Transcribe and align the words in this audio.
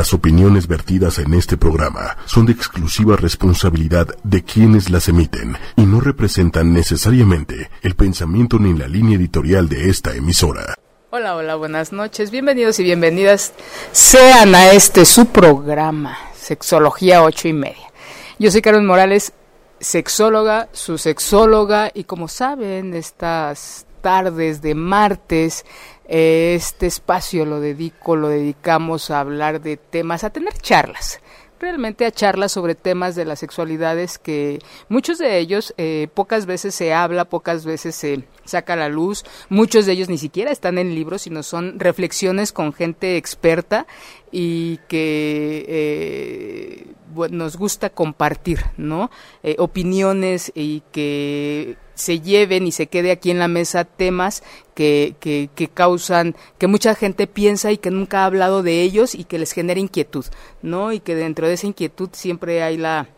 Las 0.00 0.14
opiniones 0.14 0.66
vertidas 0.66 1.18
en 1.18 1.34
este 1.34 1.58
programa 1.58 2.16
son 2.24 2.46
de 2.46 2.52
exclusiva 2.52 3.16
responsabilidad 3.16 4.06
de 4.24 4.42
quienes 4.42 4.88
las 4.88 5.10
emiten 5.10 5.58
y 5.76 5.82
no 5.82 6.00
representan 6.00 6.72
necesariamente 6.72 7.68
el 7.82 7.94
pensamiento 7.96 8.58
ni 8.58 8.72
la 8.72 8.88
línea 8.88 9.18
editorial 9.18 9.68
de 9.68 9.90
esta 9.90 10.14
emisora. 10.14 10.74
Hola, 11.10 11.36
hola, 11.36 11.54
buenas 11.56 11.92
noches, 11.92 12.30
bienvenidos 12.30 12.80
y 12.80 12.84
bienvenidas 12.84 13.52
sean 13.92 14.54
a 14.54 14.72
este 14.72 15.04
su 15.04 15.26
programa, 15.26 16.16
Sexología 16.34 17.22
8 17.22 17.48
y 17.48 17.52
media. 17.52 17.92
Yo 18.38 18.50
soy 18.50 18.62
Carmen 18.62 18.86
Morales, 18.86 19.34
sexóloga, 19.80 20.70
su 20.72 20.96
sexóloga, 20.96 21.90
y 21.92 22.04
como 22.04 22.26
saben, 22.26 22.94
estas 22.94 23.84
tardes 24.00 24.62
de 24.62 24.74
martes 24.74 25.66
este 26.10 26.86
espacio 26.86 27.44
lo 27.44 27.60
dedico, 27.60 28.16
lo 28.16 28.28
dedicamos 28.28 29.10
a 29.10 29.20
hablar 29.20 29.60
de 29.60 29.76
temas, 29.76 30.24
a 30.24 30.30
tener 30.30 30.54
charlas 30.54 31.20
realmente 31.60 32.06
a 32.06 32.10
charlas 32.10 32.52
sobre 32.52 32.74
temas 32.74 33.14
de 33.14 33.24
las 33.24 33.38
sexualidades 33.38 34.18
que 34.18 34.58
muchos 34.88 35.18
de 35.18 35.38
ellos 35.38 35.74
eh, 35.76 36.08
pocas 36.14 36.46
veces 36.46 36.74
se 36.74 36.94
habla, 36.94 37.26
pocas 37.26 37.64
veces 37.64 37.94
se 37.94 38.24
saca 38.44 38.72
a 38.72 38.76
la 38.76 38.88
luz, 38.88 39.24
muchos 39.48 39.86
de 39.86 39.92
ellos 39.92 40.08
ni 40.08 40.18
siquiera 40.18 40.50
están 40.50 40.78
en 40.78 40.94
libros, 40.94 41.22
sino 41.22 41.42
son 41.42 41.78
reflexiones 41.78 42.52
con 42.52 42.72
gente 42.72 43.16
experta 43.16 43.86
y 44.32 44.78
que 44.88 45.64
eh, 45.68 46.86
nos 47.30 47.56
gusta 47.56 47.90
compartir, 47.90 48.60
¿no? 48.76 49.10
Eh, 49.42 49.56
opiniones 49.58 50.52
y 50.54 50.82
que 50.92 51.76
se 51.94 52.20
lleven 52.20 52.66
y 52.66 52.72
se 52.72 52.86
quede 52.86 53.10
aquí 53.10 53.30
en 53.30 53.38
la 53.38 53.48
mesa 53.48 53.84
temas 53.84 54.42
que, 54.74 55.16
que, 55.20 55.68
causan, 55.68 56.34
que 56.58 56.66
mucha 56.66 56.94
gente 56.94 57.26
piensa 57.26 57.72
y 57.72 57.78
que 57.78 57.90
nunca 57.90 58.22
ha 58.22 58.26
hablado 58.26 58.62
de 58.62 58.82
ellos 58.82 59.14
y 59.14 59.24
que 59.24 59.38
les 59.38 59.52
genera 59.52 59.80
inquietud, 59.80 60.24
¿no? 60.62 60.92
Y 60.92 61.00
que 61.00 61.14
dentro 61.14 61.46
de 61.46 61.54
esa 61.54 61.66
inquietud 61.66 62.08
siempre 62.12 62.62
hay 62.62 62.78
la, 62.78 63.08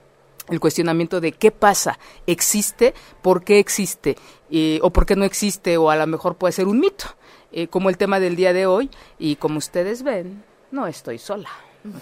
el 0.48 0.58
cuestionamiento 0.58 1.20
de 1.20 1.32
qué 1.32 1.52
pasa, 1.52 1.98
existe, 2.26 2.94
por 3.20 3.44
qué 3.44 3.58
existe, 3.58 4.16
eh, 4.50 4.80
o 4.82 4.90
por 4.90 5.06
qué 5.06 5.14
no 5.14 5.24
existe, 5.24 5.76
o 5.76 5.90
a 5.90 5.96
lo 5.96 6.06
mejor 6.06 6.36
puede 6.36 6.52
ser 6.52 6.66
un 6.66 6.80
mito, 6.80 7.04
como 7.68 7.90
el 7.90 7.98
tema 7.98 8.18
del 8.18 8.34
día 8.34 8.54
de 8.54 8.64
hoy, 8.64 8.88
y 9.18 9.36
como 9.36 9.58
ustedes 9.58 10.02
ven, 10.02 10.42
no 10.72 10.86
estoy 10.86 11.18
sola. 11.18 11.50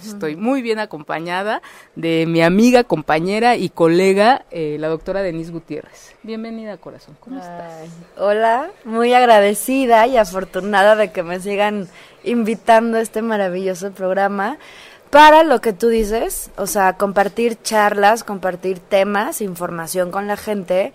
Estoy 0.05 0.37
muy 0.37 0.61
bien 0.61 0.79
acompañada 0.79 1.63
de 1.97 2.27
mi 2.27 2.43
amiga, 2.43 2.85
compañera 2.85 3.57
y 3.57 3.71
colega, 3.71 4.45
eh, 4.51 4.77
la 4.79 4.89
doctora 4.89 5.23
Denise 5.23 5.53
Gutiérrez. 5.53 6.15
Bienvenida, 6.23 6.77
corazón. 6.77 7.17
¿Cómo 7.19 7.39
estás? 7.39 7.89
Hola, 8.19 8.71
muy 8.85 9.15
agradecida 9.15 10.07
y 10.07 10.19
afortunada 10.19 10.97
de 10.97 11.13
que 11.13 11.23
me 11.23 11.41
sigan 11.41 11.89
invitando 12.25 12.99
a 12.99 13.01
este 13.01 13.23
maravilloso 13.23 13.91
programa 13.93 14.59
para 15.09 15.45
lo 15.45 15.63
que 15.63 15.73
tú 15.73 15.89
dices, 15.89 16.51
o 16.57 16.67
sea, 16.67 16.93
compartir 16.99 17.57
charlas, 17.63 18.23
compartir 18.23 18.81
temas, 18.81 19.41
información 19.41 20.11
con 20.11 20.27
la 20.27 20.37
gente 20.37 20.93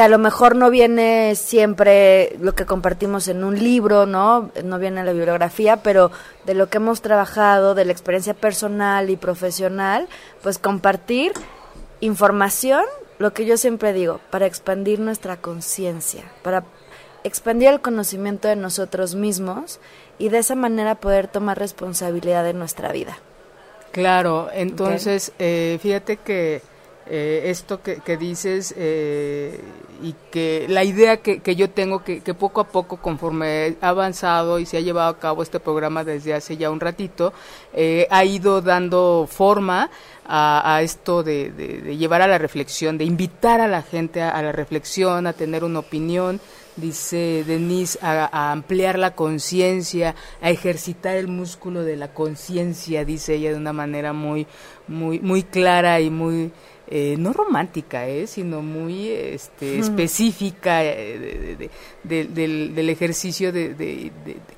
que 0.00 0.04
a 0.04 0.08
lo 0.08 0.16
mejor 0.16 0.56
no 0.56 0.70
viene 0.70 1.34
siempre 1.34 2.34
lo 2.40 2.54
que 2.54 2.64
compartimos 2.64 3.28
en 3.28 3.44
un 3.44 3.58
libro, 3.58 4.06
¿no? 4.06 4.50
No 4.64 4.78
viene 4.78 5.00
en 5.00 5.04
la 5.04 5.12
bibliografía, 5.12 5.76
pero 5.82 6.10
de 6.46 6.54
lo 6.54 6.70
que 6.70 6.78
hemos 6.78 7.02
trabajado, 7.02 7.74
de 7.74 7.84
la 7.84 7.92
experiencia 7.92 8.32
personal 8.32 9.10
y 9.10 9.18
profesional, 9.18 10.08
pues 10.42 10.58
compartir 10.58 11.32
información, 12.00 12.82
lo 13.18 13.34
que 13.34 13.44
yo 13.44 13.58
siempre 13.58 13.92
digo, 13.92 14.20
para 14.30 14.46
expandir 14.46 15.00
nuestra 15.00 15.36
conciencia, 15.36 16.24
para 16.40 16.64
expandir 17.22 17.68
el 17.68 17.82
conocimiento 17.82 18.48
de 18.48 18.56
nosotros 18.56 19.14
mismos 19.14 19.80
y 20.18 20.30
de 20.30 20.38
esa 20.38 20.54
manera 20.54 20.94
poder 20.94 21.28
tomar 21.28 21.58
responsabilidad 21.58 22.42
de 22.42 22.54
nuestra 22.54 22.90
vida. 22.90 23.18
Claro, 23.92 24.48
entonces, 24.54 25.32
eh, 25.38 25.78
fíjate 25.82 26.16
que 26.16 26.62
eh, 27.12 27.50
esto 27.50 27.82
que, 27.82 27.96
que 27.96 28.16
dices 28.16 28.72
eh, 28.76 29.58
y 30.00 30.14
que 30.30 30.66
la 30.68 30.84
idea 30.84 31.16
que, 31.16 31.40
que 31.40 31.56
yo 31.56 31.68
tengo 31.68 32.04
que, 32.04 32.20
que, 32.20 32.34
poco 32.34 32.60
a 32.60 32.68
poco 32.68 32.98
conforme 32.98 33.76
ha 33.80 33.88
avanzado 33.88 34.60
y 34.60 34.64
se 34.66 34.76
ha 34.76 34.80
llevado 34.80 35.08
a 35.10 35.18
cabo 35.18 35.42
este 35.42 35.58
programa 35.58 36.04
desde 36.04 36.34
hace 36.34 36.56
ya 36.56 36.70
un 36.70 36.78
ratito 36.78 37.32
eh, 37.72 38.06
ha 38.10 38.24
ido 38.24 38.62
dando 38.62 39.26
forma 39.28 39.90
a, 40.32 40.80
esto 40.82 41.24
de, 41.24 41.96
llevar 41.98 42.22
a 42.22 42.28
la 42.28 42.38
reflexión 42.38 42.96
de 42.96 43.04
invitar 43.04 43.60
a 43.60 43.66
la 43.66 43.82
gente 43.82 44.22
a, 44.22 44.30
a 44.30 44.40
la 44.42 44.52
reflexión 44.52 45.26
a 45.26 45.32
tener 45.32 45.64
una 45.64 45.80
opinión. 45.80 46.40
Dice 46.76 47.42
Denise, 47.44 47.98
a, 48.00 48.30
a 48.32 48.52
ampliar 48.52 48.96
la 48.96 49.16
conciencia, 49.16 50.14
a 50.40 50.50
ejercitar 50.50 51.16
el 51.16 51.26
músculo 51.26 51.82
de 51.82 51.96
la 51.96 52.14
conciencia, 52.14 53.04
dice 53.04 53.34
ella 53.34 53.50
de 53.50 53.56
una 53.56 53.72
manera 53.72 54.12
muy, 54.12 54.46
muy, 54.86 55.18
muy 55.18 55.42
clara 55.42 56.00
y 56.00 56.10
muy 56.10 56.52
eh, 56.92 57.14
no 57.16 57.32
romántica, 57.32 58.08
eh, 58.08 58.26
sino 58.26 58.62
muy 58.62 59.10
este, 59.10 59.78
específica 59.78 60.84
eh, 60.84 61.56
de, 61.56 61.70
de, 62.02 62.24
del, 62.24 62.74
del, 62.74 62.90
ejercicio 62.90 63.52
de, 63.52 64.10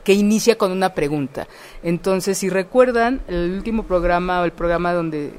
que 0.03 0.15
inicia 0.15 0.57
con 0.57 0.73
una 0.73 0.95
pregunta. 0.95 1.47
Entonces, 1.83 2.39
si 2.39 2.49
recuerdan, 2.49 3.21
el 3.29 3.53
último 3.53 3.83
programa, 3.83 4.43
el 4.45 4.53
programa 4.53 4.95
donde 4.95 5.31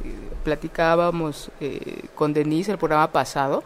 platicábamos 0.43 1.49
eh, 1.59 2.03
con 2.13 2.31
Denise, 2.31 2.71
el 2.71 2.77
programa 2.77 3.11
pasado, 3.11 3.63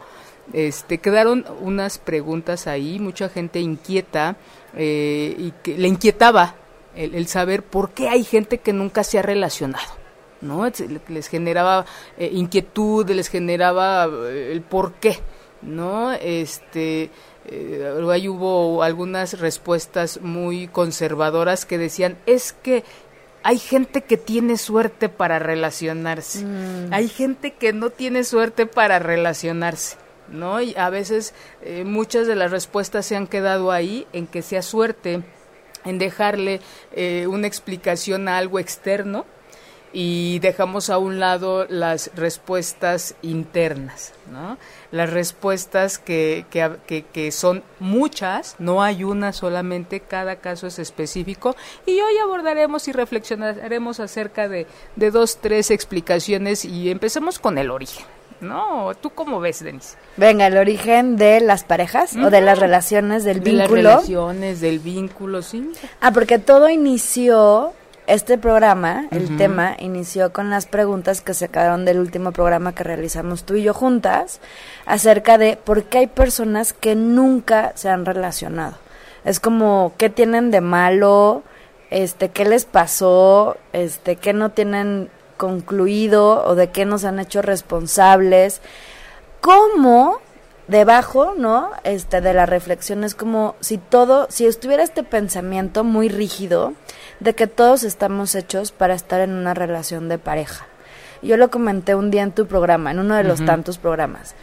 este, 0.54 0.96
quedaron 0.96 1.44
unas 1.60 1.98
preguntas 1.98 2.66
ahí, 2.66 2.98
mucha 2.98 3.28
gente 3.28 3.60
inquieta 3.60 4.36
y 4.74 5.52
que 5.62 5.76
le 5.76 5.88
inquietaba 5.88 6.54
el, 6.94 7.14
el 7.14 7.26
saber 7.26 7.62
por 7.62 7.90
qué 7.90 8.08
hay 8.08 8.24
gente 8.24 8.58
que 8.58 8.72
nunca 8.72 9.04
se 9.04 9.18
ha 9.18 9.22
relacionado. 9.22 9.97
¿No? 10.40 10.70
Les 11.08 11.28
generaba 11.28 11.84
eh, 12.16 12.30
inquietud, 12.32 13.08
les 13.10 13.28
generaba 13.28 14.06
eh, 14.06 14.50
el 14.52 14.62
por 14.62 14.94
qué, 14.94 15.18
¿no? 15.62 16.12
Este, 16.12 17.10
eh, 17.50 18.06
ahí 18.10 18.28
hubo 18.28 18.82
algunas 18.82 19.40
respuestas 19.40 20.20
muy 20.20 20.68
conservadoras 20.68 21.64
que 21.64 21.78
decían, 21.78 22.18
es 22.26 22.52
que 22.52 22.84
hay 23.42 23.58
gente 23.58 24.02
que 24.02 24.18
tiene 24.18 24.58
suerte 24.58 25.08
para 25.08 25.38
relacionarse, 25.38 26.44
mm. 26.44 26.92
hay 26.92 27.08
gente 27.08 27.54
que 27.54 27.72
no 27.72 27.90
tiene 27.90 28.24
suerte 28.24 28.66
para 28.66 28.98
relacionarse. 28.98 29.96
¿No? 30.30 30.60
Y 30.60 30.74
a 30.76 30.90
veces 30.90 31.32
eh, 31.62 31.84
muchas 31.84 32.26
de 32.26 32.36
las 32.36 32.50
respuestas 32.50 33.06
se 33.06 33.16
han 33.16 33.26
quedado 33.26 33.72
ahí 33.72 34.06
en 34.12 34.26
que 34.26 34.42
sea 34.42 34.60
suerte 34.60 35.22
en 35.86 35.98
dejarle 35.98 36.60
eh, 36.92 37.26
una 37.26 37.46
explicación 37.46 38.28
a 38.28 38.36
algo 38.36 38.58
externo 38.58 39.24
y 39.92 40.38
dejamos 40.40 40.90
a 40.90 40.98
un 40.98 41.18
lado 41.18 41.66
las 41.68 42.10
respuestas 42.14 43.14
internas, 43.22 44.12
¿no? 44.30 44.58
Las 44.90 45.10
respuestas 45.10 45.98
que, 45.98 46.46
que, 46.50 47.04
que, 47.04 47.32
son 47.32 47.62
muchas, 47.78 48.56
no 48.58 48.82
hay 48.82 49.04
una 49.04 49.32
solamente, 49.32 50.00
cada 50.00 50.36
caso 50.36 50.66
es 50.66 50.78
específico 50.78 51.56
y 51.86 52.00
hoy 52.00 52.18
abordaremos 52.22 52.88
y 52.88 52.92
reflexionaremos 52.92 54.00
acerca 54.00 54.48
de, 54.48 54.66
de 54.96 55.10
dos, 55.10 55.38
tres 55.40 55.70
explicaciones 55.70 56.64
y 56.64 56.90
empecemos 56.90 57.38
con 57.38 57.58
el 57.58 57.70
origen. 57.70 58.06
¿no? 58.40 58.92
¿Tú 59.00 59.10
cómo 59.10 59.40
ves, 59.40 59.62
Denise? 59.62 59.96
Venga, 60.16 60.46
el 60.46 60.56
origen 60.56 61.16
de 61.16 61.40
las 61.40 61.64
parejas 61.64 62.14
uh 62.14 62.18
-huh. 62.18 62.26
o 62.26 62.30
de 62.30 62.40
las 62.40 62.58
relaciones 62.58 63.24
del 63.24 63.42
de 63.42 63.50
vínculo. 63.50 63.82
Las 63.82 63.92
relaciones 63.94 64.60
del 64.60 64.78
vínculo, 64.78 65.42
sí. 65.42 65.72
Ah, 66.00 66.12
porque 66.12 66.38
todo 66.38 66.68
inició 66.68 67.72
este 68.08 68.38
programa, 68.38 69.06
el 69.10 69.24
uh 69.24 69.28
-huh. 69.28 69.36
tema, 69.36 69.76
inició 69.78 70.32
con 70.32 70.48
las 70.50 70.66
preguntas 70.66 71.20
que 71.20 71.34
se 71.34 71.48
quedaron 71.48 71.84
del 71.84 72.00
último 72.00 72.32
programa 72.32 72.74
que 72.74 72.82
realizamos 72.82 73.44
tú 73.44 73.54
y 73.54 73.62
yo 73.62 73.74
juntas, 73.74 74.40
acerca 74.86 75.36
de 75.36 75.58
por 75.62 75.84
qué 75.84 75.98
hay 75.98 76.06
personas 76.06 76.72
que 76.72 76.94
nunca 76.94 77.72
se 77.74 77.90
han 77.90 78.06
relacionado. 78.06 78.76
Es 79.24 79.40
como, 79.40 79.92
¿qué 79.98 80.08
tienen 80.08 80.50
de 80.50 80.62
malo? 80.62 81.42
Este, 81.90 82.30
¿qué 82.30 82.46
les 82.46 82.64
pasó? 82.64 83.58
Este, 83.74 84.16
¿qué 84.16 84.32
no 84.32 84.50
tienen 84.50 85.10
concluido 85.36 86.44
o 86.46 86.54
de 86.54 86.70
qué 86.70 86.86
nos 86.86 87.04
han 87.04 87.20
hecho 87.20 87.42
responsables? 87.42 88.62
¿Cómo 89.40 90.18
debajo, 90.68 91.34
¿no? 91.36 91.70
Este 91.82 92.20
de 92.20 92.34
la 92.34 92.46
reflexión 92.46 93.02
es 93.02 93.14
como 93.14 93.56
si 93.60 93.78
todo, 93.78 94.26
si 94.30 94.46
estuviera 94.46 94.82
este 94.82 95.02
pensamiento 95.02 95.82
muy 95.82 96.08
rígido 96.08 96.74
de 97.20 97.34
que 97.34 97.46
todos 97.46 97.82
estamos 97.82 98.34
hechos 98.34 98.70
para 98.70 98.94
estar 98.94 99.20
en 99.20 99.32
una 99.32 99.54
relación 99.54 100.08
de 100.08 100.18
pareja. 100.18 100.66
Yo 101.22 101.36
lo 101.36 101.50
comenté 101.50 101.94
un 101.94 102.10
día 102.10 102.22
en 102.22 102.32
tu 102.32 102.46
programa, 102.46 102.92
en 102.92 103.00
uno 103.00 103.16
de 103.16 103.24
los 103.24 103.40
uh 103.40 103.42
-huh. 103.42 103.46
tantos 103.46 103.78
programas. 103.78 104.34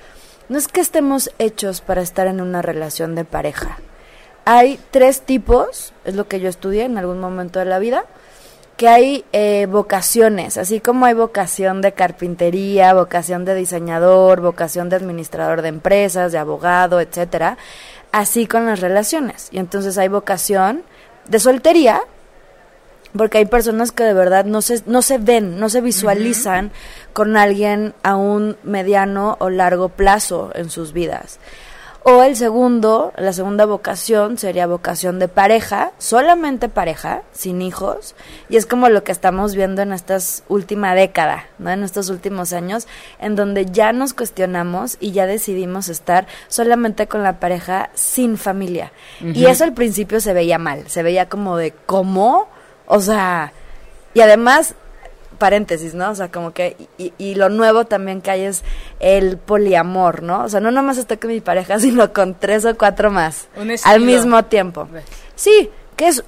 No 0.50 0.58
es 0.58 0.68
que 0.68 0.82
estemos 0.82 1.32
hechos 1.40 1.82
para 1.82 2.02
estar 2.02 2.28
en 2.28 2.42
una 2.42 2.62
relación 2.62 3.16
de 3.16 3.24
pareja. 3.24 3.78
Hay 4.44 4.80
tres 4.92 5.22
tipos, 5.22 5.94
es 6.04 6.16
lo 6.16 6.28
que 6.28 6.40
yo 6.40 6.50
estudié 6.50 6.84
en 6.84 6.98
algún 6.98 7.20
momento 7.20 7.60
de 7.60 7.66
la 7.66 7.80
vida, 7.80 8.06
que 8.78 8.90
hay 8.90 9.26
eh, 9.32 9.68
vocaciones, 9.70 10.58
así 10.58 10.82
como 10.82 11.06
hay 11.06 11.14
vocación 11.14 11.82
de 11.82 11.94
carpintería, 11.94 12.94
vocación 12.94 13.46
de 13.46 13.56
diseñador, 13.56 14.42
vocación 14.42 14.90
de 14.90 14.98
administrador 14.98 15.62
de 15.62 15.70
empresas, 15.70 16.32
de 16.34 16.38
abogado, 16.38 17.00
etcétera, 17.00 17.58
así 18.12 18.48
con 18.48 18.66
las 18.66 18.82
relaciones. 18.82 19.48
Y 19.52 19.60
entonces 19.60 19.98
hay 19.98 20.10
vocación 20.10 20.84
de 21.28 21.40
soltería, 21.40 22.02
Porque 23.18 23.38
hay 23.38 23.46
personas 23.46 23.94
que 23.94 24.04
de 24.04 24.14
verdad 24.14 24.44
no 24.44 24.62
se, 24.62 24.84
no 24.88 25.02
se 25.02 25.18
ven, 25.18 25.58
no 25.58 25.70
se 25.70 25.80
visualizan 25.80 26.72
con 27.14 27.38
alguien 27.38 27.94
a 28.04 28.18
un 28.18 28.58
mediano 28.64 29.38
o 29.40 29.50
largo 29.50 29.88
plazo 29.88 30.52
en 30.54 30.70
sus 30.70 30.92
vidas. 30.92 31.40
O 32.08 32.22
el 32.22 32.36
segundo, 32.36 33.14
la 33.18 33.34
segunda 33.34 33.66
vocación 33.66 34.38
sería 34.38 34.68
vocación 34.68 35.18
de 35.18 35.28
pareja, 35.28 35.92
solamente 35.98 36.70
pareja, 36.70 37.24
sin 37.32 37.64
hijos. 37.64 38.14
Y 38.48 38.58
es 38.58 38.68
como 38.68 38.90
lo 38.90 39.04
que 39.04 39.12
estamos 39.12 39.56
viendo 39.56 39.82
en 39.82 39.92
esta 39.92 40.20
última 40.48 40.94
década, 40.94 41.48
¿no? 41.58 41.72
En 41.72 41.84
estos 41.84 42.12
últimos 42.12 42.54
años, 42.54 42.88
en 43.18 43.36
donde 43.36 43.66
ya 43.66 43.92
nos 43.92 44.14
cuestionamos 44.14 44.98
y 45.00 45.14
ya 45.14 45.26
decidimos 45.26 45.90
estar 45.90 46.28
solamente 46.48 47.08
con 47.08 47.24
la 47.24 47.40
pareja 47.40 47.90
sin 47.96 48.38
familia. 48.38 48.92
Y 49.20 49.48
eso 49.48 49.64
al 49.64 49.74
principio 49.74 50.20
se 50.20 50.34
veía 50.34 50.60
mal, 50.60 50.88
se 50.88 51.02
veía 51.02 51.28
como 51.28 51.58
de, 51.58 51.74
¿cómo? 51.88 52.50
O 52.86 53.02
sea, 53.02 53.52
y 54.14 54.22
además 54.22 54.76
paréntesis, 55.36 55.94
¿no? 55.94 56.10
O 56.10 56.16
sea, 56.16 56.32
como 56.32 56.52
que, 56.52 56.76
y, 56.98 57.36
lo 57.36 57.50
nuevo 57.50 57.86
también 57.86 58.22
que 58.22 58.32
hay 58.32 58.42
es 58.42 58.64
el 59.00 59.38
poliamor, 59.38 60.24
¿no? 60.24 60.44
O 60.44 60.50
sea, 60.50 60.60
no 60.60 60.72
nomás 60.72 60.98
estoy 60.98 61.18
con 61.18 61.32
mi 61.32 61.42
pareja, 61.42 61.80
sino 61.80 62.14
con 62.14 62.36
tres 62.36 62.66
o 62.66 62.78
cuatro 62.78 63.12
más 63.12 63.48
al 63.84 64.02
mismo 64.02 64.44
tiempo. 64.46 64.88
Sí, 65.36 65.70
que 65.96 66.08
es 66.08 66.24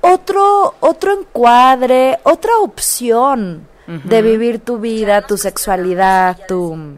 otro, 0.00 0.74
otro 0.80 1.20
encuadre, 1.20 2.18
otra 2.22 2.52
opción 2.60 3.68
de 3.86 4.22
vivir 4.22 4.60
tu 4.60 4.78
vida, 4.78 5.22
tu 5.22 5.36
sexualidad, 5.36 6.38
tu, 6.46 6.96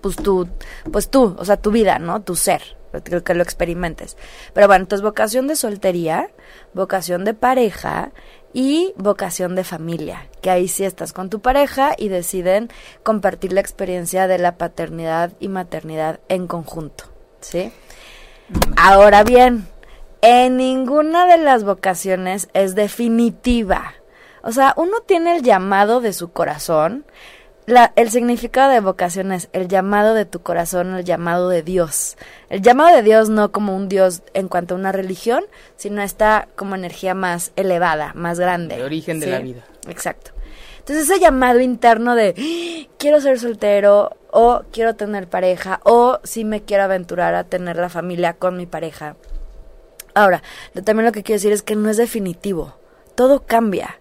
pues 0.00 0.16
tu, 0.16 0.48
pues 0.90 1.08
tú, 1.08 1.36
o 1.38 1.44
sea, 1.44 1.56
tu 1.56 1.70
vida, 1.70 2.00
¿no? 2.00 2.20
Tu 2.20 2.34
ser, 2.34 2.62
que, 3.04 3.22
que 3.22 3.34
lo 3.34 3.42
experimentes. 3.44 4.16
Pero 4.52 4.66
bueno, 4.66 4.82
entonces 4.82 5.04
vocación 5.04 5.46
de 5.46 5.54
soltería, 5.54 6.30
vocación 6.74 7.24
de 7.24 7.34
pareja 7.34 8.10
y 8.52 8.92
vocación 8.96 9.54
de 9.54 9.64
familia, 9.64 10.28
que 10.42 10.50
ahí 10.50 10.68
sí 10.68 10.84
estás 10.84 11.12
con 11.12 11.30
tu 11.30 11.40
pareja 11.40 11.92
y 11.96 12.08
deciden 12.08 12.68
compartir 13.02 13.52
la 13.52 13.60
experiencia 13.60 14.26
de 14.26 14.38
la 14.38 14.56
paternidad 14.56 15.32
y 15.40 15.48
maternidad 15.48 16.20
en 16.28 16.46
conjunto, 16.46 17.04
¿sí? 17.40 17.72
Ahora 18.76 19.22
bien, 19.22 19.68
en 20.22 20.56
ninguna 20.56 21.26
de 21.26 21.38
las 21.38 21.64
vocaciones 21.64 22.48
es 22.52 22.74
definitiva. 22.74 23.94
O 24.42 24.52
sea, 24.52 24.74
uno 24.76 25.00
tiene 25.06 25.36
el 25.36 25.42
llamado 25.42 26.00
de 26.00 26.12
su 26.12 26.32
corazón, 26.32 27.04
el 27.66 28.10
significado 28.10 28.72
de 28.72 28.80
vocación 28.80 29.32
es 29.32 29.48
el 29.52 29.68
llamado 29.68 30.14
de 30.14 30.24
tu 30.24 30.40
corazón, 30.40 30.94
el 30.94 31.04
llamado 31.04 31.48
de 31.48 31.62
Dios. 31.62 32.16
El 32.48 32.62
llamado 32.62 32.96
de 32.96 33.02
Dios 33.02 33.28
no 33.28 33.52
como 33.52 33.76
un 33.76 33.88
Dios 33.88 34.22
en 34.34 34.48
cuanto 34.48 34.74
a 34.74 34.78
una 34.78 34.92
religión, 34.92 35.44
sino 35.76 36.02
esta 36.02 36.48
como 36.56 36.74
energía 36.74 37.14
más 37.14 37.52
elevada, 37.56 38.12
más 38.14 38.40
grande. 38.40 38.76
El 38.76 38.82
origen 38.82 39.20
de 39.20 39.26
la 39.26 39.38
vida. 39.38 39.64
Exacto. 39.88 40.32
Entonces 40.78 41.08
ese 41.08 41.20
llamado 41.20 41.60
interno 41.60 42.14
de 42.14 42.34
¡Ah! 42.36 42.90
quiero 42.98 43.20
ser 43.20 43.38
soltero 43.38 44.16
o 44.30 44.62
quiero 44.72 44.96
tener 44.96 45.28
pareja 45.28 45.80
o 45.84 46.18
si 46.24 46.44
me 46.44 46.62
quiero 46.62 46.84
aventurar 46.84 47.34
a 47.34 47.44
tener 47.44 47.76
la 47.76 47.88
familia 47.88 48.34
con 48.34 48.56
mi 48.56 48.66
pareja. 48.66 49.16
Ahora, 50.14 50.42
también 50.84 51.06
lo 51.06 51.12
que 51.12 51.22
quiero 51.22 51.36
decir 51.36 51.52
es 51.52 51.62
que 51.62 51.76
no 51.76 51.90
es 51.90 51.96
definitivo. 51.96 52.74
Todo 53.14 53.44
cambia. 53.46 54.00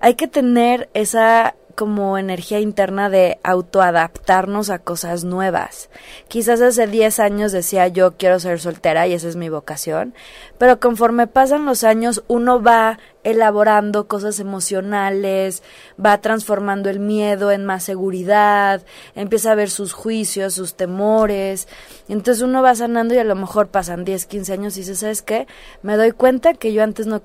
Hay 0.00 0.14
que 0.14 0.28
tener 0.28 0.88
esa 0.94 1.56
como 1.78 2.18
energía 2.18 2.58
interna 2.58 3.08
de 3.08 3.38
autoadaptarnos 3.44 4.68
a 4.68 4.80
cosas 4.80 5.22
nuevas. 5.22 5.90
Quizás 6.26 6.60
hace 6.60 6.88
10 6.88 7.20
años 7.20 7.52
decía 7.52 7.86
yo 7.86 8.16
quiero 8.16 8.40
ser 8.40 8.58
soltera 8.58 9.06
y 9.06 9.12
esa 9.12 9.28
es 9.28 9.36
mi 9.36 9.48
vocación, 9.48 10.12
pero 10.58 10.80
conforme 10.80 11.28
pasan 11.28 11.66
los 11.66 11.84
años 11.84 12.24
uno 12.26 12.60
va 12.60 12.98
elaborando 13.22 14.08
cosas 14.08 14.40
emocionales, 14.40 15.62
va 16.04 16.20
transformando 16.20 16.90
el 16.90 16.98
miedo 16.98 17.52
en 17.52 17.64
más 17.64 17.84
seguridad, 17.84 18.82
empieza 19.14 19.52
a 19.52 19.54
ver 19.54 19.70
sus 19.70 19.92
juicios, 19.92 20.54
sus 20.54 20.74
temores, 20.74 21.68
entonces 22.08 22.42
uno 22.42 22.60
va 22.60 22.74
sanando 22.74 23.14
y 23.14 23.18
a 23.18 23.24
lo 23.24 23.36
mejor 23.36 23.68
pasan 23.68 24.04
10, 24.04 24.26
15 24.26 24.52
años 24.52 24.76
y 24.76 24.80
dice, 24.80 24.96
¿sabes 24.96 25.22
qué? 25.22 25.46
Me 25.82 25.96
doy 25.96 26.10
cuenta 26.10 26.54
que 26.54 26.72
yo 26.72 26.82
antes 26.82 27.06
no, 27.06 27.22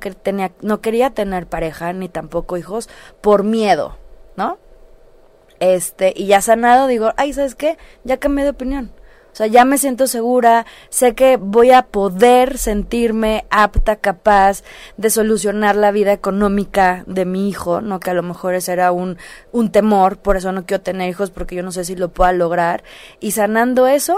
no 0.62 0.82
quería 0.82 1.10
tener 1.10 1.48
pareja 1.48 1.92
ni 1.92 2.08
tampoco 2.08 2.56
hijos 2.58 2.88
por 3.20 3.44
miedo 3.44 4.03
¿no? 4.36 4.58
Este, 5.60 6.14
y 6.16 6.28
ya 6.28 6.42
sanado, 6.42 6.88
digo, 6.88 7.14
ay, 7.18 7.34
¿sabes 7.34 7.56
qué? 7.56 7.78
Ya 8.04 8.18
cambié 8.18 8.44
de 8.44 8.52
opinión. 8.52 8.92
O 9.34 9.36
sea, 9.36 9.48
ya 9.48 9.66
me 9.66 9.80
siento 9.80 10.06
segura, 10.06 10.68
sé 10.90 11.16
que 11.16 11.38
voy 11.38 11.72
a 11.72 11.82
poder 11.84 12.60
sentirme 12.60 13.46
apta, 13.50 13.96
capaz 13.96 14.62
de 14.98 15.10
solucionar 15.10 15.76
la 15.76 15.92
vida 15.92 16.14
económica 16.14 17.04
de 17.08 17.26
mi 17.26 17.50
hijo, 17.50 17.82
¿no? 17.82 18.00
Que 18.00 18.12
a 18.12 18.14
lo 18.14 18.22
mejor 18.22 18.54
ese 18.54 18.74
era 18.74 18.92
un, 18.92 19.18
un 19.52 19.72
temor, 19.72 20.18
por 20.18 20.38
eso 20.38 20.52
no 20.52 20.68
quiero 20.68 20.84
tener 20.84 21.10
hijos, 21.10 21.32
porque 21.32 21.56
yo 21.56 21.64
no 21.64 21.72
sé 21.72 21.84
si 21.84 21.96
lo 21.96 22.10
pueda 22.10 22.32
lograr. 22.32 22.84
Y 23.20 23.32
sanando 23.32 23.88
eso, 23.88 24.18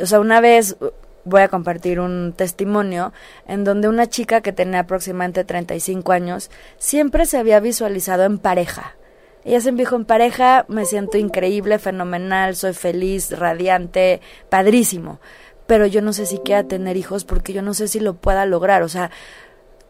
o 0.00 0.06
sea, 0.06 0.18
una 0.18 0.40
vez 0.40 0.76
voy 1.24 1.42
a 1.42 1.48
compartir 1.48 2.00
un 2.00 2.32
testimonio 2.36 3.12
en 3.46 3.62
donde 3.62 3.86
una 3.86 4.08
chica 4.08 4.40
que 4.40 4.52
tenía 4.52 4.80
aproximadamente 4.80 5.44
35 5.44 6.10
años 6.10 6.50
siempre 6.78 7.24
se 7.26 7.38
había 7.38 7.60
visualizado 7.60 8.24
en 8.24 8.38
pareja 8.38 8.96
ella 9.44 9.60
se 9.60 9.72
dijo 9.72 9.96
en 9.96 10.04
pareja, 10.04 10.64
me 10.68 10.84
siento 10.84 11.18
increíble, 11.18 11.78
fenomenal, 11.78 12.56
soy 12.56 12.72
feliz, 12.72 13.30
radiante, 13.30 14.20
padrísimo. 14.48 15.20
Pero 15.66 15.86
yo 15.86 16.02
no 16.02 16.12
sé 16.12 16.26
si 16.26 16.38
quiera 16.38 16.64
tener 16.64 16.96
hijos 16.96 17.24
porque 17.24 17.52
yo 17.52 17.62
no 17.62 17.74
sé 17.74 17.88
si 17.88 18.00
lo 18.00 18.14
pueda 18.14 18.46
lograr, 18.46 18.82
o 18.82 18.88
sea, 18.88 19.10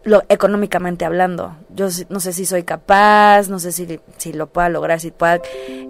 lo, 0.05 0.23
económicamente 0.29 1.05
hablando. 1.05 1.57
Yo 1.71 1.89
no 2.09 2.21
sé 2.21 2.33
si 2.33 2.47
soy 2.47 2.65
capaz, 2.65 3.49
no 3.49 3.59
sé 3.59 3.73
si, 3.73 4.01
si 4.17 4.33
lo 4.33 4.49
pueda 4.49 4.69
lograr, 4.69 5.01
si 5.01 5.11
pueda 5.11 5.41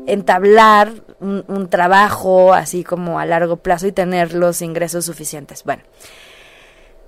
entablar 0.07 0.93
un, 1.21 1.45
un 1.49 1.69
trabajo 1.69 2.53
así 2.53 2.85
como 2.85 3.19
a 3.19 3.27
largo 3.27 3.57
plazo 3.57 3.87
y 3.87 3.93
tener 3.93 4.35
los 4.35 4.63
ingresos 4.63 5.05
suficientes. 5.05 5.65
Bueno, 5.65 5.83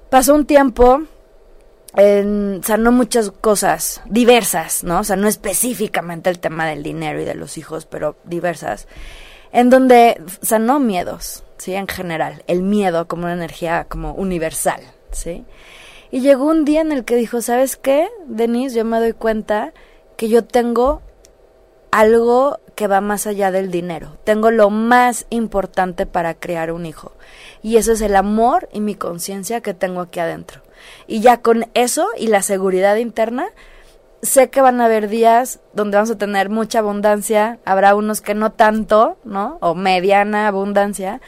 pasó 0.09 0.35
un 0.35 0.47
tiempo, 0.47 1.03
en, 1.97 2.61
muchas 2.93 3.31
cosas 3.31 4.01
diversas, 4.07 4.85
¿no? 4.85 5.01
O 5.01 5.05
sea, 5.05 5.17
no 5.17 5.29
específicamente 5.29 6.31
el 6.31 6.39
tema 6.39 6.67
del 6.67 6.83
dinero 6.83 7.21
y 7.21 7.25
de 7.25 7.35
los 7.35 7.59
hijos, 7.59 7.87
pero 7.87 8.17
diversas, 8.25 8.87
en 9.53 9.71
donde 9.71 10.21
sanó 10.43 10.81
miedos, 10.81 11.45
¿sí? 11.59 11.75
En 11.75 11.89
general, 11.89 12.45
el 12.47 12.63
miedo 12.63 13.09
como 13.09 13.25
una 13.25 13.35
energía 13.35 13.87
como 13.89 14.15
universal, 14.15 14.83
¿sí? 15.11 15.45
Y 16.11 16.21
llegó 16.21 16.47
un 16.47 16.65
día 16.65 16.81
en 16.81 16.93
el 16.93 17.05
que 17.05 17.17
dijo, 17.17 17.41
¿sabes 17.41 17.77
qué, 17.77 18.09
Denise? 18.27 18.77
Yo 18.77 18.85
me 18.85 18.99
doy 18.99 19.13
cuenta 19.13 19.73
que 20.17 20.29
yo 20.29 20.45
tengo 20.45 21.03
algo 21.91 22.59
que 22.75 22.87
va 22.87 23.01
más 23.01 23.27
allá 23.27 23.51
del 23.51 23.71
dinero. 23.71 24.17
Tengo 24.25 24.51
lo 24.51 24.71
más 24.71 25.27
importante 25.31 26.07
para 26.07 26.35
crear 26.35 26.73
un 26.73 26.87
hijo. 26.87 27.13
Y 27.63 27.77
eso 27.77 27.93
es 27.93 28.01
el 28.01 28.17
amor 28.17 28.69
y 28.73 28.81
mi 28.81 28.95
conciencia 28.95 29.61
que 29.61 29.75
tengo 29.75 30.01
aquí 30.01 30.19
adentro. 30.19 30.63
Y 31.07 31.21
ya 31.21 31.39
con 31.39 31.67
eso 31.75 32.09
y 32.17 32.29
la 32.29 32.43
seguridad 32.43 32.97
interna, 32.97 33.49
sé 34.23 34.51
que 34.51 34.61
van 34.61 34.81
a 34.81 34.87
haber 34.87 35.09
días 35.09 35.61
donde 35.73 35.97
vamos 35.97 36.11
a 36.11 36.19
tener 36.19 36.51
mucha 36.51 36.81
abundancia, 36.81 37.59
habrá 37.65 37.95
unos 37.95 38.21
que 38.21 38.35
no 38.35 38.53
tanto, 38.53 39.17
¿no? 39.25 39.59
O 39.61 39.75
mediana 39.75 40.49
abundancia, 40.49 41.21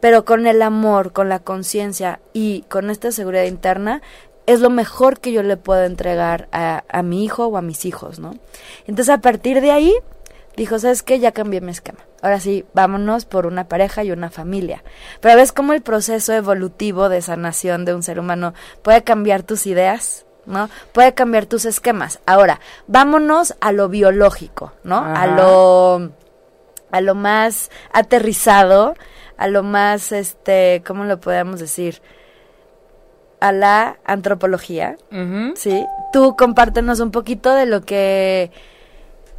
pero 0.00 0.24
con 0.24 0.46
el 0.46 0.60
amor, 0.62 1.12
con 1.12 1.28
la 1.28 1.38
conciencia 1.38 2.20
y 2.32 2.62
con 2.68 2.90
esta 2.90 3.12
seguridad 3.12 3.44
interna, 3.44 4.02
es 4.46 4.60
lo 4.60 4.68
mejor 4.68 5.20
que 5.20 5.32
yo 5.32 5.42
le 5.42 5.56
puedo 5.56 5.84
entregar 5.84 6.48
a, 6.52 6.84
a 6.88 7.02
mi 7.02 7.24
hijo 7.24 7.46
o 7.46 7.56
a 7.56 7.62
mis 7.62 7.86
hijos, 7.86 8.18
¿no? 8.18 8.34
Entonces 8.86 9.14
a 9.14 9.18
partir 9.18 9.62
de 9.62 9.70
ahí, 9.70 9.94
dijo, 10.56 10.78
¿sabes 10.78 11.02
qué? 11.02 11.18
Ya 11.18 11.32
cambié 11.32 11.60
mi 11.60 11.70
esquema. 11.70 12.00
Ahora 12.22 12.40
sí, 12.40 12.64
vámonos 12.74 13.24
por 13.24 13.46
una 13.46 13.68
pareja 13.68 14.04
y 14.04 14.12
una 14.12 14.30
familia. 14.30 14.82
Pero 15.20 15.36
ves 15.36 15.52
cómo 15.52 15.72
el 15.72 15.82
proceso 15.82 16.32
evolutivo 16.32 17.08
de 17.08 17.22
sanación 17.22 17.84
de 17.84 17.94
un 17.94 18.02
ser 18.02 18.18
humano 18.18 18.54
puede 18.82 19.02
cambiar 19.02 19.42
tus 19.42 19.66
ideas, 19.66 20.26
¿no? 20.46 20.68
Puede 20.92 21.14
cambiar 21.14 21.46
tus 21.46 21.64
esquemas. 21.64 22.20
Ahora, 22.26 22.60
vámonos 22.86 23.54
a 23.60 23.72
lo 23.72 23.88
biológico, 23.88 24.72
¿no? 24.84 24.98
A 24.98 25.26
lo 25.26 26.12
a 26.90 27.00
lo 27.00 27.16
más 27.16 27.70
aterrizado, 27.92 28.94
a 29.36 29.48
lo 29.48 29.64
más 29.64 30.12
este, 30.12 30.82
¿cómo 30.86 31.04
lo 31.04 31.18
podemos 31.18 31.58
decir? 31.58 32.00
a 33.44 33.52
la 33.52 33.98
antropología, 34.06 34.96
¿sí? 35.54 35.84
Tú 36.14 36.34
compártenos 36.34 37.00
un 37.00 37.10
poquito 37.10 37.54
de 37.54 37.66
lo 37.66 37.82
que 37.82 38.50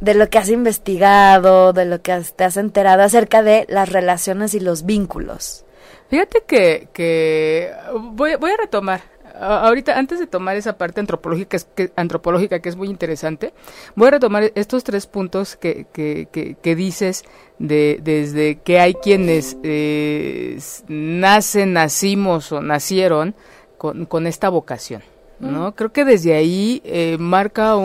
de 0.00 0.14
lo 0.14 0.28
que 0.28 0.38
has 0.38 0.48
investigado, 0.48 1.72
de 1.72 1.84
lo 1.84 2.02
que 2.02 2.20
te 2.34 2.44
has 2.44 2.56
enterado 2.56 3.02
acerca 3.02 3.42
de 3.42 3.66
las 3.68 3.90
relaciones 3.90 4.54
y 4.54 4.60
los 4.60 4.84
vínculos. 4.84 5.64
Fíjate 6.08 6.42
que, 6.46 6.88
que 6.92 7.72
voy, 8.12 8.36
voy 8.36 8.50
a 8.50 8.56
retomar 8.56 9.16
ahorita 9.38 9.98
antes 9.98 10.18
de 10.18 10.26
tomar 10.26 10.56
esa 10.56 10.78
parte 10.78 11.00
antropológica 11.00 11.58
que, 11.74 11.92
antropológica 11.96 12.60
que 12.60 12.68
es 12.68 12.76
muy 12.76 12.88
interesante 12.88 13.52
voy 13.94 14.08
a 14.08 14.12
retomar 14.12 14.50
estos 14.54 14.82
tres 14.84 15.06
puntos 15.06 15.56
que, 15.56 15.86
que, 15.92 16.56
que, 16.60 16.74
dices 16.74 17.24
de 17.58 18.00
desde 18.02 18.56
que 18.60 18.80
hay 18.80 18.94
quienes 18.94 19.58
eh, 19.62 20.58
nacen 20.88 21.74
nacimos 21.74 22.50
o 22.52 22.62
nacieron 22.62 23.34
con, 23.76 24.06
con 24.06 24.26
esta 24.26 24.48
vocación 24.48 25.02
¿no? 25.38 25.74
Creo 25.74 25.92
que 25.92 26.06
desde 26.06 26.34
ahí 26.34 26.80
eh, 26.84 27.16
marca 27.18 27.76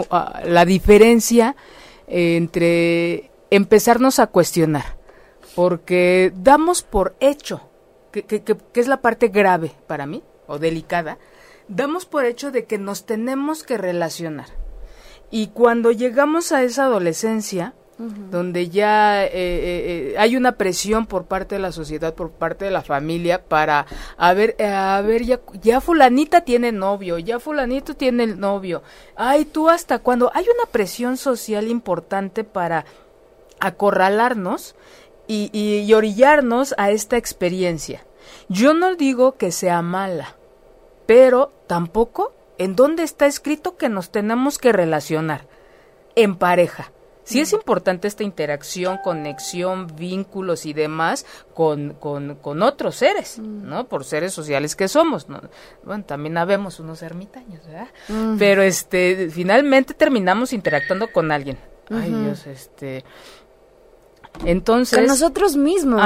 la 0.45 0.63
diferencia 0.63 1.55
entre 2.11 3.31
empezarnos 3.49 4.19
a 4.19 4.27
cuestionar, 4.27 4.97
porque 5.55 6.33
damos 6.35 6.81
por 6.81 7.15
hecho, 7.21 7.69
que, 8.11 8.23
que, 8.23 8.43
que, 8.43 8.57
es 8.79 8.87
la 8.87 9.01
parte 9.01 9.29
grave 9.29 9.71
para 9.87 10.05
mí, 10.05 10.21
o 10.45 10.59
delicada, 10.59 11.17
damos 11.69 12.05
por 12.05 12.25
hecho 12.25 12.51
de 12.51 12.65
que 12.65 12.77
nos 12.77 13.05
tenemos 13.05 13.63
que 13.63 13.77
relacionar. 13.77 14.49
Y 15.31 15.47
cuando 15.47 15.93
llegamos 15.93 16.51
a 16.51 16.63
esa 16.63 16.83
adolescencia, 16.85 17.73
donde 18.29 18.69
ya 18.69 19.23
eh, 19.25 19.29
eh, 19.33 19.33
eh, 19.33 20.15
hay 20.17 20.35
una 20.35 20.53
presión 20.53 21.05
por 21.05 21.25
parte 21.25 21.55
de 21.55 21.61
la 21.61 21.71
sociedad, 21.71 22.13
por 22.13 22.31
parte 22.31 22.65
de 22.65 22.71
la 22.71 22.81
familia, 22.81 23.43
para, 23.43 23.85
a 24.17 24.33
ver, 24.33 24.55
a 24.61 25.01
ver, 25.01 25.23
ya, 25.23 25.39
ya 25.61 25.81
fulanita 25.81 26.41
tiene 26.41 26.71
novio, 26.71 27.17
ya 27.17 27.39
fulanito 27.39 27.95
tiene 27.95 28.23
el 28.23 28.39
novio, 28.39 28.81
ay, 29.15 29.45
tú 29.45 29.69
hasta 29.69 29.99
cuando 29.99 30.31
hay 30.33 30.45
una 30.45 30.69
presión 30.71 31.17
social 31.17 31.67
importante 31.67 32.43
para 32.43 32.85
acorralarnos 33.59 34.75
y, 35.27 35.49
y 35.53 35.93
orillarnos 35.93 36.73
a 36.77 36.91
esta 36.91 37.17
experiencia. 37.17 38.03
Yo 38.49 38.73
no 38.73 38.95
digo 38.95 39.37
que 39.37 39.51
sea 39.51 39.81
mala, 39.81 40.35
pero 41.05 41.51
tampoco 41.67 42.33
en 42.57 42.75
dónde 42.75 43.03
está 43.03 43.27
escrito 43.27 43.77
que 43.77 43.89
nos 43.89 44.11
tenemos 44.11 44.57
que 44.57 44.71
relacionar 44.71 45.47
en 46.15 46.35
pareja. 46.35 46.91
Sí 47.31 47.39
es 47.39 47.53
importante 47.53 48.07
esta 48.07 48.23
interacción, 48.23 48.97
conexión, 49.03 49.87
vínculos 49.95 50.65
y 50.65 50.73
demás 50.73 51.25
con, 51.53 51.93
con, 51.93 52.61
otros 52.61 52.95
seres, 52.95 53.39
¿no? 53.39 53.87
Por 53.87 54.05
seres 54.05 54.33
sociales 54.33 54.75
que 54.75 54.87
somos, 54.87 55.29
¿no? 55.29 55.41
Bueno, 55.83 56.03
también 56.03 56.37
habemos 56.37 56.79
unos 56.79 57.01
ermitaños, 57.01 57.65
¿verdad? 57.65 57.87
Pero 58.37 58.61
este, 58.61 59.29
finalmente 59.29 59.93
terminamos 59.93 60.53
interactuando 60.53 61.11
con 61.11 61.31
alguien. 61.31 61.57
Ay, 61.89 62.13
Dios, 62.13 62.47
este... 62.47 63.03
Entonces... 64.45 64.97
Con 64.97 65.07
nosotros 65.07 65.57
mismos 65.57 66.01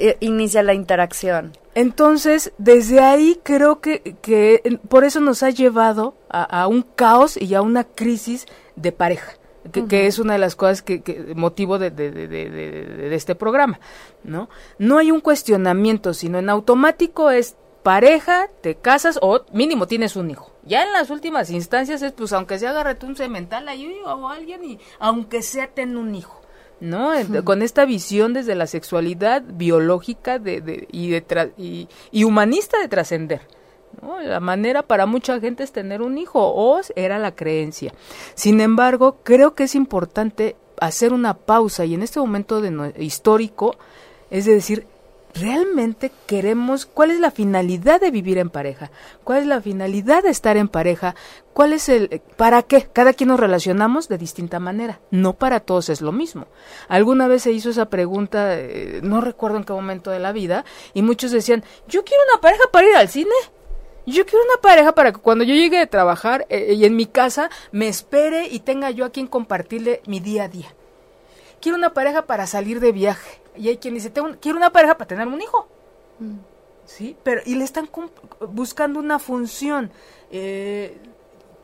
eh, 0.00 0.16
inicia 0.20 0.62
la 0.62 0.74
interacción. 0.74 1.52
Entonces, 1.74 2.52
desde 2.58 3.00
ahí 3.00 3.38
creo 3.42 3.80
que, 3.80 4.16
que 4.20 4.80
por 4.88 5.04
eso 5.04 5.20
nos 5.20 5.42
ha 5.42 5.50
llevado 5.50 6.14
a, 6.28 6.66
un 6.66 6.82
caos 6.82 7.36
y 7.36 7.54
a 7.54 7.62
una 7.62 7.84
crisis 7.84 8.46
de 8.76 8.92
pareja. 8.92 9.32
Que, 9.70 10.06
es 10.06 10.18
una 10.18 10.34
de 10.34 10.38
las 10.38 10.56
cosas 10.56 10.82
que, 10.82 11.32
motivo 11.36 11.78
de, 11.78 11.90
de, 11.90 13.14
este 13.14 13.34
programa, 13.34 13.80
¿no? 14.24 14.48
No 14.78 14.98
hay 14.98 15.10
un 15.10 15.20
cuestionamiento, 15.20 16.14
sino 16.14 16.38
en 16.38 16.50
automático 16.50 17.30
es 17.30 17.56
pareja, 17.82 18.48
te 18.60 18.74
casas 18.74 19.18
o 19.22 19.42
mínimo 19.52 19.86
tienes 19.86 20.16
un 20.16 20.30
hijo. 20.30 20.52
Ya 20.64 20.82
en 20.84 20.92
las 20.92 21.10
últimas 21.10 21.50
instancias 21.50 22.02
es, 22.02 22.12
pues, 22.12 22.32
aunque 22.32 22.58
sea 22.58 22.70
agárrate 22.70 23.06
un 23.06 23.16
cemental 23.16 23.68
ahí 23.68 23.90
o 24.04 24.28
alguien 24.28 24.64
y 24.64 24.78
aunque 24.98 25.42
sea 25.42 25.68
ten 25.68 25.96
un 25.96 26.14
hijo. 26.14 26.40
¿no? 26.80 27.12
Con 27.44 27.62
esta 27.62 27.84
visión 27.84 28.32
desde 28.32 28.54
la 28.54 28.66
sexualidad 28.66 29.42
biológica 29.46 30.38
de, 30.38 30.88
y, 30.90 31.10
de 31.10 31.88
y, 32.10 32.24
humanista 32.24 32.78
de 32.78 32.88
trascender. 32.88 33.42
¿No? 34.02 34.20
La 34.20 34.40
manera 34.40 34.82
para 34.82 35.06
mucha 35.06 35.40
gente 35.40 35.62
es 35.62 35.72
tener 35.72 36.02
un 36.02 36.18
hijo, 36.18 36.40
o 36.40 36.80
era 36.96 37.18
la 37.18 37.34
creencia. 37.34 37.92
Sin 38.34 38.60
embargo, 38.60 39.18
creo 39.22 39.54
que 39.54 39.64
es 39.64 39.74
importante 39.74 40.56
hacer 40.80 41.12
una 41.12 41.34
pausa 41.34 41.84
y 41.84 41.94
en 41.94 42.02
este 42.02 42.20
momento 42.20 42.60
de 42.60 42.94
histórico, 42.98 43.76
es 44.30 44.46
decir, 44.46 44.86
realmente 45.34 46.10
queremos, 46.26 46.86
cuál 46.86 47.10
es 47.10 47.20
la 47.20 47.30
finalidad 47.30 48.00
de 48.00 48.10
vivir 48.10 48.38
en 48.38 48.50
pareja, 48.50 48.90
cuál 49.24 49.40
es 49.40 49.46
la 49.46 49.60
finalidad 49.60 50.22
de 50.22 50.30
estar 50.30 50.56
en 50.56 50.68
pareja, 50.68 51.14
cuál 51.52 51.72
es 51.72 51.88
el, 51.88 52.20
para 52.36 52.62
qué, 52.62 52.88
cada 52.92 53.12
quien 53.12 53.28
nos 53.28 53.40
relacionamos 53.40 54.08
de 54.08 54.18
distinta 54.18 54.58
manera, 54.58 55.00
no 55.10 55.34
para 55.34 55.60
todos 55.60 55.88
es 55.88 56.00
lo 56.00 56.12
mismo. 56.12 56.46
Alguna 56.88 57.28
vez 57.28 57.42
se 57.42 57.52
hizo 57.52 57.70
esa 57.70 57.88
pregunta, 57.88 58.58
eh, 58.58 59.00
no 59.02 59.20
recuerdo 59.20 59.58
en 59.58 59.64
qué 59.64 59.72
momento 59.72 60.10
de 60.10 60.20
la 60.20 60.32
vida, 60.32 60.64
y 60.94 61.02
muchos 61.02 61.30
decían, 61.30 61.64
yo 61.88 62.04
quiero 62.04 62.22
una 62.32 62.40
pareja 62.40 62.64
para 62.72 62.88
ir 62.88 62.96
al 62.96 63.08
cine. 63.08 63.30
Yo 64.06 64.24
quiero 64.24 64.44
una 64.44 64.60
pareja 64.60 64.92
para 64.92 65.12
que 65.12 65.20
cuando 65.20 65.44
yo 65.44 65.54
llegue 65.54 65.78
de 65.78 65.86
trabajar 65.86 66.46
eh, 66.48 66.74
y 66.74 66.84
en 66.84 66.96
mi 66.96 67.06
casa 67.06 67.50
me 67.70 67.88
espere 67.88 68.48
y 68.48 68.60
tenga 68.60 68.90
yo 68.90 69.04
a 69.04 69.10
quien 69.10 69.26
compartirle 69.26 70.02
mi 70.06 70.20
día 70.20 70.44
a 70.44 70.48
día. 70.48 70.74
Quiero 71.60 71.76
una 71.76 71.92
pareja 71.92 72.22
para 72.22 72.46
salir 72.46 72.80
de 72.80 72.92
viaje 72.92 73.40
y 73.56 73.68
hay 73.68 73.76
quien 73.76 73.94
dice, 73.94 74.10
tengo, 74.10 74.30
quiero 74.40 74.56
una 74.56 74.70
pareja 74.70 74.96
para 74.96 75.08
tener 75.08 75.28
un 75.28 75.40
hijo. 75.40 75.68
Mm. 76.18 76.36
¿Sí? 76.86 77.16
Pero, 77.22 77.42
y 77.44 77.54
le 77.54 77.64
están 77.64 77.88
buscando 78.48 78.98
una 78.98 79.18
función. 79.18 79.92
Eh, 80.32 80.96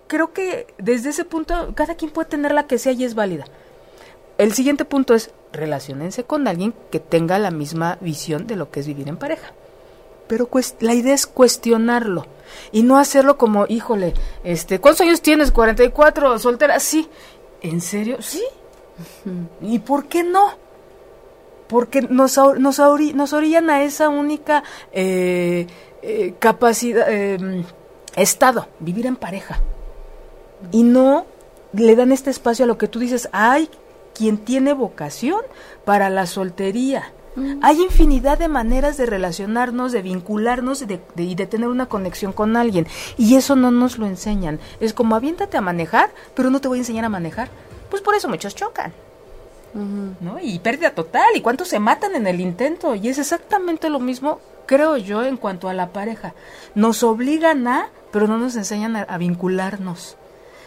creo 0.07 0.33
que 0.33 0.67
desde 0.79 1.11
ese 1.11 1.25
punto, 1.25 1.73
cada 1.75 1.95
quien 1.95 2.11
puede 2.11 2.29
tener 2.29 2.53
la 2.53 2.67
que 2.67 2.79
sea 2.79 2.93
y 2.93 3.05
es 3.05 3.15
válida. 3.15 3.45
El 4.39 4.53
siguiente 4.53 4.85
punto 4.85 5.15
es, 5.15 5.31
relacionense 5.53 6.25
con 6.25 6.47
alguien 6.47 6.75
que 6.91 7.01
tenga 7.01 7.39
la 7.39 7.51
misma 7.51 7.99
visión 8.01 8.47
de 8.47 8.57
lo 8.57 8.71
que 8.71 8.81
es 8.81 8.87
vivir 8.87 9.09
en 9.09 9.17
pareja. 9.17 9.53
Pero 10.29 10.49
la 10.81 10.95
idea 10.95 11.15
es 11.15 11.27
cuestionarlo 11.27 12.27
y 12.73 12.83
no 12.83 12.99
hacerlo 12.99 13.37
como, 13.39 13.67
híjole, 13.69 14.15
este, 14.45 14.81
¿cuántos 14.81 15.03
años 15.03 15.23
tienes? 15.23 15.53
44, 15.53 16.39
soltera, 16.39 16.81
sí. 16.81 17.09
¿En 17.63 17.81
serio? 17.81 18.19
Sí. 18.21 18.45
¿Y 19.61 19.79
por 19.81 20.07
qué 20.07 20.23
no? 20.25 20.67
porque 21.67 22.03
nos, 22.03 22.39
nos, 22.59 22.79
nos 22.79 23.33
orillan 23.33 23.71
a 23.71 23.83
esa 23.83 24.09
única 24.09 24.63
eh, 24.93 25.67
eh, 26.03 26.35
capacidad, 26.39 27.11
em, 27.11 27.65
estado, 28.15 28.69
vivir 28.81 29.07
en 29.07 29.17
pareja. 29.17 29.61
Y 30.73 30.83
no 30.83 31.27
le 31.73 31.97
dan 31.97 32.13
este 32.13 32.31
espacio 32.31 32.65
a 32.65 32.69
lo 32.69 32.79
que 32.79 32.89
tú 32.89 32.99
dices, 32.99 33.29
hay 33.33 33.69
quien 34.15 34.39
tiene 34.39 34.73
vocación 34.73 35.41
para 35.85 36.09
la 36.09 36.27
soltería. 36.27 37.13
Hay 37.63 37.83
infinidad 37.83 38.39
de 38.39 38.49
maneras 38.49 38.97
de 38.97 39.07
relacionarnos, 39.07 39.93
de 39.93 40.03
vincularnos 40.03 40.83
y 40.83 40.87
de, 40.87 41.47
tener 41.47 41.69
una 41.69 41.87
conexión 41.87 42.33
con 42.33 42.57
alguien. 42.57 42.87
Y 43.19 43.37
eso 43.37 43.57
no 43.57 43.71
nos 43.71 43.99
lo 43.99 44.07
enseñan. 44.07 44.59
Es 44.81 44.95
como 44.95 45.17
aviéntate 45.17 45.57
a 45.57 45.61
manejar, 45.61 46.11
pero 46.35 46.51
no 46.51 46.61
te 46.61 46.69
voy 46.69 46.79
a 46.79 46.81
enseñar 46.81 47.05
a 47.05 47.11
manejar. 47.11 47.49
Pues 47.91 48.03
por 48.03 48.15
eso 48.15 48.29
muchos 48.29 48.55
chocan. 48.55 48.93
¿no? 49.75 50.39
Y 50.41 50.59
pérdida 50.59 50.91
total, 50.91 51.29
y 51.35 51.43
cuántos 51.43 51.69
se 51.69 51.79
matan 51.79 52.15
en 52.15 52.27
el 52.27 52.41
intento, 52.41 52.95
y 52.95 53.09
es 53.09 53.19
exactamente 53.19 53.91
lo 53.91 54.01
mismo, 54.01 54.41
creo 54.65 54.97
yo, 54.97 55.23
en 55.23 55.37
cuanto 55.37 55.69
a 55.69 55.75
la 55.75 55.91
pareja. 55.91 56.33
Nos 56.75 57.03
obligan 57.03 57.69
a, 57.69 57.91
pero 58.11 58.27
no 58.27 58.39
nos 58.39 58.57
enseñan 58.57 58.97
a, 58.97 59.19
vincularnos. 59.19 60.17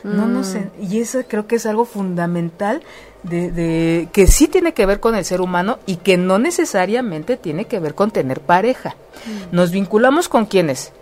No 0.03 0.27
nos, 0.27 0.55
mm. 0.55 0.69
y 0.81 0.99
eso 0.99 1.19
creo 1.27 1.47
que 1.47 1.57
es 1.57 1.65
algo 1.65 1.85
fundamental 1.85 2.81
de, 3.23 3.51
de, 3.51 4.09
que 4.13 4.27
sí 4.27 4.47
tiene 4.47 4.73
que 4.73 4.85
ver 4.85 4.99
con 4.99 5.15
el 5.15 5.25
ser 5.25 5.41
humano 5.41 5.79
y 5.85 5.97
que 5.97 6.17
no 6.17 6.39
necesariamente 6.39 7.35
tiene 7.37 7.65
que 7.65 7.79
ver 7.79 7.95
con 7.95 8.11
tener 8.11 8.39
pareja. 8.39 8.95
Mm. 9.25 9.55
Nos 9.55 9.71
vinculamos 9.71 10.29
con 10.29 10.45
quienes, 10.45 10.93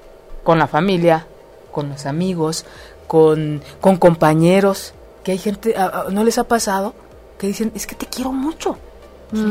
con 0.44 0.60
la 0.60 0.68
familia, 0.68 1.28
con 1.72 1.90
los 1.90 2.06
amigos, 2.06 2.66
con, 3.08 3.62
con 3.82 3.98
compañeros, 3.98 4.94
que 5.24 5.34
hay 5.34 5.38
gente, 5.38 5.76
¿no 6.12 6.24
les 6.24 6.38
ha 6.38 6.46
pasado? 6.46 6.94
que 7.38 7.48
dicen, 7.48 7.72
es 7.76 7.88
que 7.88 7.96
te 7.96 8.06
quiero 8.08 8.32
mucho. 8.32 8.78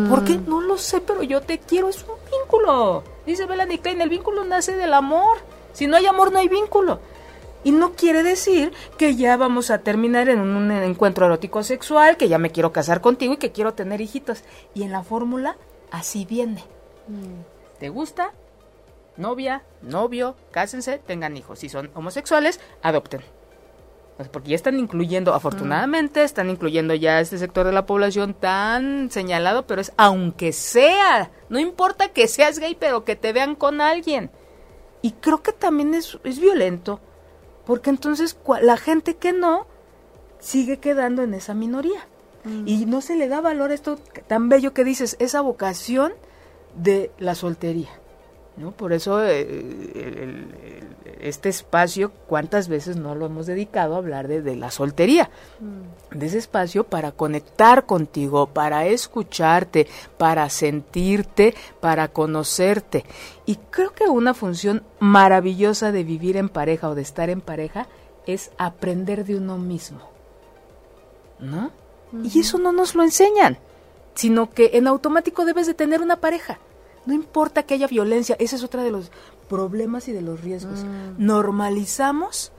¿Por 0.08 0.24
qué? 0.24 0.38
Mm. 0.38 0.48
No 0.48 0.60
lo 0.60 0.78
sé, 0.78 1.00
pero 1.00 1.22
yo 1.22 1.40
te 1.42 1.58
quiero, 1.58 1.88
es 1.88 2.02
un 2.02 2.16
vínculo. 2.30 3.04
Dice 3.26 3.46
Melanie 3.46 3.78
Klein, 3.78 4.00
el 4.00 4.08
vínculo 4.08 4.44
nace 4.44 4.76
del 4.76 4.94
amor. 4.94 5.38
Si 5.72 5.86
no 5.86 5.96
hay 5.96 6.06
amor, 6.06 6.32
no 6.32 6.38
hay 6.38 6.48
vínculo. 6.48 7.00
Y 7.64 7.72
no 7.72 7.94
quiere 7.94 8.22
decir 8.22 8.72
que 8.96 9.16
ya 9.16 9.36
vamos 9.36 9.70
a 9.70 9.78
terminar 9.78 10.28
en 10.28 10.40
un 10.40 10.70
encuentro 10.70 11.26
erótico 11.26 11.62
sexual, 11.62 12.16
que 12.16 12.28
ya 12.28 12.38
me 12.38 12.50
quiero 12.50 12.72
casar 12.72 13.00
contigo 13.00 13.34
y 13.34 13.38
que 13.38 13.52
quiero 13.52 13.74
tener 13.74 14.00
hijitos. 14.00 14.44
Y 14.74 14.84
en 14.84 14.92
la 14.92 15.02
fórmula, 15.02 15.56
así 15.90 16.24
viene. 16.24 16.64
Mm. 17.08 17.78
¿Te 17.80 17.88
gusta? 17.88 18.32
Novia, 19.16 19.62
novio, 19.82 20.36
cásense, 20.50 20.98
tengan 20.98 21.36
hijos. 21.36 21.58
Si 21.58 21.68
son 21.68 21.90
homosexuales, 21.94 22.60
adopten 22.82 23.22
porque 24.30 24.50
ya 24.50 24.56
están 24.56 24.78
incluyendo, 24.78 25.34
afortunadamente, 25.34 26.24
están 26.24 26.48
incluyendo 26.48 26.94
ya 26.94 27.20
este 27.20 27.36
sector 27.36 27.66
de 27.66 27.72
la 27.72 27.84
población 27.84 28.32
tan 28.32 29.10
señalado, 29.10 29.66
pero 29.66 29.82
es 29.82 29.92
aunque 29.98 30.52
sea, 30.52 31.30
no 31.50 31.58
importa 31.58 32.08
que 32.08 32.26
seas 32.26 32.58
gay, 32.58 32.76
pero 32.78 33.04
que 33.04 33.16
te 33.16 33.34
vean 33.34 33.54
con 33.54 33.80
alguien. 33.80 34.30
Y 35.02 35.12
creo 35.12 35.42
que 35.42 35.52
también 35.52 35.92
es, 35.94 36.18
es 36.24 36.40
violento, 36.40 37.00
porque 37.66 37.90
entonces 37.90 38.38
la 38.62 38.76
gente 38.76 39.16
que 39.16 39.32
no 39.32 39.66
sigue 40.38 40.78
quedando 40.78 41.22
en 41.22 41.34
esa 41.34 41.52
minoría. 41.52 42.06
Mm. 42.44 42.66
Y 42.66 42.86
no 42.86 43.00
se 43.00 43.16
le 43.16 43.28
da 43.28 43.40
valor 43.40 43.72
a 43.72 43.74
esto 43.74 43.98
tan 44.28 44.48
bello 44.48 44.72
que 44.72 44.84
dices, 44.84 45.16
esa 45.18 45.40
vocación 45.40 46.12
de 46.76 47.10
la 47.18 47.34
soltería. 47.34 47.90
¿No? 48.56 48.72
Por 48.72 48.92
eso 48.92 49.22
eh, 49.22 50.44
este 51.20 51.48
espacio, 51.48 52.12
¿cuántas 52.26 52.68
veces 52.68 52.96
no 52.96 53.14
lo 53.14 53.26
hemos 53.26 53.46
dedicado 53.46 53.94
a 53.94 53.98
hablar 53.98 54.28
de, 54.28 54.56
la 54.56 54.70
soltería? 54.70 55.30
Mm. 55.60 56.16
De 56.18 56.26
ese 56.26 56.38
espacio 56.38 56.84
para 56.84 57.12
conectar 57.12 57.86
contigo, 57.86 58.46
para 58.46 58.86
escucharte, 58.86 59.86
para 60.18 60.48
sentirte, 60.50 61.54
para 61.80 62.08
conocerte. 62.08 63.04
Y 63.44 63.56
creo 63.70 63.92
que 63.92 64.04
una 64.04 64.34
función 64.34 64.82
maravillosa 64.98 65.92
de 65.92 66.04
vivir 66.04 66.36
en 66.36 66.48
pareja 66.48 66.88
o 66.88 66.94
de 66.94 67.02
estar 67.02 67.30
en 67.30 67.40
pareja 67.40 67.86
es 68.26 68.50
aprender 68.58 69.24
de 69.24 69.36
uno 69.36 69.58
mismo. 69.58 70.00
¿No? 71.38 71.70
Y 72.22 72.40
eso 72.40 72.58
no 72.58 72.72
nos 72.72 72.94
lo 72.94 73.02
enseñan, 73.02 73.58
sino 74.14 74.50
que 74.50 74.70
en 74.74 74.86
automático 74.86 75.44
debes 75.44 75.66
de 75.66 75.74
tener 75.74 76.00
una 76.00 76.16
pareja. 76.16 76.58
No 77.06 77.14
importa 77.14 77.62
que 77.62 77.74
haya 77.74 77.86
violencia, 77.86 78.36
ese 78.38 78.56
es 78.56 78.64
otro 78.64 78.82
de 78.82 78.90
los 78.90 79.10
problemas 79.48 80.08
y 80.08 80.12
de 80.12 80.22
los 80.22 80.40
riesgos. 80.40 80.84
Mm. 80.84 81.24
Normalizamos 81.24 82.52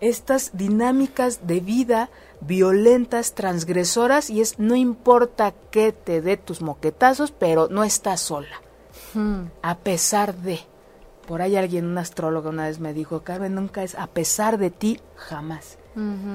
estas 0.00 0.50
dinámicas 0.54 1.46
de 1.46 1.60
vida 1.60 2.10
violentas, 2.40 3.34
transgresoras, 3.34 4.30
y 4.30 4.40
es 4.40 4.58
no 4.58 4.74
importa 4.74 5.54
que 5.70 5.92
te 5.92 6.20
dé 6.20 6.36
tus 6.36 6.60
moquetazos, 6.62 7.30
pero 7.30 7.68
no 7.68 7.84
estás 7.84 8.20
sola. 8.20 8.60
Hmm. 9.14 9.44
A 9.62 9.78
pesar 9.78 10.34
de. 10.34 10.60
Por 11.26 11.42
ahí 11.42 11.56
alguien, 11.56 11.86
un 11.86 11.98
astrólogo 11.98 12.50
una 12.50 12.66
vez 12.66 12.80
me 12.80 12.92
dijo, 12.92 13.20
Carmen, 13.20 13.54
nunca 13.54 13.82
es 13.82 13.94
a 13.94 14.06
pesar 14.06 14.58
de 14.58 14.70
ti, 14.70 15.00
jamás. 15.16 15.78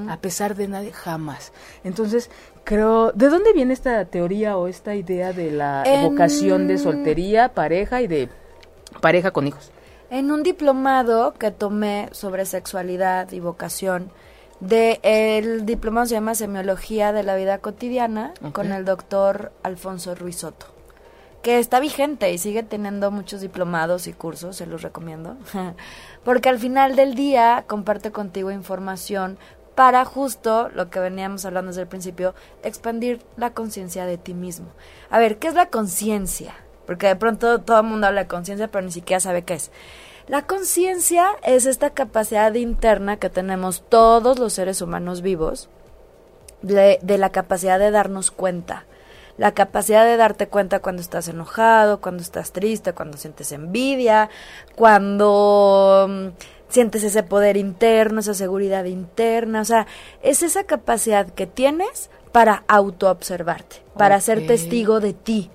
A 0.08 0.17
pesar 0.22 0.55
de 0.55 0.69
nadie, 0.69 0.93
jamás. 0.93 1.51
Entonces, 1.84 2.29
creo, 2.63 3.12
¿de 3.12 3.27
dónde 3.27 3.51
viene 3.51 3.74
esta 3.74 4.05
teoría 4.05 4.55
o 4.58 4.67
esta 4.69 4.96
idea 4.96 5.34
de 5.34 5.51
la 5.51 5.84
evocación 5.86 6.67
de 6.67 6.77
soltería, 6.77 7.53
pareja 7.53 8.01
y 8.01 8.08
de 8.08 8.29
pareja 9.01 9.31
con 9.31 9.48
hijos? 9.48 9.72
En 10.10 10.31
un 10.31 10.43
diplomado 10.43 11.34
que 11.34 11.51
tomé 11.51 12.08
sobre 12.13 12.46
sexualidad 12.46 13.31
y 13.34 13.41
vocación, 13.41 14.12
de 14.60 15.00
el 15.03 15.65
diplomado 15.65 16.08
se 16.08 16.15
llama 16.15 16.36
Semiología 16.36 17.13
de 17.13 17.24
la 17.24 17.36
Vida 17.36 17.60
Cotidiana 17.60 18.34
con 18.53 18.72
el 18.72 18.86
doctor 18.86 19.51
Alfonso 19.63 20.15
Ruizotto, 20.15 20.67
que 21.41 21.60
está 21.60 21.79
vigente 21.79 22.31
y 22.31 22.38
sigue 22.38 22.63
teniendo 22.63 23.12
muchos 23.12 23.41
diplomados 23.41 24.08
y 24.08 24.13
cursos, 24.13 24.58
se 24.58 24.65
los 24.65 24.81
recomiendo, 24.81 25.38
porque 26.24 26.50
al 26.50 26.60
final 26.60 26.96
del 26.96 27.15
día 27.15 27.63
comparte 27.67 28.12
contigo 28.12 28.51
información 28.51 29.38
para 29.79 30.03
justo 30.03 30.67
lo 30.74 30.89
que 30.89 31.00
veníamos 31.00 31.46
hablando 31.46 31.69
desde 31.69 31.84
el 31.84 31.88
principio, 31.88 32.36
expandir 32.63 33.22
la 33.38 33.53
conciencia 33.53 34.05
de 34.05 34.17
ti 34.17 34.34
mismo. 34.34 34.67
A 35.10 35.19
ver, 35.19 35.38
¿qué 35.38 35.48
es 35.48 35.53
la 35.53 35.67
conciencia? 35.67 36.53
Porque 36.86 37.08
de 37.08 37.15
pronto 37.15 37.62
todo 37.62 37.79
el 37.79 37.86
mundo 37.86 38.08
habla 38.08 38.24
de 38.24 38.27
conciencia, 38.27 38.67
pero 38.67 38.84
ni 38.86 38.91
siquiera 38.91 39.22
sabe 39.22 39.43
qué 39.43 39.53
es. 39.53 39.72
La 40.27 40.41
conciencia 40.46 41.29
es 41.43 41.65
esta 41.65 41.91
capacidad 41.91 42.53
interna 42.55 43.17
que 43.17 43.29
tenemos 43.29 43.81
todos 43.88 44.38
los 44.38 44.51
seres 44.51 44.81
humanos 44.81 45.22
vivos 45.22 45.69
de, 46.62 47.00
de, 47.01 47.17
la 47.17 47.31
capacidad 47.31 47.79
de 47.79 47.89
darnos 47.89 48.31
cuenta. 48.31 48.86
La 49.39 49.53
capacidad 49.53 50.03
de 50.03 50.17
darte 50.17 50.50
cuenta 50.50 50.81
cuando 50.81 51.01
estás 51.01 51.29
enojado, 51.29 52.01
cuando 52.01 52.22
estás 52.22 52.51
triste, 52.51 52.91
cuando 52.91 53.17
sientes 53.17 53.53
envidia, 53.53 54.29
cuando 54.75 56.08
mm, 56.10 56.27
sientes 56.67 57.05
ese 57.05 57.24
poder 57.24 57.55
interno, 57.55 58.19
esa 58.19 58.34
seguridad 58.34 58.84
interna, 58.84 59.62
o 59.62 59.65
sea, 59.65 59.88
es 60.22 60.43
esa 60.43 60.65
capacidad 60.65 61.25
que 61.25 61.48
tienes 61.48 62.10
para 62.34 62.65
autoobservarte, 62.67 63.77
para 63.96 64.19
ser 64.19 64.46
testigo 64.46 65.00
de 65.00 65.13
ti. 65.13 65.50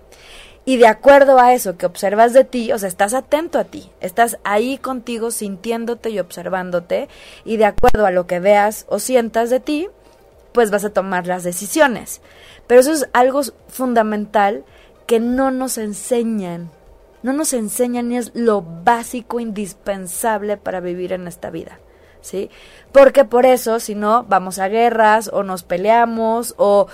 Y 0.64 0.78
de 0.78 0.86
acuerdo 0.86 1.38
a 1.38 1.52
eso 1.52 1.76
que 1.76 1.84
observas 1.84 2.32
de 2.32 2.44
ti, 2.44 2.72
o 2.72 2.78
sea, 2.78 2.88
estás 2.88 3.12
atento 3.12 3.58
a 3.58 3.64
ti, 3.64 3.90
estás 4.00 4.38
ahí 4.44 4.78
contigo 4.78 5.30
sintiéndote 5.30 6.08
y 6.08 6.20
observándote, 6.20 7.08
y 7.44 7.58
de 7.58 7.66
acuerdo 7.66 8.06
a 8.06 8.10
lo 8.10 8.26
que 8.26 8.40
veas 8.40 8.86
o 8.88 8.98
sientas 8.98 9.50
de 9.50 9.60
ti, 9.60 9.88
pues 10.54 10.70
vas 10.70 10.86
a 10.86 10.90
tomar 10.90 11.26
las 11.26 11.44
decisiones. 11.44 12.22
Pero 12.66 12.80
eso 12.80 12.92
es 12.92 13.06
algo 13.12 13.42
fundamental 13.68 14.64
que 15.06 15.20
no 15.20 15.50
nos 15.50 15.76
enseñan 15.76 16.70
no 17.24 17.32
nos 17.32 17.54
enseñan 17.54 18.10
ni 18.10 18.18
es 18.18 18.32
lo 18.34 18.60
básico, 18.60 19.40
indispensable 19.40 20.58
para 20.58 20.80
vivir 20.80 21.14
en 21.14 21.26
esta 21.26 21.48
vida. 21.48 21.78
¿Sí? 22.20 22.50
Porque 22.92 23.24
por 23.24 23.46
eso, 23.46 23.80
si 23.80 23.94
no, 23.94 24.24
vamos 24.24 24.58
a 24.58 24.68
guerras 24.68 25.30
o 25.32 25.42
nos 25.42 25.62
peleamos 25.62 26.54
o 26.58 26.86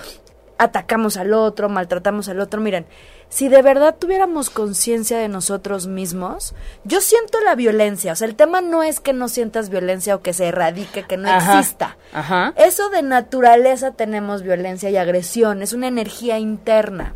atacamos 0.56 1.16
al 1.16 1.34
otro, 1.34 1.68
maltratamos 1.68 2.28
al 2.28 2.38
otro. 2.38 2.60
Miren, 2.60 2.86
si 3.30 3.48
de 3.48 3.62
verdad 3.62 3.94
tuviéramos 3.96 4.50
conciencia 4.50 5.16
de 5.16 5.28
nosotros 5.28 5.86
mismos, 5.86 6.52
yo 6.82 7.00
siento 7.00 7.40
la 7.40 7.54
violencia. 7.54 8.12
O 8.12 8.16
sea, 8.16 8.26
el 8.26 8.34
tema 8.34 8.60
no 8.60 8.82
es 8.82 8.98
que 8.98 9.12
no 9.12 9.28
sientas 9.28 9.70
violencia 9.70 10.16
o 10.16 10.20
que 10.20 10.32
se 10.32 10.48
erradique, 10.48 11.06
que 11.06 11.16
no 11.16 11.32
exista. 11.32 11.96
Ajá. 12.12 12.52
Eso 12.56 12.90
de 12.90 13.02
naturaleza 13.02 13.92
tenemos 13.92 14.42
violencia 14.42 14.90
y 14.90 14.96
agresión. 14.96 15.62
Es 15.62 15.72
una 15.72 15.86
energía 15.86 16.40
interna. 16.40 17.14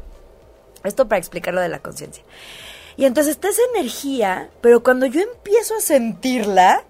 Esto 0.84 1.08
para 1.08 1.18
explicar 1.18 1.52
lo 1.52 1.60
de 1.60 1.68
la 1.68 1.80
conciencia. 1.80 2.22
Y 2.96 3.06
entonces 3.06 3.32
está 3.32 3.48
esa 3.48 3.62
energía, 3.74 4.50
pero 4.60 4.84
cuando 4.84 5.06
yo 5.06 5.20
empiezo 5.20 5.74
a 5.74 5.80
sentirla, 5.80 6.84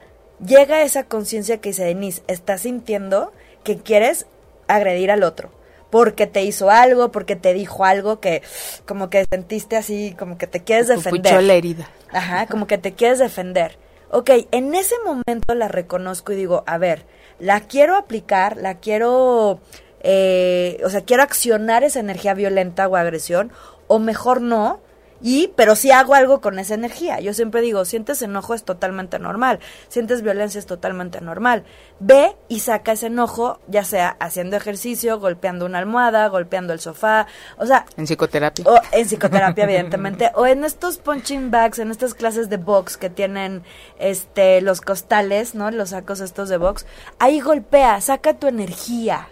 llega 0.44 0.82
esa 0.82 1.04
conciencia 1.04 1.62
que 1.62 1.70
dice, 1.70 1.84
Denise, 1.84 2.22
estás 2.26 2.60
sintiendo 2.60 3.32
que 3.62 3.78
quieres 3.78 4.26
agredir 4.68 5.10
al 5.10 5.22
otro. 5.22 5.50
Porque 5.94 6.26
te 6.26 6.42
hizo 6.42 6.70
algo, 6.70 7.12
porque 7.12 7.37
te 7.37 7.54
dijo 7.54 7.85
algo 7.85 8.18
que 8.18 8.42
como 8.85 9.11
que 9.11 9.26
sentiste 9.30 9.76
así, 9.76 10.12
como 10.18 10.38
que 10.38 10.48
te 10.48 10.64
quieres 10.64 10.88
defender. 10.88 11.40
la 11.40 11.54
herida. 11.54 11.88
Ajá, 12.11 12.48
como 12.48 12.66
que 12.66 12.78
te 12.78 12.94
quieres 12.94 13.20
defender. 13.20 13.78
Ok, 14.11 14.28
en 14.50 14.74
ese 14.74 14.96
momento 15.04 15.54
la 15.54 15.68
reconozco 15.68 16.33
y 16.33 16.35
digo, 16.35 16.64
a 16.66 16.78
ver, 16.78 17.07
la 17.38 17.61
quiero 17.61 17.96
aplicar, 17.96 18.57
la 18.57 18.78
quiero, 18.80 19.61
eh, 20.00 20.80
o 20.85 20.90
sea, 20.90 21.02
quiero 21.02 21.22
accionar 21.22 21.85
esa 21.85 22.00
energía 22.00 22.35
violenta 22.35 22.88
o 22.88 22.96
agresión, 22.96 23.52
o 23.87 24.00
mejor 24.00 24.40
no, 24.40 24.80
y, 25.26 25.48
pero 25.56 25.74
si 25.74 25.90
hago 25.90 26.14
algo 26.14 26.42
con 26.42 26.58
esa 26.58 26.74
energía. 26.74 27.18
Yo 27.18 27.32
siempre 27.32 27.62
digo, 27.62 27.87
sientes 27.87 28.20
enojo 28.20 28.52
es 28.52 28.62
totalmente 28.62 29.18
normal, 29.18 29.58
sientes 29.88 30.20
violencia 30.20 30.58
es 30.58 30.66
totalmente 30.66 31.22
normal. 31.22 31.64
Ve 31.98 32.37
y 32.48 32.60
saca 32.60 32.92
ese 32.92 33.06
enojo, 33.06 33.58
ya 33.66 33.84
sea 33.84 34.18
haciendo 34.20 34.58
ejercicio, 34.58 35.18
golpeando 35.18 35.64
una 35.64 35.78
almohada, 35.78 36.28
golpeando 36.28 36.74
el 36.74 36.80
sofá, 36.80 37.26
o 37.56 37.64
sea... 37.64 37.87
En 37.96 38.04
psicoterapia. 38.04 38.66
O 38.68 38.78
en 38.92 39.06
psicoterapia, 39.06 39.64
evidentemente. 39.64 40.30
O 40.34 40.46
en 40.46 40.62
estos 40.62 40.98
punching 40.98 41.50
bags, 41.50 41.78
en 41.78 41.90
estas 41.90 42.12
clases 42.12 42.50
de 42.50 42.58
box 42.58 42.98
que 42.98 43.08
tienen 43.08 43.62
este 43.98 44.60
los 44.60 44.82
costales, 44.82 45.54
¿no? 45.54 45.70
Los 45.70 45.88
sacos 45.88 46.20
estos 46.20 46.50
de 46.50 46.58
box. 46.58 46.84
Ahí 47.18 47.40
golpea, 47.40 47.98
saca 48.02 48.34
tu 48.34 48.46
energía. 48.46 49.30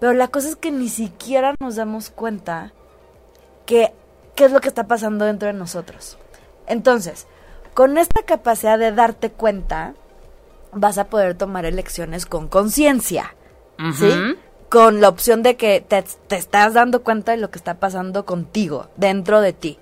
Pero 0.00 0.12
la 0.12 0.28
cosa 0.28 0.50
es 0.50 0.56
que 0.56 0.70
ni 0.70 0.90
siquiera 0.90 1.54
nos 1.58 1.76
damos 1.76 2.10
cuenta 2.10 2.74
que 3.64 3.94
qué 4.40 4.46
es 4.46 4.52
lo 4.52 4.62
que 4.62 4.68
está 4.68 4.86
pasando 4.86 5.26
dentro 5.26 5.48
de 5.48 5.52
nosotros. 5.52 6.16
Entonces, 6.66 7.26
con 7.74 7.98
esta 7.98 8.22
capacidad 8.22 8.78
de 8.78 8.90
darte 8.90 9.30
cuenta, 9.30 9.92
vas 10.72 10.96
a 10.96 11.10
poder 11.10 11.34
tomar 11.34 11.66
elecciones 11.66 12.24
con 12.24 12.48
conciencia, 12.48 13.34
¿sí? 13.94 14.10
Con 14.70 15.02
la 15.02 15.10
opción 15.10 15.42
de 15.42 15.58
que 15.58 15.84
te, 15.86 16.02
te, 16.26 16.36
estás 16.36 16.72
dando 16.72 17.02
cuenta 17.02 17.32
de 17.32 17.36
lo 17.36 17.50
que 17.50 17.58
está 17.58 17.74
pasando 17.74 18.24
contigo, 18.24 18.88
dentro 18.96 19.42
de 19.42 19.52
ti. 19.52 19.78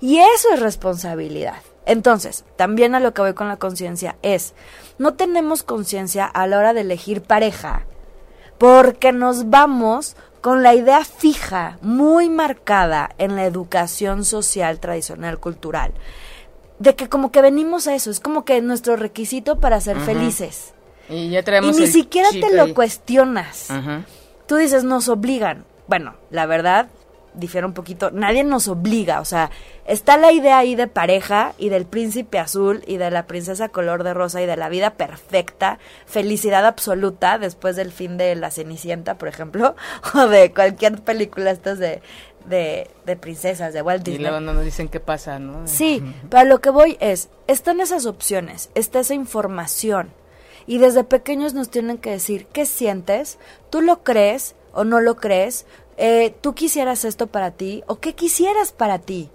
Y 0.00 0.20
eso 0.20 0.54
es 0.54 0.60
responsabilidad. 0.60 1.60
Entonces, 1.84 2.46
también 2.56 2.94
a 2.94 3.00
lo 3.00 3.12
que 3.12 3.20
voy 3.20 3.34
con 3.34 3.48
la 3.48 3.58
conciencia 3.58 4.16
es, 4.22 4.54
no 4.96 5.12
tenemos 5.16 5.62
conciencia 5.62 6.24
a 6.24 6.46
la 6.46 6.56
hora 6.56 6.72
de 6.72 6.80
elegir 6.80 7.20
pareja, 7.20 7.84
porque 8.56 9.12
nos 9.12 9.50
vamos 9.50 10.16
con 10.48 10.62
la 10.62 10.74
idea 10.74 11.04
fija, 11.04 11.76
muy 11.82 12.30
marcada 12.30 13.10
en 13.18 13.36
la 13.36 13.44
educación 13.44 14.24
social 14.24 14.80
tradicional 14.80 15.38
cultural, 15.38 15.92
de 16.78 16.94
que 16.94 17.10
como 17.10 17.30
que 17.30 17.42
venimos 17.42 17.86
a 17.86 17.94
eso, 17.94 18.10
es 18.10 18.18
como 18.18 18.46
que 18.46 18.62
nuestro 18.62 18.96
requisito 18.96 19.60
para 19.60 19.78
ser 19.78 20.00
felices. 20.00 20.72
Y 21.10 21.28
ya 21.28 21.42
traemos 21.42 21.76
Y 21.76 21.82
ni 21.82 21.86
siquiera 21.86 22.30
te 22.30 22.56
lo 22.56 22.72
cuestionas. 22.72 23.68
Tú 24.46 24.56
dices, 24.56 24.84
nos 24.84 25.10
obligan. 25.10 25.66
Bueno, 25.86 26.14
la 26.30 26.46
verdad, 26.46 26.88
difiere 27.34 27.66
un 27.66 27.72
poquito, 27.72 28.10
nadie 28.10 28.44
nos 28.44 28.68
obliga, 28.68 29.20
o 29.20 29.24
sea, 29.24 29.50
está 29.86 30.16
la 30.16 30.32
idea 30.32 30.58
ahí 30.58 30.74
de 30.74 30.86
pareja 30.86 31.54
y 31.58 31.68
del 31.68 31.86
príncipe 31.86 32.38
azul 32.38 32.82
y 32.86 32.96
de 32.96 33.10
la 33.10 33.26
princesa 33.26 33.68
color 33.68 34.04
de 34.04 34.14
rosa 34.14 34.42
y 34.42 34.46
de 34.46 34.56
la 34.56 34.68
vida 34.68 34.94
perfecta, 34.94 35.78
felicidad 36.06 36.66
absoluta 36.66 37.38
después 37.38 37.76
del 37.76 37.92
fin 37.92 38.16
de 38.16 38.34
La 38.34 38.50
Cenicienta, 38.50 39.16
por 39.16 39.28
ejemplo, 39.28 39.76
o 40.14 40.26
de 40.26 40.52
cualquier 40.52 41.00
película 41.02 41.50
estas 41.50 41.78
de, 41.78 42.02
de, 42.46 42.90
de 43.06 43.16
princesas, 43.16 43.72
de 43.72 43.82
Walt 43.82 44.02
Disney. 44.02 44.20
Y 44.20 44.22
luego 44.22 44.40
no 44.40 44.54
nos 44.54 44.64
dicen 44.64 44.88
qué 44.88 45.00
pasa, 45.00 45.38
¿no? 45.38 45.66
Sí, 45.66 46.02
pero 46.28 46.44
lo 46.44 46.60
que 46.60 46.70
voy 46.70 46.96
es, 47.00 47.28
están 47.46 47.80
esas 47.80 48.06
opciones, 48.06 48.70
está 48.74 49.00
esa 49.00 49.14
información. 49.14 50.10
Y 50.66 50.78
desde 50.78 51.02
pequeños 51.02 51.54
nos 51.54 51.70
tienen 51.70 51.96
que 51.96 52.10
decir, 52.10 52.46
¿qué 52.52 52.66
sientes? 52.66 53.38
¿Tú 53.70 53.80
lo 53.80 54.02
crees 54.02 54.54
o 54.72 54.84
no 54.84 55.00
lo 55.00 55.16
crees? 55.16 55.64
Eh, 55.98 56.34
tú 56.40 56.54
quisieras 56.54 57.04
esto 57.04 57.26
para 57.26 57.50
ti 57.50 57.82
o 57.88 57.98
qué 57.98 58.14
quisieras 58.14 58.72
para 58.72 59.00
ti. 59.00 59.30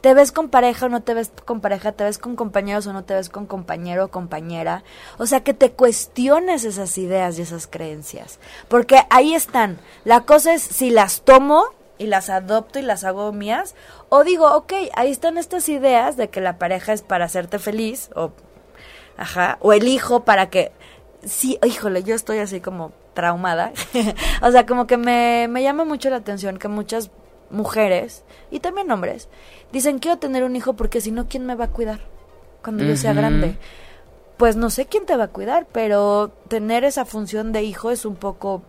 te 0.00 0.14
ves 0.14 0.32
con 0.32 0.48
pareja 0.48 0.86
o 0.86 0.88
no 0.88 1.02
te 1.02 1.12
ves 1.12 1.30
con 1.44 1.60
pareja, 1.60 1.92
te 1.92 2.04
ves 2.04 2.18
con 2.18 2.36
compañeros 2.36 2.86
o 2.86 2.92
no 2.92 3.04
te 3.04 3.14
ves 3.14 3.28
con 3.28 3.46
compañero 3.46 4.06
o 4.06 4.08
compañera. 4.08 4.84
O 5.18 5.26
sea, 5.26 5.42
que 5.42 5.54
te 5.54 5.72
cuestiones 5.72 6.64
esas 6.64 6.96
ideas 6.98 7.38
y 7.38 7.42
esas 7.42 7.66
creencias. 7.66 8.38
Porque 8.68 9.02
ahí 9.10 9.34
están. 9.34 9.78
La 10.04 10.22
cosa 10.22 10.54
es 10.54 10.62
si 10.62 10.90
las 10.90 11.22
tomo 11.22 11.64
y 11.98 12.06
las 12.06 12.30
adopto 12.30 12.78
y 12.78 12.82
las 12.82 13.04
hago 13.04 13.32
mías, 13.32 13.74
o 14.08 14.24
digo, 14.24 14.54
ok, 14.54 14.72
ahí 14.94 15.10
están 15.10 15.36
estas 15.36 15.68
ideas 15.68 16.16
de 16.16 16.30
que 16.30 16.40
la 16.40 16.58
pareja 16.58 16.92
es 16.92 17.02
para 17.02 17.24
hacerte 17.24 17.58
feliz, 17.58 18.10
o, 18.14 18.30
ajá, 19.16 19.58
o 19.60 19.72
el 19.72 19.88
hijo 19.88 20.24
para 20.24 20.48
que, 20.48 20.72
sí, 21.24 21.58
híjole, 21.66 22.04
yo 22.04 22.14
estoy 22.14 22.38
así 22.38 22.60
como 22.60 22.92
traumada, 23.18 23.72
o 24.42 24.52
sea, 24.52 24.64
como 24.64 24.86
que 24.86 24.96
me, 24.96 25.48
me 25.50 25.64
llama 25.64 25.84
mucho 25.84 26.08
la 26.08 26.18
atención 26.18 26.56
que 26.56 26.68
muchas 26.68 27.10
mujeres, 27.50 28.22
y 28.52 28.60
también 28.60 28.92
hombres, 28.92 29.28
dicen, 29.72 29.98
quiero 29.98 30.18
tener 30.18 30.44
un 30.44 30.54
hijo 30.54 30.74
porque 30.74 31.00
si 31.00 31.10
no, 31.10 31.26
¿quién 31.26 31.44
me 31.44 31.56
va 31.56 31.64
a 31.64 31.72
cuidar 31.72 31.98
cuando 32.62 32.84
yo 32.84 32.96
sea 32.96 33.14
grande? 33.14 33.58
Pues 34.36 34.54
no 34.54 34.70
sé 34.70 34.86
quién 34.86 35.04
te 35.04 35.16
va 35.16 35.24
a 35.24 35.28
cuidar, 35.32 35.66
pero 35.72 36.30
tener 36.46 36.84
esa 36.84 37.04
función 37.04 37.50
de 37.50 37.64
hijo 37.64 37.90
es 37.90 38.04
un 38.04 38.14
poco 38.14 38.62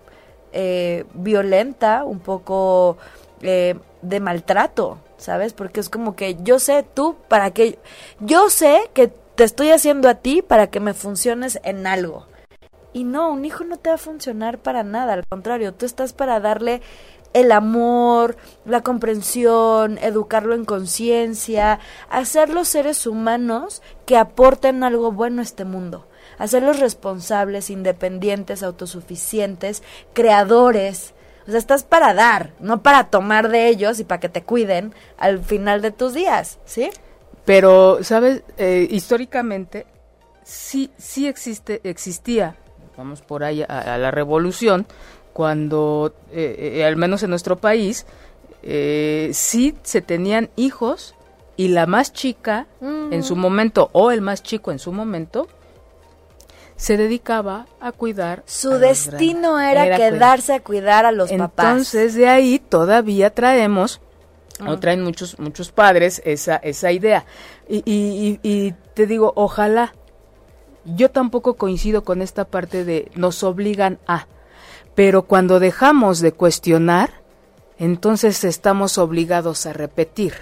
eh, 0.51 1.05
violenta, 1.13 2.03
un 2.03 2.19
poco 2.19 2.97
eh, 3.43 3.75
de 4.01 4.19
maltrato, 4.19 4.97
¿sabes? 5.17 5.53
Porque 5.53 5.79
es 5.79 5.89
como 5.89 6.15
que 6.15 6.38
yo 6.41 6.57
sé 6.57 6.83
tú 6.95 7.17
para 7.27 7.51
que, 7.51 7.77
yo 8.19 8.49
sé 8.49 8.89
que 8.95 9.09
te 9.35 9.43
estoy 9.43 9.69
haciendo 9.69 10.09
a 10.09 10.15
ti 10.15 10.41
para 10.41 10.71
que 10.71 10.79
me 10.79 10.95
funciones 10.95 11.59
en 11.63 11.85
algo. 11.85 12.25
Y 12.93 13.04
no, 13.04 13.32
un 13.32 13.45
hijo 13.45 13.63
no 13.63 13.78
te 13.78 13.89
va 13.89 13.95
a 13.95 13.99
funcionar 13.99 14.60
para 14.60 14.84
nada, 14.84 15.13
al 15.13 15.25
contrario, 15.28 15.73
tú 15.73 15.86
estás 15.86 16.13
para 16.13 16.39
darle 16.39 16.82
el 17.34 17.52
amor, 17.52 18.38
la 18.65 18.82
comprensión, 18.82 19.99
educarlo 19.99 20.56
en 20.56 20.65
conciencia, 20.65 21.80
hacer 22.10 22.49
los 22.49 22.67
seres 22.67 23.06
humanos 23.06 23.84
que 24.08 24.17
aporten 24.17 24.84
algo 24.84 25.12
bueno 25.12 25.41
a 25.41 25.43
este 25.43 25.65
mundo 25.65 26.08
hacerlos 26.39 26.80
responsables, 26.80 27.69
independientes, 27.69 28.63
autosuficientes, 28.63 29.84
creadores. 30.13 31.13
O 31.47 31.52
sea, 31.52 31.60
estás 31.60 31.84
para 31.84 32.13
dar, 32.15 32.54
no 32.60 32.82
para 32.82 33.10
tomar 33.10 33.49
de 33.49 33.67
ellos 33.67 33.99
y 33.99 34.04
para 34.04 34.19
que 34.19 34.30
te 34.30 34.43
cuiden 34.43 34.93
al 35.17 35.43
final 35.43 35.82
de 35.82 35.91
tus 35.91 36.13
días, 36.13 36.58
¿sí? 36.65 36.89
Pero, 37.45 38.04
¿sabes? 38.04 38.43
Eh, 38.58 38.88
históricamente 38.89 39.86
sí, 40.43 40.91
sí 40.97 41.28
existe, 41.28 41.82
existía, 41.84 42.56
vamos 42.99 43.21
por 43.21 43.43
ahí 43.43 43.63
a, 43.67 43.97
la 43.97 44.12
revolución, 44.12 44.85
cuando, 45.33 46.13
eh, 46.31 46.75
eh, 46.75 46.85
al 46.85 46.97
menos 46.97 47.23
en 47.23 47.29
nuestro 47.29 47.57
país, 47.57 48.05
sí 48.62 49.75
se 49.83 50.01
tenían 50.01 50.49
hijos 50.57 51.15
y 51.55 51.69
la 51.69 51.85
más 51.85 52.12
chica 52.12 52.67
en 52.81 53.23
su 53.23 53.38
momento 53.38 53.89
o 53.93 54.12
el 54.12 54.19
más 54.19 54.43
chico 54.43 54.71
en 54.71 54.79
su 54.79 54.91
momento 54.91 55.47
se 56.79 56.95
dedicaba 56.95 57.67
a 57.81 57.91
cuidar. 57.91 58.43
Su 58.45 58.71
destino 58.71 59.59
era, 59.59 59.97
quedarse 59.97 60.53
a 60.53 60.59
cuidar 60.62 61.05
a 61.05 61.12
los 61.12 61.29
papás. 61.29 61.65
Entonces 61.65 62.15
de 62.15 62.27
ahí 62.27 62.59
todavía 62.59 63.29
traemos, 63.31 63.99
o 64.65 64.71
ah. 64.71 64.79
traen 64.79 65.03
muchos, 65.03 65.38
muchos 65.39 65.71
padres 65.71 66.21
esa, 66.23 66.55
esa 66.55 66.91
idea. 66.93 67.25
Y, 67.67 67.83
y, 67.85 68.39
y 68.43 68.73
te 68.93 69.07
digo, 69.07 69.33
ojalá, 69.35 69.93
yo 70.95 71.12
tampoco 71.12 71.56
coincido 71.56 72.04
con 72.04 72.21
esta 72.21 72.45
parte 72.45 72.86
de 72.86 73.12
nos 73.15 73.43
obligan 73.43 73.99
a, 74.08 74.28
pero 74.95 75.23
cuando 75.23 75.60
dejamos 75.60 76.19
de 76.19 76.32
cuestionar, 76.32 77.21
entonces 77.78 78.43
estamos 78.43 78.97
obligados 78.97 79.65
a 79.65 79.73
repetir. 79.73 80.34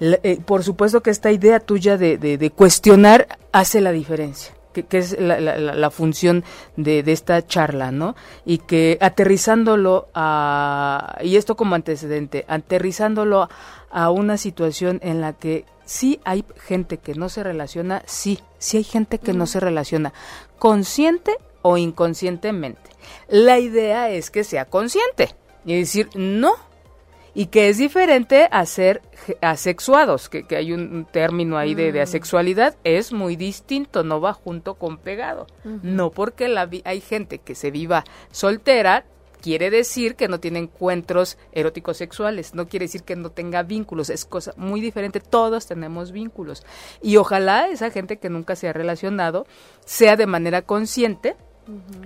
Eh, 0.00 0.40
por 0.44 0.64
supuesto 0.64 1.02
que 1.02 1.10
esta 1.10 1.30
idea 1.30 1.60
tuya 1.60 1.96
de, 1.96 2.18
de 2.18 2.50
cuestionar 2.50 3.38
hace 3.52 3.80
la 3.80 3.92
diferencia 3.92 4.54
que, 4.72 4.98
es 4.98 5.16
la, 5.18 5.90
función 5.90 6.44
de, 6.76 7.02
esta 7.06 7.46
charla, 7.46 7.90
¿no? 7.90 8.16
Y 8.44 8.58
que 8.58 8.98
aterrizándolo 9.00 10.08
a, 10.14 11.18
y 11.22 11.36
esto 11.36 11.56
como 11.56 11.74
antecedente, 11.74 12.44
aterrizándolo 12.48 13.48
a 13.90 14.10
una 14.10 14.36
situación 14.36 14.98
en 15.02 15.20
la 15.20 15.34
que 15.34 15.64
sí 15.84 16.20
hay 16.24 16.44
gente 16.56 16.98
que 16.98 17.14
no 17.14 17.28
se 17.28 17.42
relaciona, 17.42 18.02
sí, 18.06 18.40
sí 18.58 18.78
hay 18.78 18.84
gente 18.84 19.18
que 19.18 19.32
no 19.32 19.46
se 19.46 19.60
relaciona, 19.60 20.12
consciente 20.58 21.36
o 21.60 21.76
inconscientemente. 21.76 22.90
La 23.28 23.58
idea 23.58 24.10
es 24.10 24.30
que 24.30 24.44
sea 24.44 24.64
consciente 24.64 25.34
y 25.64 25.78
decir, 25.78 26.08
no, 26.14 26.54
y 27.34 27.46
que 27.46 27.68
es 27.68 27.78
diferente 27.78 28.48
a 28.50 28.66
ser 28.66 29.02
asexuados, 29.40 30.28
que, 30.28 30.44
que 30.44 30.56
hay 30.56 30.72
un, 30.72 31.06
término 31.10 31.56
ahí 31.56 31.74
de, 31.74 31.92
de, 31.92 32.00
mm. 32.00 32.02
asexualidad, 32.02 32.76
es 32.84 33.12
muy 33.12 33.36
distinto, 33.36 34.02
no 34.04 34.20
va 34.20 34.32
junto 34.32 34.74
con 34.74 34.98
pegado. 34.98 35.46
No 35.64 36.10
porque 36.10 36.48
la 36.48 36.68
hay 36.84 37.00
gente 37.00 37.38
que 37.38 37.54
se 37.54 37.70
viva 37.70 38.04
soltera, 38.30 39.04
quiere 39.42 39.70
decir 39.70 40.14
que 40.14 40.28
no 40.28 40.40
tiene 40.40 40.60
encuentros 40.60 41.36
eróticos 41.52 41.96
sexuales, 41.96 42.54
no 42.54 42.68
quiere 42.68 42.84
decir 42.84 43.02
que 43.02 43.16
no 43.16 43.30
tenga 43.30 43.62
vínculos, 43.62 44.08
es 44.08 44.24
cosa 44.24 44.54
muy 44.56 44.80
diferente, 44.80 45.20
todos 45.20 45.66
tenemos 45.66 46.12
vínculos. 46.12 46.62
Y 47.02 47.16
ojalá 47.16 47.68
esa 47.68 47.90
gente 47.90 48.18
que 48.18 48.30
nunca 48.30 48.56
se 48.56 48.68
ha 48.68 48.72
relacionado 48.72 49.46
sea 49.84 50.16
de 50.16 50.26
manera 50.26 50.62
consciente, 50.62 51.36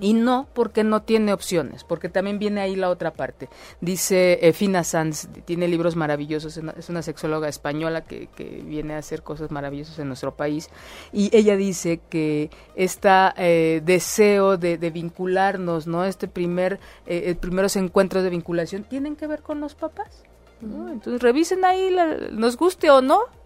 y 0.00 0.12
no 0.12 0.46
porque 0.52 0.84
no 0.84 1.02
tiene 1.02 1.32
opciones, 1.32 1.84
porque 1.84 2.08
también 2.08 2.38
viene 2.38 2.60
ahí 2.60 2.76
la 2.76 2.90
otra 2.90 3.12
parte. 3.12 3.48
Dice 3.80 4.38
eh, 4.42 4.52
Fina 4.52 4.84
Sanz, 4.84 5.28
tiene 5.44 5.68
libros 5.68 5.96
maravillosos, 5.96 6.56
es 6.56 6.88
una 6.88 7.02
sexóloga 7.02 7.48
española 7.48 8.02
que, 8.02 8.28
que, 8.28 8.62
viene 8.66 8.94
a 8.94 8.98
hacer 8.98 9.22
cosas 9.22 9.50
maravillosas 9.50 9.98
en 9.98 10.08
nuestro 10.08 10.36
país, 10.36 10.68
y 11.12 11.34
ella 11.36 11.56
dice 11.56 12.00
que 12.10 12.50
este 12.74 13.08
deseo 13.82 14.56
de, 14.56 14.76
vincularnos, 14.90 15.86
¿no? 15.86 16.04
Este 16.04 16.28
primer, 16.28 16.78
eh, 17.06 17.34
primeros 17.34 17.76
encuentros 17.76 18.22
de 18.24 18.30
vinculación, 18.30 18.84
tienen 18.84 19.16
que 19.16 19.26
ver 19.26 19.42
con 19.42 19.60
los 19.60 19.74
papás. 19.74 20.24
Entonces 20.60 21.20
revisen 21.20 21.64
ahí, 21.64 21.94
nos 22.32 22.56
guste 22.56 22.90
o 22.90 23.02
no, 23.02 23.20
eh, 23.20 23.45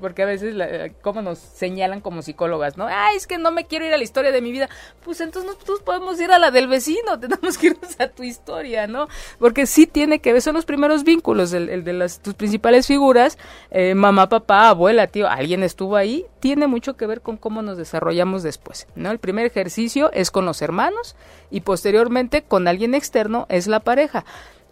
porque 0.00 0.22
a 0.22 0.26
veces, 0.26 0.54
la, 0.54 0.90
como 1.02 1.22
nos 1.22 1.38
señalan 1.38 2.00
como 2.00 2.22
psicólogas, 2.22 2.76
¿no? 2.76 2.86
Ay, 2.88 3.16
es 3.16 3.26
que 3.26 3.38
no 3.38 3.50
me 3.50 3.66
quiero 3.66 3.86
ir 3.86 3.94
a 3.94 3.96
la 3.96 4.02
historia 4.02 4.32
de 4.32 4.40
mi 4.40 4.50
vida. 4.50 4.68
Pues 5.04 5.20
entonces 5.20 5.50
nosotros 5.50 5.80
podemos 5.80 6.20
ir 6.20 6.32
a 6.32 6.38
la 6.38 6.50
del 6.50 6.68
vecino, 6.68 7.18
tenemos 7.20 7.58
que 7.58 7.68
irnos 7.68 7.98
a 8.00 8.08
tu 8.08 8.22
historia, 8.22 8.86
¿no? 8.86 9.08
Porque 9.38 9.66
sí 9.66 9.86
tiene 9.86 10.18
que 10.20 10.32
ver, 10.32 10.42
son 10.42 10.54
los 10.54 10.64
primeros 10.64 11.04
vínculos, 11.04 11.52
el, 11.52 11.84
de 11.84 11.92
las, 11.92 12.20
tus 12.20 12.34
principales 12.34 12.86
figuras, 12.86 13.38
eh, 13.70 13.94
mamá, 13.94 14.28
papá, 14.28 14.68
abuela, 14.68 15.06
tío, 15.06 15.28
alguien 15.28 15.62
estuvo 15.62 15.96
ahí, 15.96 16.26
tiene 16.40 16.66
mucho 16.66 16.96
que 16.96 17.06
ver 17.06 17.20
con 17.20 17.36
cómo 17.36 17.62
nos 17.62 17.78
desarrollamos 17.78 18.42
después, 18.42 18.86
¿no? 18.94 19.10
El 19.10 19.18
primer 19.18 19.46
ejercicio 19.46 20.10
es 20.12 20.30
con 20.30 20.44
los 20.44 20.60
hermanos 20.62 21.16
y 21.50 21.60
posteriormente 21.60 22.42
con 22.42 22.68
alguien 22.68 22.94
externo 22.94 23.46
es 23.48 23.66
la 23.66 23.80
pareja. 23.80 24.24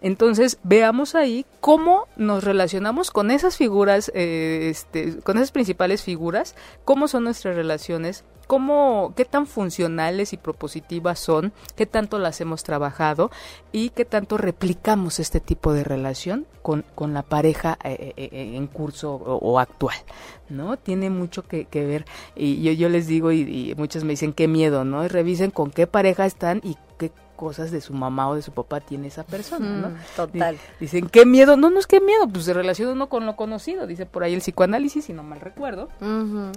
Entonces, 0.03 0.59
veamos 0.63 1.15
ahí 1.15 1.47
cómo 1.61 2.07
nos 2.17 2.45
relacionamos 2.45 3.11
con 3.11 3.31
esas 3.31 3.57
figuras, 3.57 4.11
eh, 4.15 4.69
este, 4.71 5.19
con 5.19 5.37
esas 5.37 5.53
principales 5.53 6.03
figuras, 6.03 6.55
cómo 6.85 7.09
son 7.09 7.25
nuestras 7.25 7.57
relaciones, 7.57 8.25
cómo, 8.47 9.15
qué 9.17 9.25
tan 9.25 9.47
funcionales 9.47 10.33
y 10.33 10.37
propositivas 10.37 11.19
son, 11.19 11.53
qué 11.75 11.87
tanto 11.87 12.19
las 12.19 12.41
hemos 12.41 12.63
trabajado 12.63 13.31
y 13.73 13.91
qué 13.91 14.05
tanto 14.05 14.37
replicamos 14.37 15.19
este 15.19 15.41
tipo 15.41 15.73
de 15.73 15.83
relación 15.83 16.47
con, 16.63 16.85
con 16.95 17.15
la 17.15 17.23
pareja 17.23 17.79
eh, 17.83 18.13
eh, 18.17 18.53
en 18.55 18.67
curso 18.67 19.15
o, 19.15 19.59
actual, 19.59 19.97
¿no? 20.49 20.77
Tiene 20.77 21.11
mucho 21.11 21.43
que, 21.47 21.67
ver 21.73 22.05
y 22.35 22.63
yo, 22.63 22.73
yo 22.73 22.89
les 22.89 23.07
digo 23.07 23.33
y, 23.33 23.41
y 23.41 23.75
muchos 23.77 24.05
me 24.05 24.11
dicen 24.11 24.33
qué 24.33 24.47
miedo, 24.47 24.85
¿no? 24.85 25.05
Y 25.05 25.09
revisen 25.09 25.51
con 25.51 25.71
qué 25.71 25.87
pareja 25.87 26.27
están 26.27 26.61
y 26.63 26.77
qué 26.99 27.11
cosas 27.37 27.71
de 27.71 27.81
su 27.81 27.93
mamá 27.93 28.29
o 28.29 28.35
de 28.35 28.43
su 28.43 28.53
papá 28.53 28.81
tiene 28.81 29.09
esa 29.09 29.25
persona, 29.25 29.69
¿no? 29.69 29.91
Total. 30.17 30.59
Dicen, 30.81 31.09
¿qué 31.09 31.25
miedo? 31.25 31.57
No, 31.57 31.71
no 31.71 31.79
es 31.79 31.87
qué 31.87 32.01
miedo, 32.01 32.29
pues 32.29 32.47
se 32.47 32.53
relaciona 32.53 32.93
uno 32.93 33.09
con 33.09 33.27
lo 33.27 33.37
conocido, 33.37 33.87
dice 33.87 34.07
por 34.07 34.25
ahí 34.25 34.35
el 34.35 34.41
psicoanálisis, 34.41 35.05
si 35.05 35.13
no 35.13 35.23
mal 35.23 35.41
recuerdo. 35.41 35.89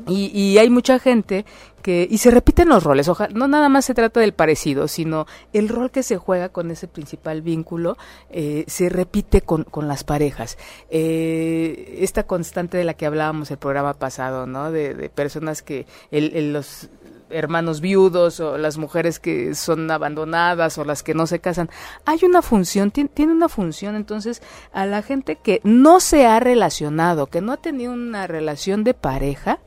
y, 0.07 0.31
y, 0.33 0.57
hay 0.57 0.69
mucha 0.69 0.99
gente 0.99 1.45
que, 1.81 2.07
y 2.09 2.17
se 2.17 2.31
repiten 2.31 2.69
los 2.69 2.83
roles, 2.83 3.07
ojalá, 3.07 3.33
no 3.33 3.47
nada 3.47 3.69
más 3.69 3.85
se 3.85 3.93
trata 3.93 4.19
del 4.19 4.33
parecido, 4.33 4.87
sino 4.87 5.27
el 5.53 5.69
rol 5.69 5.91
que 5.91 6.03
se 6.03 6.17
juega 6.17 6.49
con 6.49 6.71
ese 6.71 6.87
principal 6.87 7.41
vínculo 7.41 7.97
eh, 8.29 8.63
se 8.67 8.89
repite 8.89 9.41
con, 9.41 9.63
con 9.63 9.87
las 9.87 10.03
parejas. 10.03 10.57
Eh, 10.89 11.99
esta 11.99 12.23
constante 12.23 12.77
de 12.77 12.83
la 12.83 12.93
que 12.93 13.05
hablábamos 13.05 13.51
el 13.51 13.57
programa 13.57 13.93
pasado, 13.93 14.47
¿no? 14.47 14.71
De, 14.71 14.93
de 14.93 15.09
personas 15.09 15.61
que 15.61 15.85
el, 16.11 16.53
los 16.53 16.89
hermanos 17.29 17.81
viudos 17.81 18.39
o 18.39 18.57
las 18.57 18.77
mujeres 18.77 19.19
que 19.19 19.55
son 19.55 19.89
abandonadas 19.91 20.77
o 20.77 20.85
las 20.85 21.03
que 21.03 21.13
no 21.13 21.27
se 21.27 21.39
casan. 21.39 21.69
Hay 22.05 22.19
una 22.23 22.41
función, 22.41 22.91
tiene, 22.91 23.31
una 23.31 23.49
función. 23.49 23.95
Entonces, 23.95 24.41
a 24.71 24.85
la 24.85 25.01
gente 25.01 25.35
que 25.35 25.61
no 25.63 25.99
se 25.99 26.25
ha 26.25 26.39
relacionado, 26.39 27.27
que 27.27 27.41
no 27.41 27.53
ha 27.53 27.57
tenido 27.57 27.93
una 27.93 28.27
relación 28.27 28.83
de 28.83 28.93
pareja, 28.93 29.59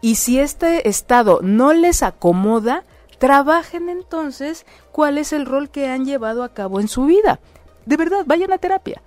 y 0.00 0.16
si 0.16 0.38
este 0.38 0.88
estado 0.88 1.40
no 1.42 1.72
les 1.72 2.02
acomoda, 2.02 2.84
trabajen 3.18 3.88
entonces 3.88 4.66
cuál 4.92 5.18
es 5.18 5.32
el 5.32 5.46
rol 5.46 5.70
que 5.70 5.88
han 5.88 6.04
llevado 6.04 6.42
a 6.42 6.50
cabo 6.50 6.80
en 6.80 6.88
su 6.88 7.06
vida. 7.06 7.40
De 7.86 7.96
verdad, 7.96 8.24
vayan 8.26 8.52
a 8.52 8.58
terapia 8.58 9.02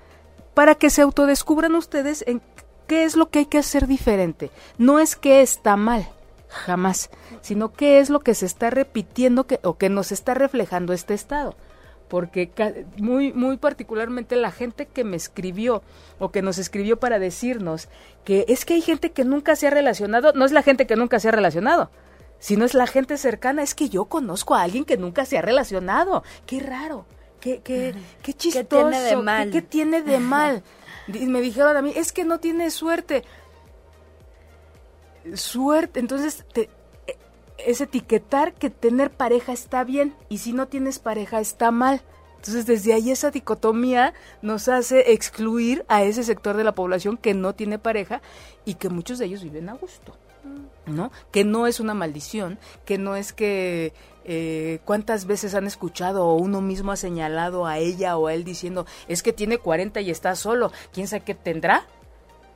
para 0.54 0.74
que 0.74 0.90
se 0.90 1.04
autodescubran 1.04 1.76
ustedes 1.76 2.24
en 2.26 2.42
¿qué 2.88 3.04
es 3.04 3.16
lo 3.16 3.30
que 3.30 3.40
hay 3.40 3.46
que 3.46 3.60
hacer 3.60 3.86
diferente? 3.86 4.50
No 4.80 4.98
es 5.00 5.16
que 5.16 5.42
está 5.42 5.76
mal, 5.76 6.08
jamás, 6.48 7.12
sino 7.42 7.74
qué 7.74 8.00
es 8.00 8.10
lo 8.10 8.20
que 8.20 8.34
se 8.34 8.46
está 8.46 8.70
repitiendo 8.70 9.46
que, 9.46 9.60
o 9.64 9.78
que 9.78 9.90
nos 9.90 10.12
está 10.12 10.34
reflejando 10.34 10.94
este 10.94 11.14
estado 11.14 11.56
porque 12.08 12.52
muy 12.98 13.34
muy 13.34 13.58
particularmente 13.58 14.36
la 14.36 14.52
gente 14.52 14.86
que 14.86 15.04
me 15.04 15.18
escribió 15.18 15.84
o 16.20 16.32
que 16.32 16.42
nos 16.42 16.58
escribió 16.58 16.98
para 17.00 17.20
decirnos 17.20 17.90
que 18.24 18.46
es 18.48 18.66
que 18.66 18.76
hay 18.76 18.82
gente 18.82 19.12
que 19.12 19.26
nunca 19.26 19.56
se 19.56 19.68
ha 19.68 19.70
relacionado, 19.70 20.34
no 20.34 20.46
es 20.46 20.52
la 20.52 20.64
gente 20.64 20.88
que 20.88 20.96
nunca 20.96 21.20
se 21.20 21.30
ha 21.30 21.32
relacionado, 21.32 21.92
sino 22.40 22.66
es 22.66 22.74
la 22.74 22.88
gente 22.88 23.18
cercana, 23.18 23.64
es 23.64 23.76
que 23.76 23.90
yo 23.90 24.06
conozco 24.06 24.56
a 24.56 24.64
alguien 24.64 24.86
que 24.86 24.98
nunca 24.98 25.26
se 25.26 25.38
ha 25.38 25.42
relacionado, 25.42 26.24
qué 26.46 26.60
raro, 26.60 27.06
qué 27.40 27.60
qué 27.60 27.94
qué 28.22 28.34
chistoso, 28.34 28.68
¿Qué 28.68 28.76
tiene 28.76 29.02
de 29.02 29.16
mal? 29.18 29.52
¿Qué, 29.52 29.62
tiene 29.62 30.02
de 30.02 30.20
mal? 30.20 30.64
Y 31.08 31.26
me 31.28 31.42
dijeron 31.42 31.76
a 31.78 31.82
mí, 31.82 31.94
es 31.96 32.12
que 32.12 32.26
no 32.26 32.40
tiene 32.40 32.70
suerte. 32.70 33.24
Suerte, 35.34 36.00
entonces 36.00 36.46
te, 36.54 36.70
es 37.66 37.82
etiquetar 37.82 38.54
que 38.54 38.70
tener 38.70 39.12
pareja 39.12 39.54
está 39.54 39.84
bien 39.84 40.16
y 40.30 40.40
si 40.40 40.54
no 40.54 40.68
tienes 40.68 41.00
pareja 41.00 41.40
está 41.40 41.72
mal. 41.72 42.02
Entonces 42.38 42.66
desde 42.66 42.94
ahí 42.94 43.12
esa 43.12 43.32
dicotomía 43.32 44.14
nos 44.42 44.68
hace 44.68 45.12
excluir 45.12 45.86
a 45.88 46.04
ese 46.04 46.24
sector 46.24 46.56
de 46.56 46.64
la 46.64 46.76
población 46.76 47.18
que 47.18 47.34
no 47.34 47.54
tiene 47.54 47.80
pareja 47.80 48.22
y 48.64 48.76
que 48.76 48.90
muchos 48.90 49.20
de 49.20 49.26
ellos 49.26 49.44
viven 49.44 49.70
a 49.70 49.74
gusto. 49.74 50.14
¿No? 50.86 51.12
Que 51.32 51.44
no 51.44 51.68
es 51.68 51.82
una 51.82 51.94
maldición, 51.94 52.58
que 52.86 52.98
no 52.98 53.18
es 53.18 53.34
que 53.34 53.92
eh, 54.24 54.80
cuántas 54.86 55.26
veces 55.26 55.56
han 55.56 55.68
escuchado 55.68 56.26
o 56.26 56.36
uno 56.36 56.62
mismo 56.62 56.94
ha 56.94 56.96
señalado 56.96 57.66
a 57.66 57.80
ella 57.80 58.18
o 58.18 58.28
a 58.28 58.34
él 58.34 58.46
diciendo 58.46 58.86
es 59.10 59.24
que 59.24 59.34
tiene 59.34 59.58
40 59.58 60.00
y 60.00 60.10
está 60.10 60.36
solo, 60.36 60.72
quién 60.94 61.08
sabe 61.08 61.26
qué 61.26 61.36
tendrá. 61.36 61.86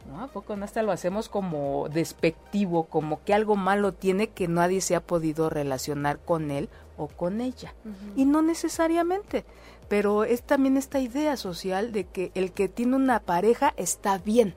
¿No? 0.06 0.24
¿A 0.24 0.28
poco 0.28 0.56
no 0.56 0.66
hasta 0.66 0.84
lo 0.84 0.92
hacemos 0.92 1.30
como 1.30 1.90
despectivo, 1.90 2.84
como 2.86 3.24
que 3.24 3.34
algo 3.34 3.56
malo 3.56 3.94
tiene 3.94 4.30
que 4.30 4.48
nadie 4.48 4.82
se 4.82 4.96
ha 4.96 5.02
podido 5.02 5.50
relacionar 5.50 6.20
con 6.20 6.52
él 6.52 6.70
o 6.98 7.08
con 7.08 7.42
ella? 7.42 7.74
Y 8.16 8.26
no 8.26 8.42
necesariamente, 8.42 9.46
pero 9.88 10.24
es 10.24 10.44
también 10.44 10.78
esta 10.78 11.00
idea 11.00 11.38
social 11.38 11.92
de 11.92 12.06
que 12.06 12.32
el 12.36 12.52
que 12.52 12.70
tiene 12.70 12.96
una 12.96 13.20
pareja 13.20 13.74
está 13.78 14.18
bien 14.18 14.56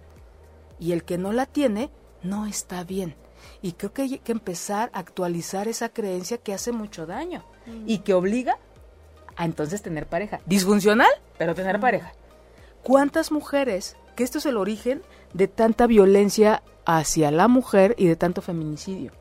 y 0.79 0.93
el 0.93 1.05
que 1.05 1.19
no 1.19 1.33
la 1.33 1.47
tiene 1.47 1.91
no 2.23 2.47
está 2.47 2.85
bien. 2.85 3.15
Y 3.63 3.73
creo 3.73 3.93
que 3.93 4.03
hay 4.03 4.19
que 4.19 4.33
empezar 4.33 4.91
a 4.93 5.01
actualizar 5.01 5.69
esa 5.69 5.89
creencia 5.89 6.39
que 6.39 6.55
hace 6.55 6.73
mucho 6.73 7.07
daño 7.07 7.45
y 7.87 7.99
que 7.99 8.15
obliga 8.15 8.59
a 9.37 9.45
entonces 9.45 9.83
tener 9.83 10.07
pareja. 10.07 10.41
Disfuncional, 10.47 11.11
pero 11.39 11.55
tener 11.55 11.81
pareja. 11.81 12.13
¿Cuántas 12.83 13.33
mujeres, 13.33 13.97
que 14.15 14.25
esto 14.25 14.39
es 14.39 14.47
el 14.47 14.57
origen 14.57 15.03
de 15.35 15.49
tanta 15.49 15.87
violencia 15.87 16.63
hacia 16.87 17.31
la 17.31 17.49
mujer 17.49 17.95
y 17.99 18.07
de 18.07 18.17
tanto 18.17 18.41
feminicidio. 18.41 19.13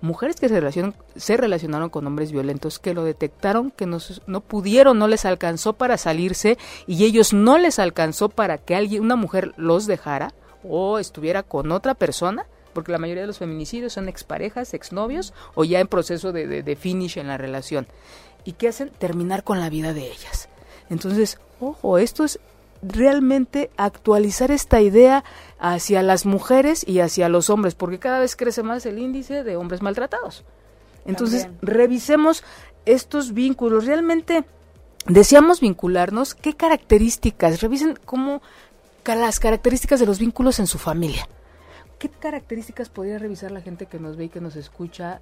Mujeres 0.00 0.34
que 0.40 0.48
se, 0.48 0.54
relacionan, 0.56 0.96
se 1.14 1.36
relacionaron 1.36 1.88
con 1.88 2.04
hombres 2.08 2.32
violentos, 2.32 2.80
que 2.80 2.92
lo 2.92 3.04
detectaron, 3.04 3.70
que 3.70 3.86
no, 3.86 3.98
no 4.26 4.40
pudieron, 4.40 4.98
no 4.98 5.06
les 5.06 5.24
alcanzó 5.24 5.74
para 5.74 5.96
salirse 5.96 6.58
y 6.88 7.04
ellos 7.04 7.32
no 7.32 7.56
les 7.56 7.78
alcanzó 7.78 8.28
para 8.28 8.58
que 8.58 8.74
alguien, 8.74 9.02
una 9.02 9.14
mujer 9.14 9.52
los 9.56 9.86
dejara 9.86 10.34
o 10.64 10.98
estuviera 10.98 11.44
con 11.44 11.70
otra 11.70 11.94
persona, 11.94 12.46
porque 12.72 12.90
la 12.90 12.98
mayoría 12.98 13.22
de 13.22 13.28
los 13.28 13.38
feminicidios 13.38 13.92
son 13.92 14.08
exparejas, 14.08 14.74
exnovios 14.74 15.34
o 15.54 15.62
ya 15.62 15.78
en 15.78 15.86
proceso 15.86 16.32
de, 16.32 16.48
de, 16.48 16.64
de 16.64 16.76
finish 16.76 17.18
en 17.18 17.28
la 17.28 17.38
relación. 17.38 17.86
¿Y 18.44 18.54
qué 18.54 18.68
hacen? 18.68 18.90
Terminar 18.90 19.44
con 19.44 19.60
la 19.60 19.70
vida 19.70 19.92
de 19.92 20.10
ellas. 20.10 20.48
Entonces, 20.90 21.38
ojo, 21.60 21.98
esto 21.98 22.24
es 22.24 22.40
realmente 22.82 23.70
actualizar 23.76 24.50
esta 24.50 24.80
idea 24.80 25.24
hacia 25.58 26.02
las 26.02 26.26
mujeres 26.26 26.86
y 26.86 27.00
hacia 27.00 27.28
los 27.28 27.48
hombres, 27.48 27.74
porque 27.74 27.98
cada 27.98 28.18
vez 28.18 28.36
crece 28.36 28.62
más 28.62 28.84
el 28.86 28.98
índice 28.98 29.44
de 29.44 29.56
hombres 29.56 29.82
maltratados. 29.82 30.44
Entonces, 31.04 31.48
revisemos 31.62 32.44
estos 32.84 33.32
vínculos. 33.32 33.86
Realmente 33.86 34.44
deseamos 35.06 35.60
vincularnos. 35.60 36.34
¿Qué 36.34 36.54
características? 36.54 37.60
Revisen 37.60 37.98
cómo 38.04 38.42
las 39.04 39.40
características 39.40 40.00
de 40.00 40.06
los 40.06 40.18
vínculos 40.18 40.58
en 40.60 40.66
su 40.66 40.78
familia. 40.78 41.28
¿Qué 41.98 42.08
características 42.08 42.88
podría 42.88 43.18
revisar 43.18 43.50
la 43.50 43.60
gente 43.60 43.86
que 43.86 43.98
nos 43.98 44.16
ve 44.16 44.24
y 44.24 44.28
que 44.28 44.40
nos 44.40 44.56
escucha 44.56 45.20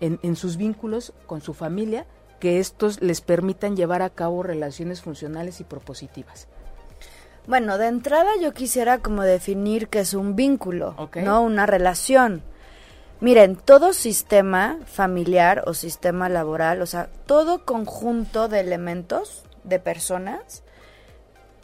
en, 0.00 0.18
en 0.22 0.36
sus 0.36 0.56
vínculos 0.56 1.12
con 1.26 1.40
su 1.40 1.52
familia 1.54 2.06
que 2.40 2.58
estos 2.58 3.00
les 3.00 3.20
permitan 3.20 3.76
llevar 3.76 4.02
a 4.02 4.10
cabo 4.10 4.42
relaciones 4.42 5.02
funcionales 5.02 5.60
y 5.60 5.64
propositivas? 5.64 6.48
Bueno, 7.46 7.78
de 7.78 7.86
entrada 7.86 8.30
yo 8.40 8.52
quisiera 8.52 8.98
como 8.98 9.22
definir 9.22 9.88
que 9.88 10.00
es 10.00 10.14
un 10.14 10.34
vínculo, 10.34 10.96
no 11.14 11.42
una 11.42 11.64
relación. 11.64 12.42
Miren, 13.20 13.56
todo 13.56 13.92
sistema 13.92 14.78
familiar 14.84 15.62
o 15.66 15.72
sistema 15.72 16.28
laboral, 16.28 16.82
o 16.82 16.86
sea, 16.86 17.08
todo 17.26 17.64
conjunto 17.64 18.48
de 18.48 18.60
elementos, 18.60 19.44
de 19.62 19.78
personas, 19.78 20.64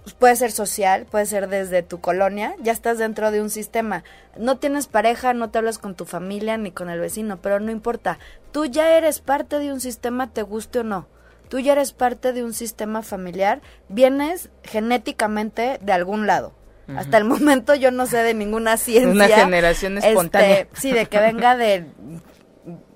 pues 0.05 0.15
puede 0.15 0.37
ser 0.37 0.53
social, 0.53 1.05
puede 1.11 1.27
ser 1.27 1.49
desde 1.49 1.83
tu 1.83 2.01
colonia, 2.01 2.55
ya 2.61 2.73
estás 2.73 2.99
dentro 2.99 3.33
de 3.33 3.43
un 3.43 3.51
sistema. 3.51 4.05
No 4.37 4.59
tienes 4.59 4.87
pareja, 4.87 5.35
no 5.35 5.51
te 5.51 5.59
hablas 5.59 5.79
con 5.79 5.97
tu 5.97 6.05
familia 6.05 6.57
ni 6.57 6.71
con 6.71 6.91
el 6.91 7.01
vecino, 7.01 7.39
pero 7.43 7.59
no 7.59 7.73
importa. 7.73 8.19
Tú 8.53 8.67
ya 8.67 8.97
eres 8.97 9.19
parte 9.19 9.59
de 9.59 9.73
un 9.73 9.81
sistema, 9.81 10.31
te 10.31 10.43
guste 10.43 10.81
o 10.81 10.85
no 10.85 11.07
tú 11.53 11.59
ya 11.59 11.73
eres 11.73 11.93
parte 11.93 12.33
de 12.33 12.43
un 12.43 12.55
sistema 12.55 13.03
familiar, 13.03 13.61
vienes 13.91 14.49
genéticamente 14.63 15.79
de 15.83 15.93
algún 15.93 16.27
lado. 16.27 16.55
Hasta 16.97 17.19
el 17.19 17.25
momento 17.25 17.75
yo 17.75 17.91
no 17.91 18.07
sé 18.07 18.23
de 18.23 18.33
ninguna 18.33 18.79
ciencia. 18.79 19.11
Una 19.13 19.29
generación 19.29 19.99
este, 19.99 20.09
espontánea. 20.09 20.67
sí, 20.73 20.93
de 20.93 21.05
que 21.05 21.21
venga 21.21 21.55
de, 21.55 21.85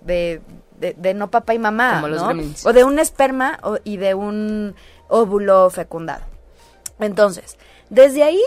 de, 0.07 1.15
no 1.15 1.31
papá 1.31 1.53
y 1.53 1.59
mamá, 1.59 2.01
¿no? 2.01 2.31
o 2.65 2.73
de 2.73 2.85
un 2.85 2.99
esperma 2.99 3.61
y 3.85 3.99
de 3.99 4.15
un 4.15 4.75
óvulo 5.09 5.69
fecundado. 5.69 6.25
Entonces, 6.99 7.59
desde 7.91 8.23
ahí, 8.23 8.41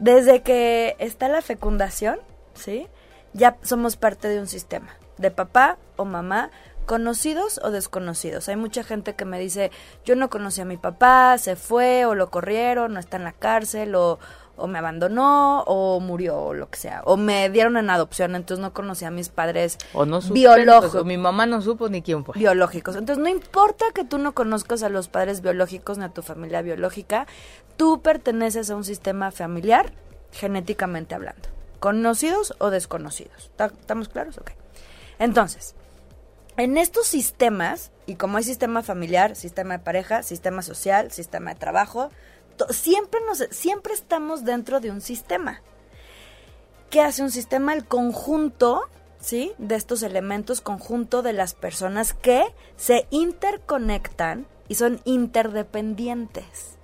desde 0.00 0.42
que 0.42 0.96
está 0.98 1.28
la 1.28 1.40
fecundación, 1.40 2.18
¿sí? 2.54 2.88
Ya 3.32 3.58
somos 3.62 3.94
parte 3.94 4.26
de 4.26 4.40
un 4.40 4.48
sistema, 4.48 4.96
de 5.18 5.30
papá 5.30 5.78
o 5.94 6.04
mamá 6.04 6.50
conocidos 6.86 7.60
o 7.62 7.70
desconocidos. 7.70 8.48
Hay 8.48 8.56
mucha 8.56 8.84
gente 8.84 9.14
que 9.14 9.24
me 9.24 9.38
dice, 9.38 9.70
yo 10.04 10.16
no 10.16 10.30
conocí 10.30 10.60
a 10.60 10.64
mi 10.64 10.76
papá, 10.76 11.38
se 11.38 11.56
fue 11.56 12.04
o 12.06 12.14
lo 12.14 12.30
corrieron, 12.30 12.94
no 12.94 13.00
está 13.00 13.16
en 13.16 13.24
la 13.24 13.32
cárcel 13.32 13.94
o, 13.94 14.18
o 14.56 14.66
me 14.66 14.78
abandonó 14.78 15.62
o 15.62 16.00
murió 16.00 16.38
o 16.38 16.54
lo 16.54 16.68
que 16.68 16.78
sea. 16.78 17.02
O 17.04 17.16
me 17.16 17.50
dieron 17.50 17.76
en 17.76 17.90
adopción, 17.90 18.34
entonces 18.34 18.62
no 18.62 18.72
conocí 18.72 19.04
a 19.04 19.10
mis 19.10 19.28
padres 19.28 19.78
o 19.92 20.04
no 20.04 20.20
biológicos. 20.20 20.94
O 20.94 21.04
mi 21.04 21.16
mamá 21.16 21.46
no 21.46 21.62
supo 21.62 21.88
ni 21.88 22.02
quién 22.02 22.24
fue. 22.24 22.34
Biológicos. 22.38 22.96
Entonces 22.96 23.22
no 23.22 23.28
importa 23.28 23.86
que 23.94 24.04
tú 24.04 24.18
no 24.18 24.32
conozcas 24.32 24.82
a 24.82 24.88
los 24.88 25.08
padres 25.08 25.40
biológicos 25.40 25.98
ni 25.98 26.04
a 26.04 26.08
tu 26.10 26.22
familia 26.22 26.62
biológica, 26.62 27.26
tú 27.76 28.02
perteneces 28.02 28.70
a 28.70 28.76
un 28.76 28.84
sistema 28.84 29.30
familiar 29.30 29.92
genéticamente 30.32 31.14
hablando. 31.14 31.48
Conocidos 31.80 32.54
o 32.58 32.70
desconocidos. 32.70 33.50
¿Estamos 33.58 34.08
claros? 34.08 34.38
Ok. 34.38 34.52
Entonces, 35.18 35.74
en 36.62 36.78
estos 36.78 37.08
sistemas, 37.08 37.90
y 38.06 38.14
como 38.14 38.36
hay 38.36 38.44
sistema 38.44 38.84
familiar, 38.84 39.34
sistema 39.34 39.78
de 39.78 39.84
pareja, 39.84 40.22
sistema 40.22 40.62
social, 40.62 41.10
sistema 41.10 41.54
de 41.54 41.58
trabajo, 41.58 42.10
siempre, 42.70 43.18
nos, 43.26 43.44
siempre 43.50 43.94
estamos 43.94 44.44
dentro 44.44 44.78
de 44.78 44.92
un 44.92 45.00
sistema. 45.00 45.60
¿Qué 46.88 47.00
hace 47.00 47.24
un 47.24 47.32
sistema? 47.32 47.74
El 47.74 47.84
conjunto, 47.84 48.82
¿sí? 49.20 49.50
De 49.58 49.74
estos 49.74 50.04
elementos, 50.04 50.60
conjunto 50.60 51.22
de 51.22 51.32
las 51.32 51.54
personas 51.54 52.14
que 52.14 52.44
se 52.76 53.08
interconectan 53.10 54.46
y 54.68 54.76
son 54.76 55.00
interdependientes. 55.04 56.76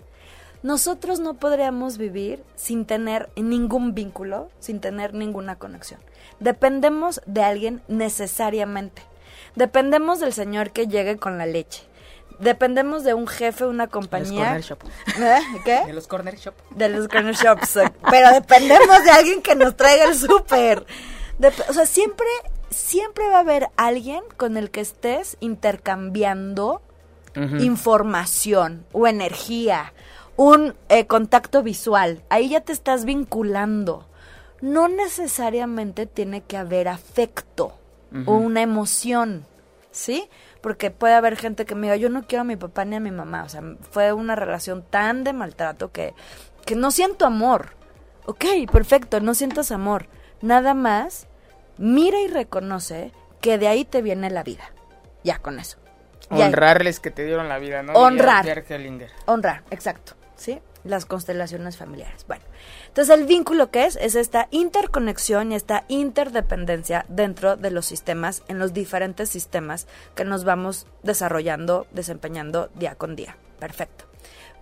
Nosotros 0.64 1.20
no 1.20 1.34
podríamos 1.34 1.98
vivir 1.98 2.42
sin 2.56 2.84
tener 2.84 3.30
ningún 3.36 3.94
vínculo, 3.94 4.50
sin 4.58 4.80
tener 4.80 5.14
ninguna 5.14 5.56
conexión. 5.56 6.00
Dependemos 6.40 7.20
de 7.26 7.44
alguien 7.44 7.80
necesariamente. 7.86 9.02
Dependemos 9.54 10.20
del 10.20 10.32
señor 10.32 10.70
que 10.70 10.86
llegue 10.86 11.16
con 11.16 11.38
la 11.38 11.46
leche. 11.46 11.82
Dependemos 12.38 13.02
de 13.02 13.14
un 13.14 13.26
jefe, 13.26 13.66
una 13.66 13.88
compañía. 13.88 14.52
De 14.52 14.58
los 14.58 14.68
corner 14.68 14.78
shop. 14.78 14.78
¿Eh? 15.20 15.60
¿Qué? 15.64 15.86
De 15.86 15.92
los 15.92 16.06
corner 16.06 16.36
shop. 16.36 16.54
De 16.70 16.88
los 16.88 17.08
corner 17.08 17.34
shops. 17.34 17.78
Pero 18.10 18.30
dependemos 18.32 19.04
de 19.04 19.10
alguien 19.10 19.42
que 19.42 19.56
nos 19.56 19.76
traiga 19.76 20.04
el 20.04 20.14
súper. 20.14 20.86
o 21.68 21.72
sea, 21.72 21.86
siempre, 21.86 22.26
siempre 22.70 23.28
va 23.28 23.38
a 23.38 23.40
haber 23.40 23.68
alguien 23.76 24.22
con 24.36 24.56
el 24.56 24.70
que 24.70 24.80
estés 24.80 25.36
intercambiando 25.40 26.82
información 27.60 28.84
o 28.92 29.06
energía, 29.06 29.92
un 30.36 30.74
eh, 30.88 31.06
contacto 31.06 31.62
visual. 31.62 32.22
Ahí 32.30 32.48
ya 32.48 32.62
te 32.62 32.72
estás 32.72 33.04
vinculando. 33.04 34.06
No 34.60 34.88
necesariamente 34.88 36.06
tiene 36.06 36.42
que 36.42 36.56
haber 36.56 36.88
afecto 36.88 37.74
o 38.26 38.36
una 38.36 38.62
emoción, 38.62 39.46
¿sí? 39.90 40.28
Porque 40.60 40.90
puede 40.90 41.14
haber 41.14 41.36
gente 41.36 41.66
que 41.66 41.74
me 41.74 41.86
diga, 41.86 41.96
yo 41.96 42.08
no 42.08 42.26
quiero 42.26 42.42
a 42.42 42.44
mi 42.44 42.56
papá 42.56 42.84
ni 42.84 42.96
a 42.96 43.00
mi 43.00 43.10
mamá, 43.10 43.44
o 43.44 43.48
sea, 43.48 43.62
fue 43.90 44.12
una 44.12 44.34
relación 44.34 44.82
tan 44.82 45.24
de 45.24 45.32
maltrato 45.32 45.92
que, 45.92 46.14
que 46.64 46.74
no 46.74 46.90
siento 46.90 47.26
amor. 47.26 47.76
Ok, 48.26 48.44
perfecto, 48.70 49.20
no 49.20 49.34
sientas 49.34 49.72
amor. 49.72 50.06
Nada 50.42 50.74
más, 50.74 51.26
mira 51.78 52.20
y 52.20 52.28
reconoce 52.28 53.12
que 53.40 53.58
de 53.58 53.68
ahí 53.68 53.84
te 53.84 54.02
viene 54.02 54.30
la 54.30 54.42
vida. 54.42 54.72
Ya 55.24 55.38
con 55.38 55.58
eso. 55.58 55.78
Honrarles 56.30 57.00
que 57.00 57.10
te 57.10 57.24
dieron 57.24 57.48
la 57.48 57.58
vida, 57.58 57.82
¿no? 57.82 57.94
Honrar. 57.94 58.44
Honrar, 59.26 59.64
exacto. 59.70 60.12
¿Sí? 60.36 60.60
Las 60.84 61.06
constelaciones 61.06 61.76
familiares. 61.76 62.24
Bueno, 62.26 62.44
entonces 62.98 63.16
el 63.16 63.26
vínculo 63.26 63.70
que 63.70 63.84
es 63.84 63.94
es 63.94 64.16
esta 64.16 64.48
interconexión 64.50 65.52
y 65.52 65.54
esta 65.54 65.84
interdependencia 65.86 67.06
dentro 67.08 67.56
de 67.56 67.70
los 67.70 67.86
sistemas, 67.86 68.42
en 68.48 68.58
los 68.58 68.72
diferentes 68.72 69.28
sistemas 69.28 69.86
que 70.16 70.24
nos 70.24 70.42
vamos 70.42 70.88
desarrollando, 71.04 71.86
desempeñando 71.92 72.70
día 72.74 72.96
con 72.96 73.14
día. 73.14 73.36
Perfecto. 73.60 74.04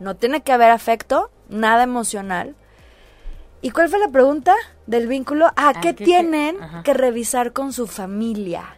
No 0.00 0.16
tiene 0.16 0.42
que 0.42 0.52
haber 0.52 0.70
afecto, 0.70 1.30
nada 1.48 1.84
emocional. 1.84 2.54
¿Y 3.62 3.70
cuál 3.70 3.88
fue 3.88 3.98
la 3.98 4.08
pregunta 4.08 4.54
del 4.86 5.06
vínculo? 5.06 5.50
Ah, 5.56 5.72
¿qué, 5.80 5.94
tienen 5.94 6.58
que 6.84 6.92
revisar 6.92 7.54
con 7.54 7.72
su 7.72 7.86
familia? 7.86 8.76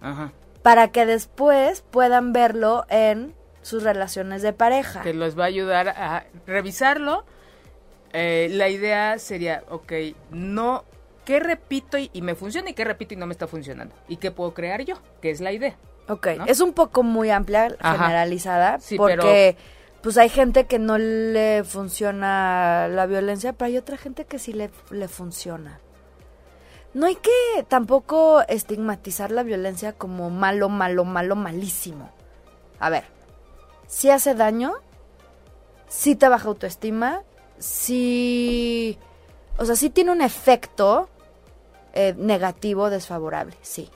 Ajá 0.00 0.32
para 0.64 0.88
que 0.88 1.04
después 1.04 1.84
puedan 1.90 2.32
verlo 2.32 2.86
en 2.88 3.34
sus 3.60 3.82
relaciones 3.82 4.40
de 4.40 4.54
pareja. 4.54 5.02
Que 5.02 5.12
los 5.12 5.38
va 5.38 5.44
a 5.44 5.48
ayudar 5.48 5.90
a 5.90 6.24
revisarlo. 6.46 7.26
Eh, 8.14 8.48
la 8.52 8.70
idea 8.70 9.18
sería, 9.18 9.62
ok, 9.68 9.92
no, 10.30 10.84
¿qué 11.26 11.40
repito 11.40 11.98
y, 11.98 12.10
me 12.22 12.34
funciona 12.34 12.70
y 12.70 12.74
qué 12.74 12.84
repito 12.84 13.12
y 13.12 13.18
no 13.18 13.26
me 13.26 13.32
está 13.32 13.46
funcionando? 13.46 13.94
¿Y 14.08 14.16
qué 14.16 14.30
puedo 14.30 14.54
crear 14.54 14.82
yo? 14.82 14.94
Que 15.20 15.30
es 15.30 15.42
la 15.42 15.52
idea. 15.52 15.76
Ok, 16.08 16.28
es 16.46 16.60
un 16.60 16.72
poco 16.72 17.02
muy 17.02 17.30
amplia, 17.30 17.76
generalizada, 17.80 18.78
porque 18.96 19.56
pues 20.00 20.16
hay 20.16 20.28
gente 20.28 20.64
que 20.64 20.78
no 20.78 20.96
le 20.96 21.64
funciona 21.64 22.88
la 22.88 23.06
violencia, 23.06 23.52
pero 23.52 23.66
hay 23.66 23.78
otra 23.78 23.96
gente 23.96 24.24
que 24.24 24.38
sí 24.38 24.52
le, 24.52 24.70
le 24.90 25.08
funciona 25.08 25.80
no 26.94 27.06
hay 27.06 27.16
que 27.16 27.64
tampoco 27.68 28.42
estigmatizar 28.48 29.32
la 29.32 29.42
violencia 29.42 29.92
como 29.92 30.30
malo, 30.30 30.68
malo, 30.68 31.04
malo, 31.04 31.34
malísimo. 31.34 32.10
A 32.78 32.88
ver, 32.88 33.04
si 33.88 34.10
hace 34.10 34.34
daño, 34.34 34.74
si 35.88 36.14
te 36.14 36.28
baja 36.28 36.48
autoestima, 36.48 37.22
si... 37.58 38.98
O 39.56 39.64
sea, 39.64 39.76
sí 39.76 39.90
tiene 39.90 40.10
un 40.10 40.20
efecto 40.20 41.08
eh, 41.92 42.14
negativo, 42.16 42.90
desfavorable, 42.90 43.56
sí. 43.62 43.88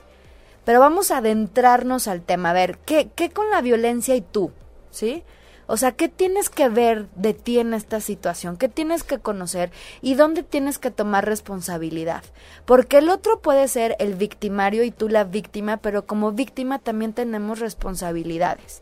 Pero 0.63 0.79
vamos 0.79 1.11
a 1.11 1.17
adentrarnos 1.17 2.07
al 2.07 2.21
tema. 2.21 2.51
A 2.51 2.53
ver, 2.53 2.77
¿qué, 2.79 3.09
¿qué 3.15 3.29
con 3.29 3.49
la 3.49 3.61
violencia 3.61 4.15
y 4.15 4.21
tú? 4.21 4.51
¿Sí? 4.91 5.23
O 5.71 5.77
sea, 5.77 5.91
¿qué 5.91 6.09
tienes 6.09 6.49
que 6.49 6.67
ver 6.67 7.07
de 7.13 7.35
ti 7.35 7.59
en 7.59 7.75
esta 7.75 8.01
situación? 8.01 8.57
¿Qué 8.57 8.69
tienes 8.69 9.03
que 9.03 9.19
conocer? 9.19 9.69
¿Y 10.01 10.15
dónde 10.15 10.41
tienes 10.41 10.79
que 10.79 10.89
tomar 10.89 11.27
responsabilidad? 11.27 12.23
Porque 12.65 12.97
el 12.97 13.07
otro 13.07 13.39
puede 13.39 13.67
ser 13.67 13.95
el 13.99 14.15
victimario 14.15 14.83
y 14.83 14.89
tú 14.89 15.09
la 15.09 15.25
víctima, 15.25 15.77
pero 15.77 16.07
como 16.07 16.31
víctima 16.31 16.79
también 16.79 17.13
tenemos 17.13 17.59
responsabilidades. 17.59 18.81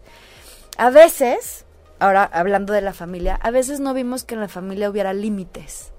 A 0.77 0.89
veces, 0.89 1.65
ahora 1.99 2.23
hablando 2.23 2.73
de 2.73 2.81
la 2.81 2.93
familia, 2.93 3.35
a 3.35 3.51
veces 3.51 3.79
no 3.79 3.93
vimos 3.93 4.23
que 4.23 4.35
en 4.35 4.41
la 4.41 4.47
familia 4.47 4.89
hubiera 4.89 5.13
límites. 5.13 5.91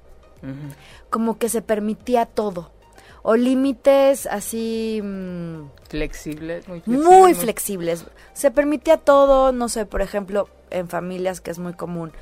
Como 1.11 1.39
que 1.39 1.49
se 1.49 1.63
permitía 1.63 2.27
todo 2.27 2.71
o 3.23 3.37
límites 3.37 4.27
así... 4.27 5.01
Mm, 5.03 5.69
flexibles, 5.89 6.69
muy 6.69 6.81
flexibles. 6.81 7.07
Muy 7.07 7.35
flexibles. 7.35 8.05
Se 8.33 8.51
permitía 8.51 8.97
todo, 8.99 9.53
no 9.53 9.69
sé, 9.69 9.85
por 9.85 10.01
ejemplo, 10.01 10.49
en 10.71 10.89
familias 10.89 11.41
que 11.41 11.51
es 11.51 11.59
muy 11.59 11.75
común 11.75 12.13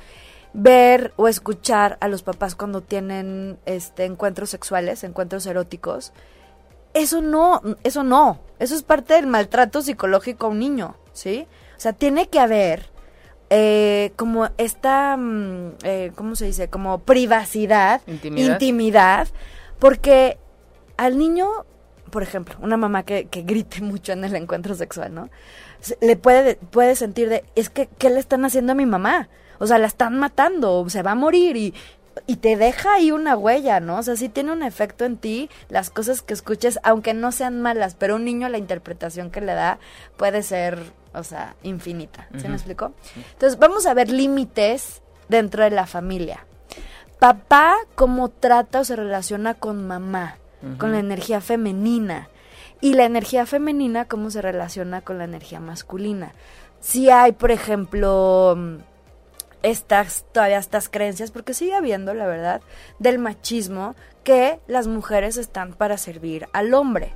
ver 0.53 1.13
o 1.17 1.27
escuchar 1.27 1.97
a 2.01 2.07
los 2.07 2.23
papás 2.23 2.55
cuando 2.55 2.81
tienen 2.81 3.59
este 3.65 4.05
encuentros 4.05 4.49
sexuales, 4.49 5.03
encuentros 5.03 5.45
eróticos. 5.45 6.13
Eso 6.93 7.21
no, 7.21 7.61
eso 7.83 8.03
no, 8.03 8.39
eso 8.59 8.73
es 8.73 8.81
parte 8.81 9.13
del 9.13 9.27
maltrato 9.27 9.81
psicológico 9.81 10.47
a 10.47 10.49
un 10.49 10.59
niño, 10.59 10.95
¿sí? 11.13 11.47
O 11.77 11.79
sea, 11.79 11.93
tiene 11.93 12.27
que 12.29 12.39
haber 12.39 12.89
eh, 13.49 14.11
como 14.15 14.49
esta, 14.57 15.15
mm, 15.17 15.71
eh, 15.83 16.11
¿cómo 16.15 16.35
se 16.35 16.45
dice? 16.45 16.69
Como 16.69 16.99
privacidad, 16.99 18.01
intimidad, 18.07 18.51
intimidad 18.53 19.27
porque 19.79 20.37
al 20.97 21.17
niño, 21.17 21.47
por 22.09 22.23
ejemplo, 22.23 22.55
una 22.61 22.77
mamá 22.77 23.03
que, 23.03 23.25
que 23.25 23.43
grite 23.43 23.81
mucho 23.81 24.11
en 24.11 24.23
el 24.23 24.35
encuentro 24.35 24.75
sexual, 24.75 25.13
¿no? 25.13 25.29
le 26.01 26.15
puede, 26.15 26.55
puede 26.55 26.95
sentir 26.95 27.29
de, 27.29 27.43
es 27.55 27.69
que, 27.69 27.87
¿qué 27.97 28.09
le 28.09 28.19
están 28.19 28.45
haciendo 28.45 28.71
a 28.71 28.75
mi 28.75 28.85
mamá? 28.85 29.29
O 29.59 29.67
sea, 29.67 29.77
la 29.77 29.87
están 29.87 30.17
matando, 30.19 30.89
se 30.89 31.01
va 31.03 31.11
a 31.11 31.15
morir 31.15 31.55
y, 31.55 31.73
y 32.25 32.37
te 32.37 32.55
deja 32.55 32.95
ahí 32.95 33.11
una 33.11 33.35
huella, 33.35 33.79
¿no? 33.79 33.97
O 33.97 34.03
sea, 34.03 34.15
sí 34.15 34.29
tiene 34.29 34.51
un 34.51 34.63
efecto 34.63 35.05
en 35.05 35.17
ti 35.17 35.49
las 35.69 35.89
cosas 35.89 36.21
que 36.21 36.33
escuches, 36.33 36.79
aunque 36.83 37.13
no 37.13 37.31
sean 37.31 37.61
malas, 37.61 37.95
pero 37.95 38.15
un 38.15 38.25
niño 38.25 38.49
la 38.49 38.57
interpretación 38.57 39.29
que 39.29 39.41
le 39.41 39.53
da 39.53 39.79
puede 40.17 40.43
ser, 40.43 40.79
o 41.19 41.23
sea, 41.23 41.55
infinita. 41.63 42.27
¿Se 42.37 42.47
me 42.47 42.55
explicó? 42.55 42.93
Entonces, 43.33 43.59
vamos 43.59 43.85
a 43.85 43.93
ver 43.93 44.09
límites 44.09 45.01
dentro 45.29 45.63
de 45.63 45.71
la 45.71 45.85
familia. 45.85 46.45
Papá, 47.19 47.75
cómo 47.95 48.29
trata 48.29 48.81
o 48.81 48.83
se 48.83 48.95
relaciona 48.95 49.55
con 49.55 49.87
mamá, 49.87 50.37
con 50.77 50.91
la 50.91 50.99
energía 50.99 51.41
femenina 51.41 52.29
y 52.81 52.93
la 52.93 53.05
energía 53.05 53.45
femenina 53.45 54.05
cómo 54.05 54.29
se 54.29 54.41
relaciona 54.41 55.01
con 55.01 55.17
la 55.17 55.23
energía 55.23 55.59
masculina. 55.59 56.33
Si 56.79 57.09
hay, 57.09 57.31
por 57.31 57.51
ejemplo, 57.51 58.55
estas 59.63 60.25
todavía 60.31 60.57
estas 60.59 60.89
creencias, 60.89 61.31
porque 61.31 61.53
sigue 61.53 61.73
habiendo, 61.73 62.13
la 62.13 62.27
verdad, 62.27 62.61
del 62.99 63.19
machismo 63.19 63.95
que 64.23 64.59
las 64.67 64.87
mujeres 64.87 65.37
están 65.37 65.73
para 65.73 65.97
servir 65.97 66.47
al 66.53 66.73
hombre. 66.73 67.13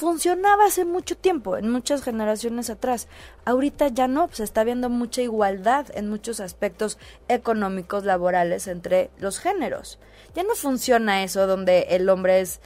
Funcionaba 0.00 0.64
hace 0.64 0.86
mucho 0.86 1.14
tiempo, 1.14 1.58
en 1.58 1.70
muchas 1.70 2.02
generaciones 2.02 2.70
atrás. 2.70 3.06
Ahorita 3.44 3.88
ya 3.88 4.08
no, 4.08 4.30
se 4.32 4.44
está 4.44 4.64
viendo 4.64 4.88
mucha 4.88 5.20
igualdad 5.20 5.88
en 5.92 6.08
muchos 6.08 6.40
aspectos 6.40 6.96
económicos, 7.28 8.06
laborales 8.06 8.66
entre 8.66 9.10
los 9.18 9.38
géneros. 9.38 9.98
Ya 10.34 10.42
no 10.42 10.54
funciona 10.54 11.22
eso 11.22 11.46
donde 11.46 11.88
el 11.90 12.08
hombre 12.08 12.40
es 12.40 12.62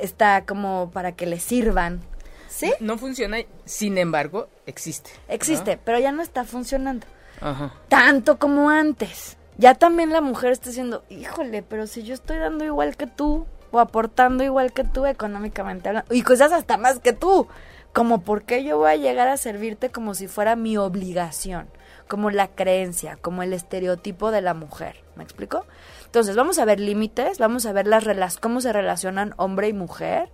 está 0.00 0.44
como 0.44 0.90
para 0.92 1.12
que 1.12 1.26
le 1.26 1.38
sirvan. 1.38 2.00
¿Sí? 2.48 2.74
No 2.80 2.98
funciona, 2.98 3.38
sin 3.64 3.96
embargo, 3.96 4.48
existe. 4.66 5.12
Existe, 5.28 5.78
pero 5.84 6.00
ya 6.00 6.10
no 6.10 6.20
está 6.20 6.42
funcionando. 6.42 7.06
Ajá. 7.40 7.74
Tanto 7.88 8.40
como 8.40 8.70
antes. 8.70 9.36
Ya 9.56 9.76
también 9.76 10.10
la 10.10 10.20
mujer 10.20 10.50
está 10.50 10.70
diciendo, 10.70 11.04
híjole, 11.10 11.62
pero 11.62 11.86
si 11.86 12.02
yo 12.02 12.14
estoy 12.14 12.38
dando 12.38 12.64
igual 12.64 12.96
que 12.96 13.06
tú, 13.06 13.46
o 13.72 13.80
aportando 13.80 14.44
igual 14.44 14.72
que 14.72 14.84
tú 14.84 15.06
económicamente 15.06 15.88
hablando, 15.88 16.14
y 16.14 16.22
cosas 16.22 16.52
hasta 16.52 16.76
más 16.76 17.00
que 17.00 17.12
tú, 17.12 17.48
como 17.92 18.22
por 18.22 18.44
qué 18.44 18.62
yo 18.62 18.78
voy 18.78 18.90
a 18.90 18.96
llegar 18.96 19.28
a 19.28 19.36
servirte 19.36 19.90
como 19.90 20.14
si 20.14 20.28
fuera 20.28 20.54
mi 20.54 20.76
obligación, 20.76 21.66
como 22.08 22.30
la 22.30 22.48
creencia, 22.48 23.18
como 23.20 23.42
el 23.42 23.52
estereotipo 23.52 24.30
de 24.30 24.40
la 24.40 24.54
mujer. 24.54 24.96
¿Me 25.16 25.24
explico? 25.24 25.66
Entonces, 26.06 26.36
vamos 26.36 26.58
a 26.58 26.64
ver 26.64 26.80
límites, 26.80 27.38
vamos 27.38 27.66
a 27.66 27.72
ver 27.72 27.86
las 27.86 28.38
cómo 28.38 28.60
se 28.60 28.72
relacionan 28.72 29.34
hombre 29.36 29.68
y 29.68 29.72
mujer. 29.72 30.30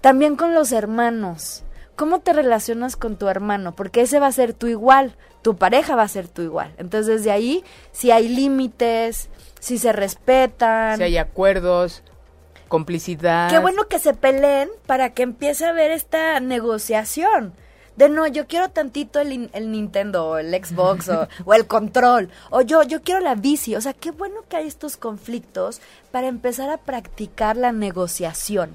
También 0.00 0.36
con 0.36 0.54
los 0.54 0.72
hermanos. 0.72 1.64
¿Cómo 1.96 2.20
te 2.20 2.32
relacionas 2.32 2.96
con 2.96 3.16
tu 3.16 3.28
hermano? 3.28 3.76
Porque 3.76 4.00
ese 4.00 4.20
va 4.20 4.28
a 4.28 4.32
ser 4.32 4.54
tu 4.54 4.68
igual, 4.68 5.16
tu 5.42 5.56
pareja 5.56 5.96
va 5.96 6.02
a 6.02 6.08
ser 6.08 6.28
tu 6.28 6.40
igual. 6.42 6.72
Entonces, 6.78 7.18
desde 7.18 7.30
ahí, 7.30 7.62
si 7.92 8.10
hay 8.10 8.28
límites, 8.28 9.28
si 9.58 9.76
se 9.76 9.92
respetan. 9.92 10.96
Si 10.96 11.02
hay 11.02 11.18
acuerdos, 11.18 12.02
complicidad. 12.70 13.50
Qué 13.50 13.58
bueno 13.58 13.88
que 13.88 13.98
se 13.98 14.14
peleen 14.14 14.70
para 14.86 15.12
que 15.12 15.24
empiece 15.24 15.66
a 15.66 15.70
haber 15.70 15.90
esta 15.90 16.40
negociación 16.40 17.52
de 17.96 18.08
no, 18.08 18.26
yo 18.26 18.46
quiero 18.46 18.70
tantito 18.70 19.20
el, 19.20 19.50
el 19.52 19.70
Nintendo 19.70 20.26
o 20.26 20.38
el 20.38 20.52
Xbox 20.52 21.10
o, 21.44 21.54
el 21.54 21.66
control, 21.66 22.30
o 22.48 22.62
yo, 22.62 22.82
yo 22.82 23.02
quiero 23.02 23.20
la 23.20 23.34
bici. 23.34 23.76
O 23.76 23.80
sea, 23.82 23.92
qué 23.92 24.10
bueno 24.10 24.36
que 24.48 24.56
hay 24.56 24.66
estos 24.66 24.96
conflictos 24.96 25.82
para 26.10 26.28
empezar 26.28 26.70
a 26.70 26.78
practicar 26.78 27.58
la 27.58 27.72
negociación. 27.72 28.74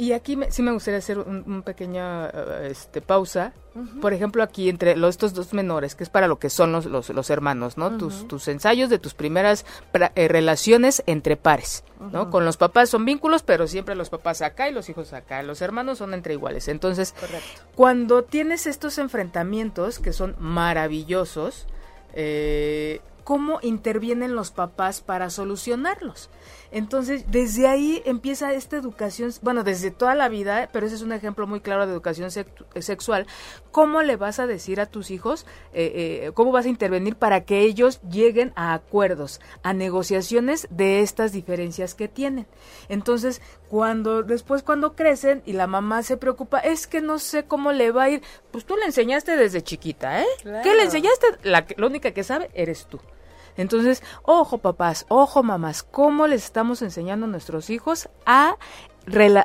Y 0.00 0.14
aquí 0.14 0.38
sí 0.48 0.62
me 0.62 0.72
gustaría 0.72 0.96
hacer 0.96 1.18
un, 1.18 1.62
pequeña 1.62 2.30
eh, 2.30 2.68
este, 2.70 3.02
pausa. 3.02 3.52
Por 4.00 4.14
ejemplo, 4.14 4.42
aquí 4.42 4.70
entre 4.70 4.96
los, 4.96 5.10
estos 5.10 5.34
dos 5.34 5.52
menores, 5.52 5.94
que 5.94 6.04
es 6.04 6.08
para 6.08 6.26
lo 6.26 6.38
que 6.38 6.48
son 6.48 6.72
los, 6.72 6.86
los, 6.86 7.28
hermanos, 7.28 7.76
¿no? 7.76 7.98
tus, 7.98 8.26
tus 8.26 8.48
ensayos 8.48 8.88
de 8.88 8.98
tus 8.98 9.12
primeras 9.12 9.66
eh, 10.14 10.28
relaciones 10.28 11.02
entre 11.04 11.36
pares, 11.36 11.84
¿no? 12.12 12.30
Con 12.30 12.46
los 12.46 12.56
papás 12.56 12.88
son 12.88 13.04
vínculos, 13.04 13.42
pero 13.42 13.66
siempre 13.66 13.94
los 13.94 14.08
papás 14.08 14.40
acá 14.40 14.70
y 14.70 14.72
los 14.72 14.88
hijos 14.88 15.12
acá. 15.12 15.42
Los 15.42 15.60
hermanos 15.60 15.98
son 15.98 16.14
entre 16.14 16.32
iguales. 16.32 16.68
Entonces, 16.68 17.14
cuando 17.74 18.24
tienes 18.24 18.66
estos 18.66 18.96
enfrentamientos 18.96 19.98
que 19.98 20.14
son 20.14 20.34
maravillosos, 20.38 21.66
eh, 22.14 23.02
cómo 23.24 23.58
intervienen 23.60 24.34
los 24.34 24.50
papás 24.50 25.02
para 25.02 25.28
solucionarlos. 25.28 26.30
Entonces, 26.72 27.24
desde 27.30 27.66
ahí 27.66 28.02
empieza 28.04 28.52
esta 28.52 28.76
educación, 28.76 29.32
bueno, 29.42 29.64
desde 29.64 29.90
toda 29.90 30.14
la 30.14 30.28
vida, 30.28 30.68
pero 30.72 30.86
ese 30.86 30.94
es 30.94 31.02
un 31.02 31.12
ejemplo 31.12 31.46
muy 31.46 31.60
claro 31.60 31.86
de 31.86 31.92
educación 31.92 32.30
sexual. 32.30 33.26
¿Cómo 33.72 34.02
le 34.02 34.16
vas 34.16 34.38
a 34.38 34.46
decir 34.46 34.80
a 34.80 34.86
tus 34.86 35.10
hijos, 35.10 35.46
eh, 35.72 36.24
eh, 36.26 36.32
cómo 36.34 36.52
vas 36.52 36.66
a 36.66 36.68
intervenir 36.68 37.16
para 37.16 37.44
que 37.44 37.60
ellos 37.60 38.00
lleguen 38.02 38.52
a 38.56 38.74
acuerdos, 38.74 39.40
a 39.62 39.72
negociaciones 39.72 40.68
de 40.70 41.00
estas 41.00 41.32
diferencias 41.32 41.94
que 41.94 42.08
tienen? 42.08 42.46
Entonces, 42.88 43.40
cuando 43.68 44.22
después 44.22 44.62
cuando 44.62 44.94
crecen 44.94 45.42
y 45.46 45.52
la 45.52 45.66
mamá 45.66 46.02
se 46.02 46.16
preocupa, 46.16 46.58
es 46.58 46.86
que 46.86 47.00
no 47.00 47.18
sé 47.18 47.44
cómo 47.44 47.72
le 47.72 47.90
va 47.90 48.04
a 48.04 48.10
ir, 48.10 48.22
pues 48.50 48.64
tú 48.64 48.76
le 48.76 48.84
enseñaste 48.84 49.36
desde 49.36 49.62
chiquita, 49.62 50.22
¿eh? 50.22 50.26
¿Qué 50.62 50.74
le 50.74 50.84
enseñaste? 50.84 51.26
La, 51.42 51.66
la 51.76 51.86
única 51.86 52.12
que 52.12 52.24
sabe 52.24 52.50
eres 52.54 52.86
tú. 52.86 53.00
Entonces, 53.56 54.02
ojo 54.22 54.58
papás, 54.58 55.06
ojo 55.08 55.42
mamás, 55.42 55.82
¿cómo 55.82 56.26
les 56.26 56.44
estamos 56.44 56.82
enseñando 56.82 57.26
a 57.26 57.28
nuestros 57.28 57.70
hijos 57.70 58.08
a 58.26 58.56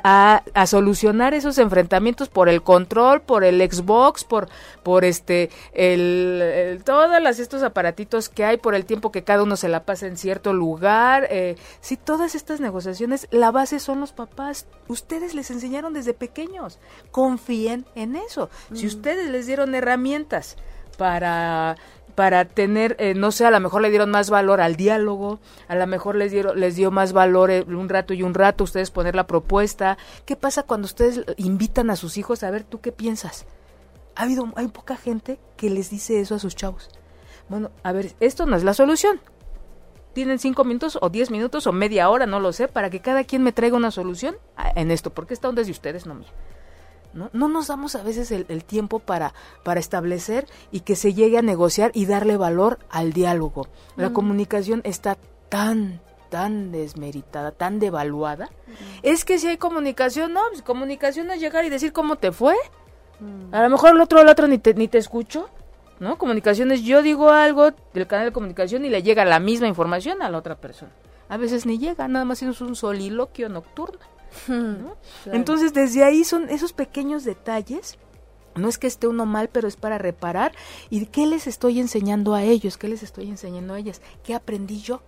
a, 0.02 0.66
solucionar 0.66 1.34
esos 1.34 1.58
enfrentamientos 1.58 2.28
por 2.28 2.48
el 2.48 2.62
control, 2.62 3.22
por 3.22 3.44
el 3.44 3.58
Xbox, 3.60 4.24
por 4.24 4.48
por 4.82 5.04
este 5.04 5.50
el, 5.72 6.82
todos 6.84 7.10
estos 7.38 7.62
aparatitos 7.62 8.28
que 8.28 8.44
hay, 8.44 8.56
por 8.58 8.74
el 8.74 8.84
tiempo 8.84 9.10
que 9.10 9.24
cada 9.24 9.42
uno 9.42 9.56
se 9.56 9.68
la 9.68 9.84
pasa 9.84 10.06
en 10.06 10.16
cierto 10.16 10.52
lugar. 10.52 11.26
Eh, 11.30 11.56
si 11.80 11.96
todas 11.96 12.34
estas 12.34 12.60
negociaciones, 12.60 13.28
la 13.30 13.50
base 13.50 13.80
son 13.80 14.00
los 14.00 14.12
papás. 14.12 14.66
Ustedes 14.88 15.34
les 15.34 15.50
enseñaron 15.50 15.92
desde 15.92 16.14
pequeños. 16.14 16.78
Confíen 17.10 17.86
en 17.94 18.16
eso. 18.16 18.50
Si 18.72 18.84
mm. 18.84 18.88
ustedes 18.88 19.30
les 19.30 19.46
dieron 19.46 19.74
herramientas 19.74 20.56
para 20.96 21.76
para 22.16 22.46
tener, 22.46 22.96
eh, 22.98 23.14
no 23.14 23.30
sé, 23.30 23.44
a 23.44 23.50
lo 23.50 23.60
mejor 23.60 23.82
le 23.82 23.90
dieron 23.90 24.10
más 24.10 24.30
valor 24.30 24.62
al 24.62 24.74
diálogo, 24.74 25.38
a 25.68 25.76
lo 25.76 25.86
mejor 25.86 26.16
les, 26.16 26.32
dieron, 26.32 26.58
les 26.58 26.74
dio 26.74 26.90
más 26.90 27.12
valor 27.12 27.50
eh, 27.50 27.62
un 27.68 27.90
rato 27.90 28.14
y 28.14 28.22
un 28.22 28.32
rato 28.32 28.64
ustedes 28.64 28.90
poner 28.90 29.14
la 29.14 29.26
propuesta. 29.26 29.98
¿Qué 30.24 30.34
pasa 30.34 30.64
cuando 30.64 30.86
ustedes 30.86 31.20
invitan 31.36 31.90
a 31.90 31.96
sus 31.96 32.16
hijos 32.16 32.42
a 32.42 32.50
ver 32.50 32.64
tú 32.64 32.80
qué 32.80 32.90
piensas? 32.90 33.46
Ha 34.16 34.22
habido, 34.22 34.50
hay 34.56 34.66
poca 34.68 34.96
gente 34.96 35.38
que 35.58 35.68
les 35.68 35.90
dice 35.90 36.18
eso 36.18 36.34
a 36.34 36.38
sus 36.38 36.56
chavos. 36.56 36.88
Bueno, 37.50 37.70
a 37.82 37.92
ver, 37.92 38.14
esto 38.18 38.46
no 38.46 38.56
es 38.56 38.64
la 38.64 38.72
solución. 38.72 39.20
Tienen 40.14 40.38
cinco 40.38 40.64
minutos 40.64 40.98
o 41.02 41.10
diez 41.10 41.30
minutos 41.30 41.66
o 41.66 41.72
media 41.72 42.08
hora, 42.08 42.24
no 42.24 42.40
lo 42.40 42.54
sé, 42.54 42.66
para 42.66 42.88
que 42.88 43.00
cada 43.00 43.24
quien 43.24 43.42
me 43.42 43.52
traiga 43.52 43.76
una 43.76 43.90
solución 43.90 44.36
en 44.74 44.90
esto, 44.90 45.10
porque 45.10 45.34
esta 45.34 45.50
onda 45.50 45.60
es 45.60 45.66
de 45.66 45.72
ustedes, 45.72 46.06
no 46.06 46.14
mía. 46.14 46.32
¿No? 47.16 47.48
nos 47.48 47.68
damos 47.68 47.94
a 47.96 48.02
veces 48.02 48.30
el, 48.30 48.64
tiempo 48.64 48.98
para, 48.98 49.34
para 49.62 49.80
establecer 49.80 50.46
y 50.70 50.80
que 50.80 50.96
se 50.96 51.14
llegue 51.14 51.38
a 51.38 51.42
negociar 51.42 51.90
y 51.94 52.06
darle 52.06 52.36
valor 52.36 52.78
al 52.90 53.12
diálogo. 53.12 53.68
La 53.96 54.12
comunicación 54.12 54.82
está 54.84 55.16
tan, 55.48 56.00
tan 56.28 56.70
desmeritada, 56.72 57.50
tan 57.50 57.78
devaluada. 57.78 58.50
Es 59.02 59.24
que 59.24 59.38
si 59.38 59.48
hay 59.48 59.56
comunicación, 59.56 60.32
no, 60.32 60.42
pues 60.50 60.62
comunicación 60.62 61.30
es 61.30 61.40
llegar 61.40 61.64
y 61.64 61.70
decir 61.70 61.92
cómo 61.92 62.16
te 62.16 62.32
fue. 62.32 62.54
A 63.52 63.62
lo 63.62 63.70
mejor 63.70 63.94
el 63.94 64.00
otro, 64.00 64.20
el 64.20 64.28
otro 64.28 64.46
ni 64.46 64.58
te, 64.58 64.74
ni 64.74 64.88
te 64.88 64.98
escucho. 64.98 65.48
¿No? 65.98 66.18
Comunicación 66.18 66.72
es 66.72 66.82
yo 66.82 67.00
digo 67.00 67.30
algo 67.30 67.70
del 67.94 68.06
canal 68.06 68.26
de 68.26 68.32
comunicación 68.32 68.84
y 68.84 68.90
le 68.90 69.02
llega 69.02 69.24
la 69.24 69.40
misma 69.40 69.66
información 69.66 70.20
a 70.20 70.28
la 70.28 70.36
otra 70.36 70.56
persona. 70.56 70.92
A 71.30 71.38
veces 71.38 71.64
ni 71.64 71.78
llega, 71.78 72.06
nada 72.06 72.26
más 72.26 72.42
es 72.42 72.60
un 72.60 72.76
soliloquio 72.76 73.48
nocturno. 73.48 73.98
Entonces, 75.26 75.72
desde 75.72 76.04
ahí 76.04 76.24
son 76.24 76.48
esos 76.48 76.72
pequeños 76.72 77.24
detalles. 77.24 77.98
No 78.54 78.68
es 78.68 78.78
que 78.78 78.86
esté 78.86 79.06
uno 79.06 79.26
mal, 79.26 79.48
pero 79.50 79.68
es 79.68 79.76
para 79.76 79.98
reparar. 79.98 80.52
¿Y 80.88 81.06
qué 81.06 81.26
les 81.26 81.46
estoy 81.46 81.78
enseñando 81.78 82.34
a 82.34 82.42
ellos? 82.42 82.78
¿Qué 82.78 82.88
les 82.88 83.02
estoy 83.02 83.28
enseñando 83.28 83.74
a 83.74 83.78
ellas? 83.78 84.00
¿Qué 84.24 84.34
aprendí 84.34 84.80
yo? 84.80 85.02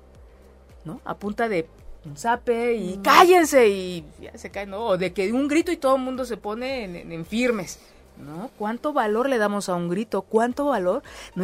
¿No? 0.84 1.00
A 1.04 1.16
punta 1.16 1.48
de 1.48 1.66
un 2.04 2.16
zape 2.16 2.74
y 2.74 2.98
mm. 2.98 3.02
cállense 3.02 3.68
y 3.68 4.04
ya 4.20 4.36
se 4.36 4.50
cae, 4.50 4.66
¿no? 4.66 4.86
O 4.86 4.98
de 4.98 5.12
que 5.12 5.32
un 5.32 5.48
grito 5.48 5.72
y 5.72 5.76
todo 5.76 5.96
el 5.96 6.02
mundo 6.02 6.24
se 6.24 6.36
pone 6.36 6.84
en, 6.84 7.26
firmes. 7.26 7.80
¿no? 8.18 8.50
¿Cuánto 8.58 8.92
valor 8.92 9.28
le 9.28 9.38
damos 9.38 9.68
a 9.68 9.74
un 9.74 9.88
grito? 9.88 10.22
¿Cuánto 10.22 10.66
valor? 10.66 11.02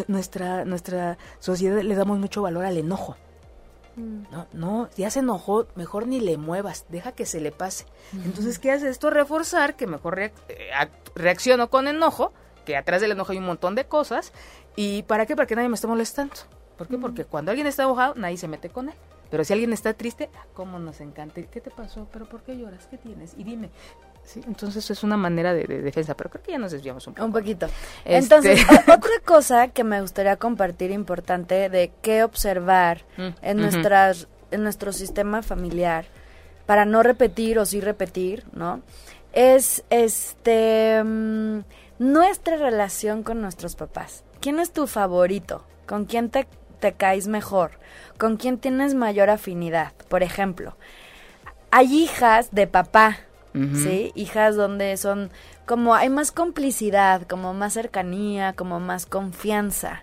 nuestra, 0.09 0.65
nuestra 0.65 1.19
sociedad 1.39 1.81
le 1.81 1.95
damos 1.95 2.19
mucho 2.19 2.43
valor 2.43 2.65
al 2.65 2.77
enojo. 2.77 3.17
No, 3.97 4.47
no, 4.53 4.89
ya 4.97 5.11
se 5.11 5.21
enojó, 5.21 5.67
mejor 5.77 6.07
ni 6.07 6.21
le 6.21 6.37
muevas, 6.37 6.87
deja 6.89 7.13
que 7.13 7.27
se 7.27 7.41
le 7.41 7.53
pase. 7.53 7.87
Entonces, 8.13 8.59
¿qué 8.59 8.73
hace 8.73 8.89
esto? 8.89 9.11
Reforzar 9.11 9.77
que 9.77 9.87
mejor 9.87 10.19
eh, 10.19 10.33
reacciono 11.15 11.71
con 11.71 11.87
enojo, 11.87 12.33
que 12.65 12.77
atrás 12.77 13.01
del 13.01 13.13
enojo 13.13 13.33
hay 13.33 13.39
un 13.39 13.47
montón 13.47 13.75
de 13.75 13.87
cosas. 13.87 14.33
¿Y 14.77 15.05
para 15.05 15.27
qué? 15.27 15.37
Para 15.37 15.47
que 15.47 15.55
nadie 15.55 15.69
me 15.69 15.77
esté 15.77 15.87
molestando. 15.87 16.35
¿Por 16.77 16.89
qué? 16.89 16.99
Porque 16.99 17.25
cuando 17.25 17.51
alguien 17.51 17.67
está 17.67 17.85
enojado, 17.85 18.15
nadie 18.17 18.37
se 18.37 18.49
mete 18.49 18.69
con 18.69 18.89
él. 18.89 18.95
Pero 19.31 19.45
si 19.45 19.53
alguien 19.53 19.73
está 19.73 19.95
triste, 19.95 20.31
ah, 20.35 20.47
¿cómo 20.55 20.79
nos 20.79 21.01
encanta? 21.01 21.43
¿Qué 21.43 21.61
te 21.61 21.71
pasó? 21.71 22.09
¿Pero 22.13 22.27
por 22.29 22.43
qué 22.43 22.57
lloras? 22.57 22.87
¿Qué 22.87 22.99
tienes? 22.99 23.35
Y 23.37 23.45
dime, 23.45 23.71
Sí, 24.25 24.41
entonces 24.47 24.91
es 24.91 25.03
una 25.03 25.17
manera 25.17 25.53
de, 25.53 25.67
defensa, 25.67 26.17
pero 26.17 26.31
creo 26.31 26.43
que 26.43 26.53
ya 26.53 26.59
nos 26.59 26.73
desviamos 26.73 27.07
un 27.07 27.15
poco. 27.15 27.27
Un 27.27 27.33
poquito. 27.33 27.67
Este, 28.05 28.17
entonces, 28.17 28.61
otra 28.83 29.21
cosa 29.25 29.69
que 29.69 29.85
me 29.85 30.01
gustaría 30.01 30.37
compartir 30.37 30.91
importante 30.91 31.69
de 31.69 31.93
qué 32.03 32.25
observar 32.25 33.05
mm, 33.17 33.29
en, 33.43 33.57
nuestras, 33.59 34.29
en 34.51 34.63
nuestro 34.63 34.93
sistema 34.93 35.43
familiar 35.43 36.07
para 36.67 36.85
no 36.85 37.03
repetir 37.03 37.59
o 37.59 37.67
sí 37.67 37.81
repetir, 37.81 38.45
¿no? 38.53 38.81
Es 39.33 39.85
este 39.91 41.03
mm, 41.05 41.61
nuestra 41.99 42.57
relación 42.57 43.23
con 43.23 43.43
nuestros 43.43 43.77
papás. 43.77 44.25
¿Quién 44.41 44.59
es 44.59 44.73
tu 44.73 44.87
favorito? 44.87 45.65
¿Con 45.87 46.07
quién 46.07 46.31
te, 46.31 46.47
te 46.81 46.95
caes 46.95 47.27
mejor? 47.27 47.73
¿Con 48.19 48.37
quién 48.37 48.59
tienes 48.59 48.95
mayor 48.95 49.29
afinidad? 49.29 49.93
Por 50.09 50.23
ejemplo, 50.23 50.77
hay 51.71 51.93
hijas 51.93 52.51
de 52.53 52.67
papá 52.67 53.19
¿sí? 53.55 54.11
Hijas 54.17 54.57
donde 54.57 54.97
son 54.97 55.31
como 55.65 55.95
hay 55.95 56.09
más 56.09 56.33
complicidad, 56.33 57.23
como 57.23 57.55
más 57.55 57.75
cercanía, 57.75 58.53
como 58.53 58.81
más 58.81 59.07
confianza. 59.07 60.03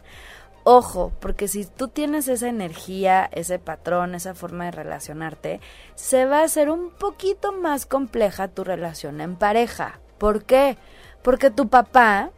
Ojo, 0.64 1.12
porque 1.20 1.48
si 1.48 1.66
tú 1.66 1.88
tienes 1.88 2.28
esa 2.28 2.48
energía, 2.48 3.28
ese 3.32 3.58
patrón, 3.58 4.14
esa 4.14 4.36
forma 4.36 4.66
de 4.66 4.72
relacionarte, 4.72 5.60
se 5.96 6.26
va 6.26 6.40
a 6.40 6.44
hacer 6.44 6.70
un 6.70 6.92
poquito 6.92 7.52
más 7.52 7.86
compleja 7.86 8.48
tu 8.48 8.64
relación 8.64 9.22
en 9.22 9.36
pareja. 9.36 10.00
¿Por 10.18 10.44
qué? 10.44 10.78
Porque 11.24 11.50
tu 11.50 11.68
papá 11.68 12.30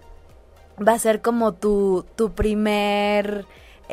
va 0.85 0.93
a 0.93 0.99
ser 0.99 1.21
como 1.21 1.53
tu, 1.53 2.05
tu 2.15 2.31
primer 2.31 3.45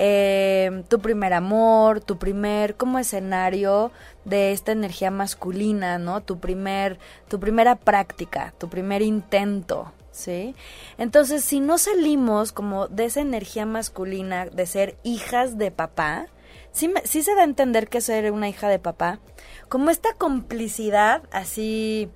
eh, 0.03 0.83
tu 0.89 0.99
primer 1.01 1.35
amor, 1.35 2.01
tu 2.01 2.17
primer 2.17 2.75
como 2.75 2.99
escenario 2.99 3.93
de 4.25 4.53
esta 4.53 4.73
energía 4.73 5.11
masculina, 5.11 5.99
¿no? 5.99 6.23
Tu 6.23 6.39
primer, 6.39 6.99
tu 7.29 7.39
primera 7.39 7.77
práctica, 7.77 8.55
tu 8.57 8.71
primer 8.71 9.03
intento, 9.03 9.93
¿sí? 10.11 10.55
Entonces, 10.97 11.45
si 11.45 11.61
no 11.61 11.77
salimos 11.77 12.53
como 12.53 12.89
de 12.89 13.05
esa 13.05 13.21
energía 13.21 13.67
masculina 13.67 14.47
de 14.47 14.65
ser 14.65 14.97
hijas 15.03 15.59
de 15.59 15.71
papá, 15.71 16.29
sí, 16.73 16.91
se 17.05 17.35
da 17.35 17.43
a 17.43 17.45
entender 17.45 17.89
que 17.89 18.01
ser 18.01 18.33
una 18.33 18.49
hija 18.49 18.69
de 18.69 18.79
papá, 18.79 19.19
como 19.69 19.91
esta 19.91 20.15
complicidad 20.15 21.25
así 21.31 22.09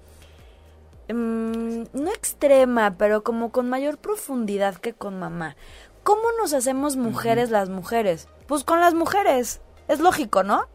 mm, 1.08 1.82
no 1.92 2.10
extrema, 2.14 2.96
pero 2.96 3.22
como 3.22 3.52
con 3.52 3.68
mayor 3.68 3.98
profundidad 3.98 4.76
que 4.76 4.94
con 4.94 5.18
mamá. 5.18 5.54
¿Cómo 6.04 6.22
nos 6.40 6.52
hacemos 6.52 6.96
mujeres 6.96 7.50
las 7.50 7.70
mujeres? 7.70 8.28
Pues 8.46 8.62
con 8.62 8.80
las 8.80 8.94
mujeres. 8.94 9.60
Es 9.88 10.00
lógico, 10.00 10.42
¿no? 10.42 10.66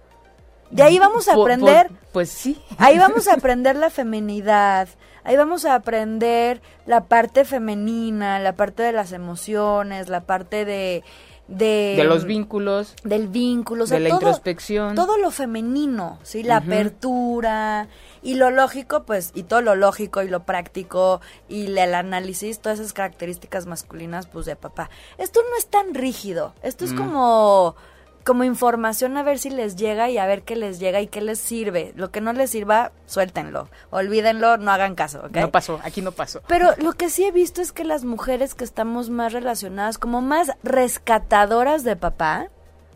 De 0.71 0.84
ahí 0.84 0.99
vamos 0.99 1.27
a 1.27 1.34
aprender. 1.34 1.89
pues 2.11 2.30
sí. 2.30 2.61
Ahí 2.77 2.97
vamos 2.97 3.27
a 3.27 3.34
aprender 3.34 3.75
la 3.75 3.89
feminidad. 3.89 4.89
Ahí 5.23 5.36
vamos 5.36 5.65
a 5.65 5.75
aprender 5.75 6.61
la 6.86 7.05
parte 7.05 7.45
femenina, 7.45 8.39
la 8.39 8.55
parte 8.55 8.84
de 8.84 8.91
las 8.91 9.11
emociones, 9.11 10.09
la 10.09 10.21
parte 10.21 10.65
de 10.65 11.03
de, 11.50 12.04
los 12.04 12.26
vínculos, 12.26 12.95
del 13.04 13.28
vínculo, 13.28 13.86
de 13.86 14.00
la 14.00 14.10
introspección, 14.10 14.95
todo 14.95 15.18
lo 15.18 15.32
femenino, 15.32 16.20
sí, 16.24 16.43
la 16.43 16.58
apertura 16.58 17.88
y 18.22 18.36
lo 18.36 18.52
lógico, 18.52 19.04
pues, 19.04 19.32
y 19.34 19.43
todo 19.43 19.62
lo 19.62 19.76
lógico 19.76 20.22
y 20.22 20.28
lo 20.28 20.43
práctico 20.43 21.22
y 21.47 21.66
el 21.66 21.95
análisis, 21.95 22.60
todas 22.60 22.80
esas 22.80 22.93
características 22.93 23.66
masculinas, 23.66 24.28
pues, 24.28 24.45
de 24.45 24.56
papá. 24.56 24.89
Esto 25.18 25.41
no 25.41 25.58
es 25.58 25.68
tan 25.68 25.93
rígido, 25.93 26.54
esto 26.62 26.86
es 26.86 26.93
como 26.93 27.76
como 28.24 28.43
información 28.43 29.17
a 29.17 29.24
ver 29.24 29.39
si 29.39 29.49
les 29.49 29.76
llega 29.76 30.09
y 30.09 30.17
a 30.17 30.26
ver 30.26 30.43
qué 30.43 30.55
les 30.55 30.80
llega 30.80 31.01
y 31.01 31.07
qué 31.07 31.22
les 31.22 31.39
sirve. 31.39 31.93
Lo 31.95 32.11
que 32.11 32.22
no 32.22 32.34
les 32.34 32.51
sirva, 32.51 32.91
suéltenlo. 33.05 33.70
Olvídenlo, 33.89 34.57
no 34.57 34.72
hagan 34.72 34.95
caso, 34.95 35.22
¿ok? 35.26 35.38
No 35.38 35.51
pasó, 35.51 35.80
aquí 35.84 36.01
no 36.01 36.11
pasó. 36.11 36.41
Pero 36.47 36.72
lo 36.78 36.93
que 36.93 37.09
sí 37.09 37.26
he 37.26 37.32
visto 37.32 37.61
es 37.61 37.72
que 37.72 37.84
las 37.84 38.05
mujeres 38.05 38.55
que 38.55 38.63
estamos 38.63 39.09
más 39.09 39.34
relacionadas, 39.34 39.97
como 39.97 40.22
más 40.22 40.51
rescatadoras 40.63 41.84
de 41.84 41.95
papá, 41.95 42.47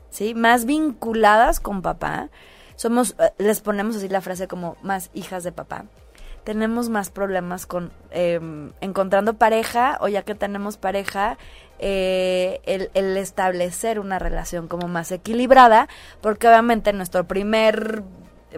¿sí? 0.10 0.36
Más 0.36 0.66
vinculadas 0.66 1.60
con 1.60 1.82
papá, 1.82 2.30
somos, 2.76 3.16
eh, 3.20 3.32
les 3.38 3.62
ponemos 3.62 3.96
así 3.96 4.10
la 4.10 4.22
frase 4.22 4.48
como 4.48 4.78
más 4.82 5.10
hijas 5.14 5.44
de 5.44 5.52
papá 5.52 5.86
tenemos 6.44 6.90
más 6.90 7.10
problemas 7.10 7.66
con 7.66 7.92
em, 8.12 8.72
encontrando 8.82 9.36
pareja 9.36 9.98
o 10.02 10.08
ya 10.08 10.24
que 10.24 10.36
tenemos 10.36 10.78
pareja, 10.78 11.38
eh, 11.80 12.62
el, 12.66 12.90
el, 12.94 13.18
establecer 13.18 14.00
una 14.00 14.20
relación 14.20 14.68
como 14.68 14.88
más 14.88 15.12
equilibrada, 15.12 15.88
porque 16.22 16.48
obviamente 16.48 16.94
nuestro 16.94 17.26
primer 17.26 18.04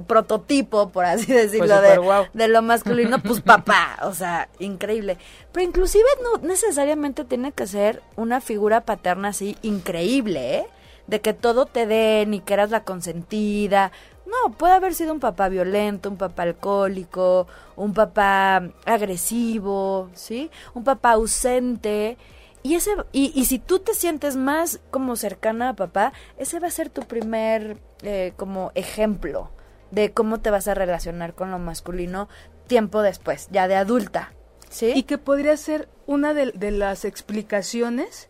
prototipo, 0.01 0.89
por 0.89 1.05
así 1.05 1.31
decirlo, 1.31 1.81
de, 1.81 1.99
de, 2.33 2.47
lo 2.47 2.61
masculino, 2.61 3.19
pues 3.19 3.41
papá, 3.45 3.97
o 4.03 4.13
sea, 4.13 4.49
increíble. 4.59 5.17
Pero 5.51 5.65
inclusive 5.65 6.05
no 6.23 6.45
necesariamente 6.47 7.23
tiene 7.23 7.51
que 7.51 7.67
ser 7.67 8.01
una 8.15 8.41
figura 8.41 8.81
paterna 8.81 9.29
así 9.29 9.57
increíble, 9.61 10.57
¿eh? 10.57 10.67
De 11.07 11.21
que 11.21 11.33
todo 11.33 11.65
te 11.65 11.85
den 11.85 12.33
y 12.33 12.39
que 12.39 12.53
eras 12.53 12.71
la 12.71 12.83
consentida. 12.83 13.91
No, 14.25 14.53
puede 14.53 14.73
haber 14.73 14.95
sido 14.95 15.13
un 15.13 15.19
papá 15.19 15.49
violento, 15.49 16.09
un 16.09 16.17
papá 16.17 16.43
alcohólico, 16.43 17.47
un 17.75 17.93
papá 17.93 18.63
agresivo, 18.85 20.09
¿sí? 20.15 20.49
Un 20.73 20.83
papá 20.83 21.11
ausente. 21.11 22.17
Y, 22.65 22.73
ese, 22.73 22.95
y, 23.11 23.31
y 23.35 23.45
si 23.45 23.59
tú 23.59 23.77
te 23.77 23.93
sientes 23.93 24.37
más 24.37 24.79
como 24.89 25.15
cercana 25.15 25.69
a 25.69 25.75
papá, 25.75 26.13
ese 26.39 26.59
va 26.59 26.67
a 26.67 26.71
ser 26.71 26.89
tu 26.89 27.03
primer 27.03 27.77
eh, 28.01 28.33
como 28.37 28.71
ejemplo 28.73 29.51
de 29.91 30.13
cómo 30.13 30.39
te 30.39 30.49
vas 30.49 30.67
a 30.67 30.73
relacionar 30.73 31.35
con 31.35 31.51
lo 31.51 31.59
masculino 31.59 32.27
tiempo 32.65 33.03
después, 33.03 33.49
ya 33.51 33.67
de 33.67 33.75
adulta. 33.75 34.33
¿sí? 34.67 34.93
Y 34.95 35.03
que 35.03 35.19
podría 35.19 35.55
ser 35.57 35.87
una 36.07 36.33
de, 36.33 36.53
de 36.53 36.71
las 36.71 37.05
explicaciones 37.05 38.29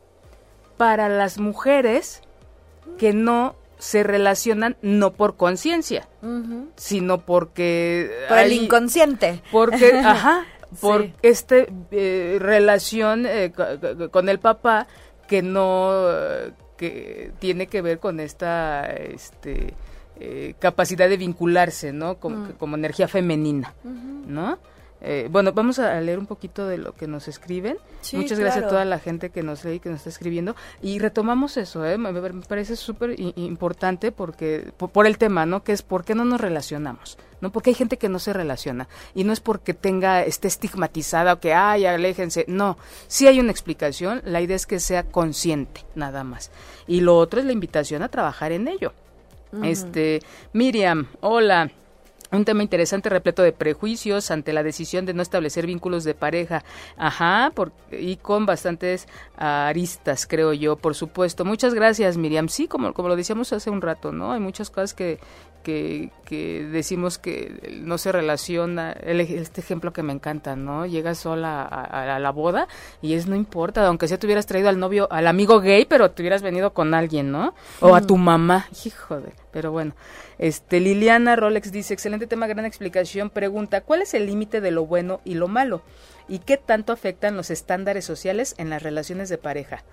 para 0.76 1.08
las 1.08 1.38
mujeres 1.38 2.22
que 2.98 3.14
no 3.14 3.56
se 3.78 4.04
relacionan 4.04 4.78
no 4.82 5.14
por 5.14 5.38
conciencia, 5.38 6.08
sino 6.76 7.22
porque... 7.22 8.12
Por 8.28 8.40
el 8.40 8.52
inconsciente. 8.52 9.42
Porque, 9.52 9.94
ajá, 10.04 10.46
por 10.82 11.10
esta 11.22 11.56
eh, 11.92 12.38
relación 12.40 13.26
eh, 13.26 13.52
con 14.12 14.30
el 14.30 14.40
papá 14.40 14.88
que 15.28 15.42
no, 15.42 15.94
que 16.78 17.32
tiene 17.40 17.68
que 17.68 17.82
ver 17.82 18.00
con 18.00 18.20
esta, 18.20 18.86
este, 18.86 19.74
eh, 20.20 20.56
capacidad 20.60 21.10
de 21.10 21.18
vincularse, 21.18 21.92
¿no? 21.92 22.16
Como, 22.18 22.38
mm. 22.38 22.52
como 22.54 22.76
energía 22.76 23.08
femenina, 23.08 23.74
¿no? 24.28 24.60
Eh, 25.08 25.28
bueno, 25.30 25.54
vamos 25.54 25.78
a 25.78 26.02
leer 26.02 26.18
un 26.18 26.26
poquito 26.26 26.66
de 26.66 26.80
lo 26.80 26.94
que 26.94 27.06
nos 27.06 27.28
escriben. 27.28 27.78
Muchas 28.14 28.40
gracias 28.40 28.66
a 28.66 28.68
toda 28.68 28.86
la 28.86 28.98
gente 28.98 29.30
que 29.30 29.44
nos 29.44 29.64
lee 29.64 29.74
y 29.74 29.80
que 29.80 29.90
nos 29.90 30.00
está 30.00 30.10
escribiendo. 30.10 30.56
Y 30.82 30.98
retomamos 30.98 31.58
eso, 31.58 31.86
¿eh? 31.86 32.00
me, 32.00 32.12
parece 32.48 32.76
súper 32.76 33.16
importante 33.20 34.12
porque 34.12 34.74
por, 34.78 35.06
el 35.06 35.20
tema, 35.20 35.46
¿no? 35.46 35.64
Que 35.64 35.74
es 35.74 35.84
por 35.84 36.06
qué 36.06 36.16
no 36.16 36.26
nos 36.26 36.42
relacionamos, 36.42 37.20
¿no? 37.40 37.52
Porque 37.52 37.70
hay 37.70 37.76
gente 37.76 37.98
que 37.98 38.10
no 38.10 38.18
se 38.18 38.34
relaciona 38.34 38.88
y 39.14 39.26
no 39.26 39.32
es 39.32 39.42
porque 39.42 39.76
tenga 39.76 40.24
esté 40.24 40.48
estigmatizada 40.48 41.34
o 41.34 41.40
que 41.40 41.54
ay, 41.54 41.86
aléjense. 41.86 42.46
No, 42.48 42.80
sí 43.06 43.28
hay 43.28 43.40
una 43.40 43.52
explicación. 43.52 44.24
La 44.26 44.42
idea 44.42 44.56
es 44.56 44.66
que 44.66 44.80
sea 44.80 45.04
consciente, 45.04 45.86
nada 45.94 46.24
más. 46.24 46.50
Y 46.88 47.02
lo 47.02 47.16
otro 47.20 47.40
es 47.40 47.46
la 47.46 47.54
invitación 47.54 48.02
a 48.02 48.10
trabajar 48.10 48.52
en 48.52 48.68
ello. 48.68 48.94
Este, 49.62 50.20
Miriam, 50.52 51.08
hola. 51.22 51.72
Un 52.32 52.44
tema 52.44 52.64
interesante 52.64 53.10
repleto 53.10 53.44
de 53.44 53.52
prejuicios 53.52 54.32
ante 54.32 54.54
la 54.54 54.64
decisión 54.64 55.06
de 55.06 55.14
no 55.14 55.22
establecer 55.22 55.68
vínculos 55.68 56.04
de 56.04 56.16
pareja. 56.16 56.64
Ajá, 56.98 57.52
por, 57.54 57.72
y 57.92 58.18
con 58.18 58.46
bastantes 58.46 59.08
aristas, 59.38 60.26
creo 60.26 60.54
yo, 60.54 60.76
por 60.76 60.96
supuesto. 60.96 61.46
Muchas 61.46 61.74
gracias, 61.74 62.18
Miriam. 62.18 62.50
Sí, 62.50 62.68
como, 62.68 62.94
como 62.94 63.10
lo 63.10 63.16
decíamos 63.16 63.54
hace 63.54 63.70
un 63.70 63.82
rato, 63.82 64.12
¿no? 64.12 64.32
Hay 64.32 64.40
muchas 64.40 64.70
cosas 64.70 64.94
que, 64.94 65.20
que, 65.66 66.12
que 66.26 66.64
decimos 66.64 67.18
que 67.18 67.80
no 67.82 67.98
se 67.98 68.12
relaciona. 68.12 68.92
este 68.92 69.62
ejemplo 69.62 69.94
que 69.94 70.04
me 70.04 70.14
encanta, 70.14 70.56
¿no? 70.56 70.86
Llegas 70.86 71.18
sola 71.18 71.64
a, 71.64 72.20
la 72.20 72.30
boda 72.30 72.68
y 73.02 73.16
es 73.16 73.26
no 73.26 73.36
importa, 73.36 73.86
aunque 73.88 74.08
sea 74.08 74.20
te 74.20 74.28
hubieras 74.28 74.46
traído 74.46 74.70
al 74.70 74.78
novio, 74.78 75.08
al 75.12 75.26
amigo 75.26 75.62
gay, 75.62 75.86
pero 75.86 76.12
te 76.12 76.22
hubieras 76.22 76.44
venido 76.44 76.74
con 76.74 76.94
alguien, 76.94 77.32
¿no? 77.32 77.56
O 77.82 77.96
a 77.96 78.02
tu 78.02 78.16
mamá. 78.16 78.68
Hijo 78.86 79.20
de, 79.20 79.34
pero 79.52 79.72
bueno. 79.72 79.96
Este, 80.38 80.80
Liliana 80.80 81.36
Rolex 81.36 81.72
dice, 81.72 81.96
excelente 81.96 82.28
tema, 82.28 82.46
gran 82.46 82.66
explicación. 82.66 83.32
Pregunta, 83.32 83.82
¿cuál 83.82 84.04
es 84.04 84.14
el 84.14 84.28
límite 84.28 84.62
de 84.62 84.70
lo 84.70 84.86
bueno 84.86 85.20
y 85.26 85.34
lo 85.34 85.48
malo? 85.48 85.82
¿Y 86.28 86.40
qué 86.40 86.58
tanto 86.58 86.94
afectan 86.94 87.36
los 87.36 87.50
estándares 87.50 88.06
sociales 88.06 88.54
en 88.60 88.70
las 88.70 88.84
relaciones 88.84 89.30
de 89.30 89.40
pareja? 89.40 89.84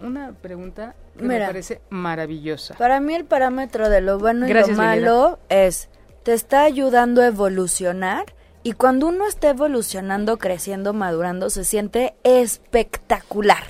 Una 0.00 0.32
pregunta 0.32 0.94
que 1.16 1.24
me 1.24 1.40
parece 1.40 1.80
maravillosa. 1.88 2.74
Para 2.74 3.00
mí 3.00 3.14
el 3.14 3.24
parámetro 3.24 3.88
de 3.88 4.00
lo 4.00 4.18
bueno 4.18 4.46
y 4.48 4.52
lo 4.52 4.68
malo 4.68 5.38
es, 5.48 5.88
te 6.22 6.32
está 6.32 6.62
ayudando 6.62 7.22
a 7.22 7.26
evolucionar 7.26 8.26
y 8.62 8.72
cuando 8.72 9.06
uno 9.06 9.26
está 9.26 9.50
evolucionando, 9.50 10.38
creciendo, 10.38 10.92
madurando, 10.92 11.50
se 11.50 11.64
siente 11.64 12.14
espectacular. 12.24 13.62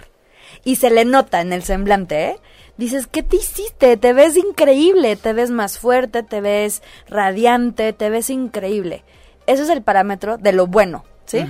Y 0.64 0.76
se 0.76 0.90
le 0.90 1.04
nota 1.04 1.42
en 1.42 1.52
el 1.52 1.62
semblante, 1.62 2.30
¿eh? 2.30 2.40
dices, 2.76 3.06
¿qué 3.06 3.22
te 3.22 3.36
hiciste? 3.36 3.96
Te 3.96 4.12
ves 4.12 4.36
increíble, 4.36 5.16
te 5.16 5.32
ves 5.32 5.50
más 5.50 5.78
fuerte, 5.78 6.22
te 6.22 6.40
ves 6.40 6.82
radiante, 7.08 7.92
te 7.92 8.10
ves 8.10 8.30
increíble. 8.30 9.04
Eso 9.46 9.62
es 9.62 9.68
el 9.68 9.82
parámetro 9.82 10.38
de 10.38 10.52
lo 10.52 10.66
bueno, 10.66 11.04
¿sí? 11.26 11.44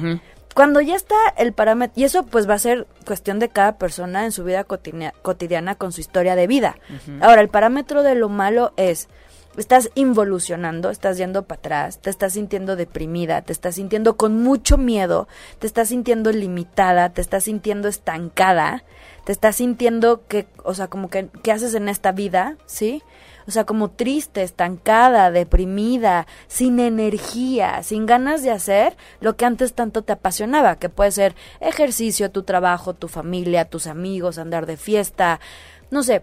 Cuando 0.57 0.81
ya 0.81 0.97
está 0.97 1.17
el 1.37 1.53
parámetro, 1.53 2.01
y 2.01 2.05
eso 2.05 2.25
pues 2.25 2.49
va 2.49 2.55
a 2.55 2.59
ser 2.59 2.87
cuestión 3.07 3.39
de 3.39 3.51
cada 3.51 3.77
persona 3.77 4.25
en 4.25 4.33
su 4.33 4.43
vida 4.43 4.65
cotidiana 4.65 5.75
con 5.75 5.93
su 5.93 6.01
historia 6.01 6.35
de 6.35 6.47
vida. 6.47 6.77
Ahora, 7.21 7.43
el 7.43 7.51
parámetro 7.51 8.03
de 8.03 8.15
lo 8.15 8.31
malo 8.31 8.73
es, 8.79 9.11
estás 9.59 9.91
involucionando, 9.95 10.89
estás 10.89 11.19
yendo 11.19 11.43
para 11.43 11.59
atrás, 11.59 11.99
te 11.99 12.09
estás 12.09 12.33
sintiendo 12.33 12.75
deprimida, 12.75 13.43
te 13.43 13.53
estás 13.53 13.75
sintiendo 13.75 14.17
con 14.17 14.43
mucho 14.43 14.79
miedo, 14.79 15.29
te 15.59 15.67
estás 15.67 15.89
sintiendo 15.89 16.33
limitada, 16.33 17.11
te 17.11 17.21
estás 17.21 17.45
sintiendo 17.45 17.89
estancada, 17.89 18.83
te 19.27 19.33
estás 19.33 19.57
sintiendo 19.57 20.25
que, 20.29 20.47
o 20.63 20.73
sea, 20.73 20.87
como 20.87 21.11
que, 21.11 21.29
¿qué 21.43 21.51
haces 21.51 21.75
en 21.75 21.89
esta 21.89 22.13
vida? 22.13 22.57
¿Sí? 22.67 23.03
O 23.49 23.51
sea, 23.51 23.65
como 23.65 23.91
triste, 23.91 24.45
estancada, 24.45 25.33
deprimida, 25.33 26.29
sin 26.47 26.79
energía, 26.79 27.83
sin 27.83 28.07
ganas 28.07 28.45
de 28.45 28.53
hacer 28.53 28.97
lo 29.21 29.37
que 29.37 29.45
antes 29.45 29.73
tanto 29.73 30.03
te 30.03 30.13
apasionaba, 30.13 30.77
que 30.77 30.91
puede 30.91 31.11
ser 31.11 31.35
ejercicio, 31.59 32.31
tu 32.31 32.45
trabajo, 32.45 32.95
tu 32.95 33.09
familia, 33.09 33.65
tus 33.65 33.89
amigos, 33.89 34.39
andar 34.39 34.65
de 34.65 34.77
fiesta, 34.77 35.41
no 35.91 36.05
sé, 36.05 36.23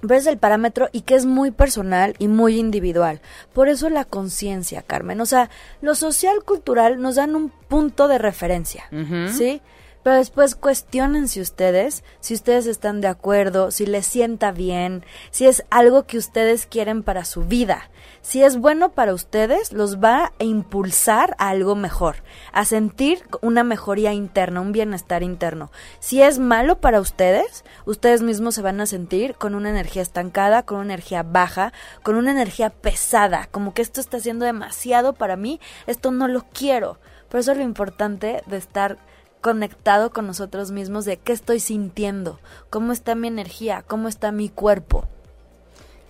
ves 0.00 0.26
el 0.26 0.38
parámetro 0.38 0.88
y 0.90 1.02
que 1.02 1.16
es 1.16 1.26
muy 1.26 1.50
personal 1.50 2.14
y 2.18 2.28
muy 2.28 2.58
individual. 2.58 3.20
Por 3.52 3.68
eso 3.68 3.90
la 3.90 4.06
conciencia, 4.06 4.80
Carmen. 4.80 5.20
O 5.20 5.26
sea, 5.26 5.50
lo 5.82 5.94
social 5.94 6.44
cultural 6.44 6.98
nos 7.02 7.16
dan 7.16 7.36
un 7.36 7.50
punto 7.50 8.08
de 8.08 8.16
referencia, 8.16 8.84
¿sí? 9.28 9.60
Pero 10.02 10.16
después 10.16 10.56
cuestionense 10.56 11.40
ustedes 11.40 12.04
si 12.20 12.34
ustedes 12.34 12.66
están 12.66 13.00
de 13.00 13.08
acuerdo, 13.08 13.70
si 13.70 13.86
les 13.86 14.06
sienta 14.06 14.52
bien, 14.52 15.04
si 15.30 15.46
es 15.46 15.64
algo 15.70 16.06
que 16.06 16.18
ustedes 16.18 16.66
quieren 16.66 17.02
para 17.02 17.24
su 17.24 17.44
vida. 17.44 17.90
Si 18.20 18.42
es 18.42 18.56
bueno 18.56 18.92
para 18.92 19.14
ustedes, 19.14 19.72
los 19.72 20.02
va 20.02 20.32
a 20.38 20.44
impulsar 20.44 21.34
a 21.38 21.48
algo 21.48 21.74
mejor, 21.74 22.16
a 22.52 22.64
sentir 22.64 23.22
una 23.40 23.64
mejoría 23.64 24.12
interna, 24.12 24.60
un 24.60 24.72
bienestar 24.72 25.22
interno. 25.22 25.70
Si 25.98 26.22
es 26.22 26.38
malo 26.38 26.80
para 26.80 27.00
ustedes, 27.00 27.64
ustedes 27.84 28.22
mismos 28.22 28.54
se 28.54 28.62
van 28.62 28.80
a 28.80 28.86
sentir 28.86 29.34
con 29.34 29.54
una 29.54 29.70
energía 29.70 30.02
estancada, 30.02 30.64
con 30.64 30.78
una 30.78 30.94
energía 30.94 31.22
baja, 31.22 31.72
con 32.02 32.16
una 32.16 32.30
energía 32.30 32.70
pesada, 32.70 33.48
como 33.50 33.74
que 33.74 33.82
esto 33.82 34.00
está 34.00 34.20
siendo 34.20 34.44
demasiado 34.44 35.14
para 35.14 35.36
mí, 35.36 35.60
esto 35.86 36.10
no 36.10 36.28
lo 36.28 36.44
quiero. 36.52 36.98
Por 37.28 37.40
eso 37.40 37.52
es 37.52 37.58
lo 37.58 37.64
importante 37.64 38.42
de 38.46 38.56
estar 38.56 38.98
conectado 39.42 40.10
con 40.10 40.26
nosotros 40.26 40.70
mismos 40.70 41.04
de 41.04 41.18
qué 41.18 41.32
estoy 41.32 41.60
sintiendo, 41.60 42.40
cómo 42.70 42.92
está 42.92 43.14
mi 43.14 43.28
energía, 43.28 43.84
cómo 43.86 44.08
está 44.08 44.32
mi 44.32 44.48
cuerpo. 44.48 45.06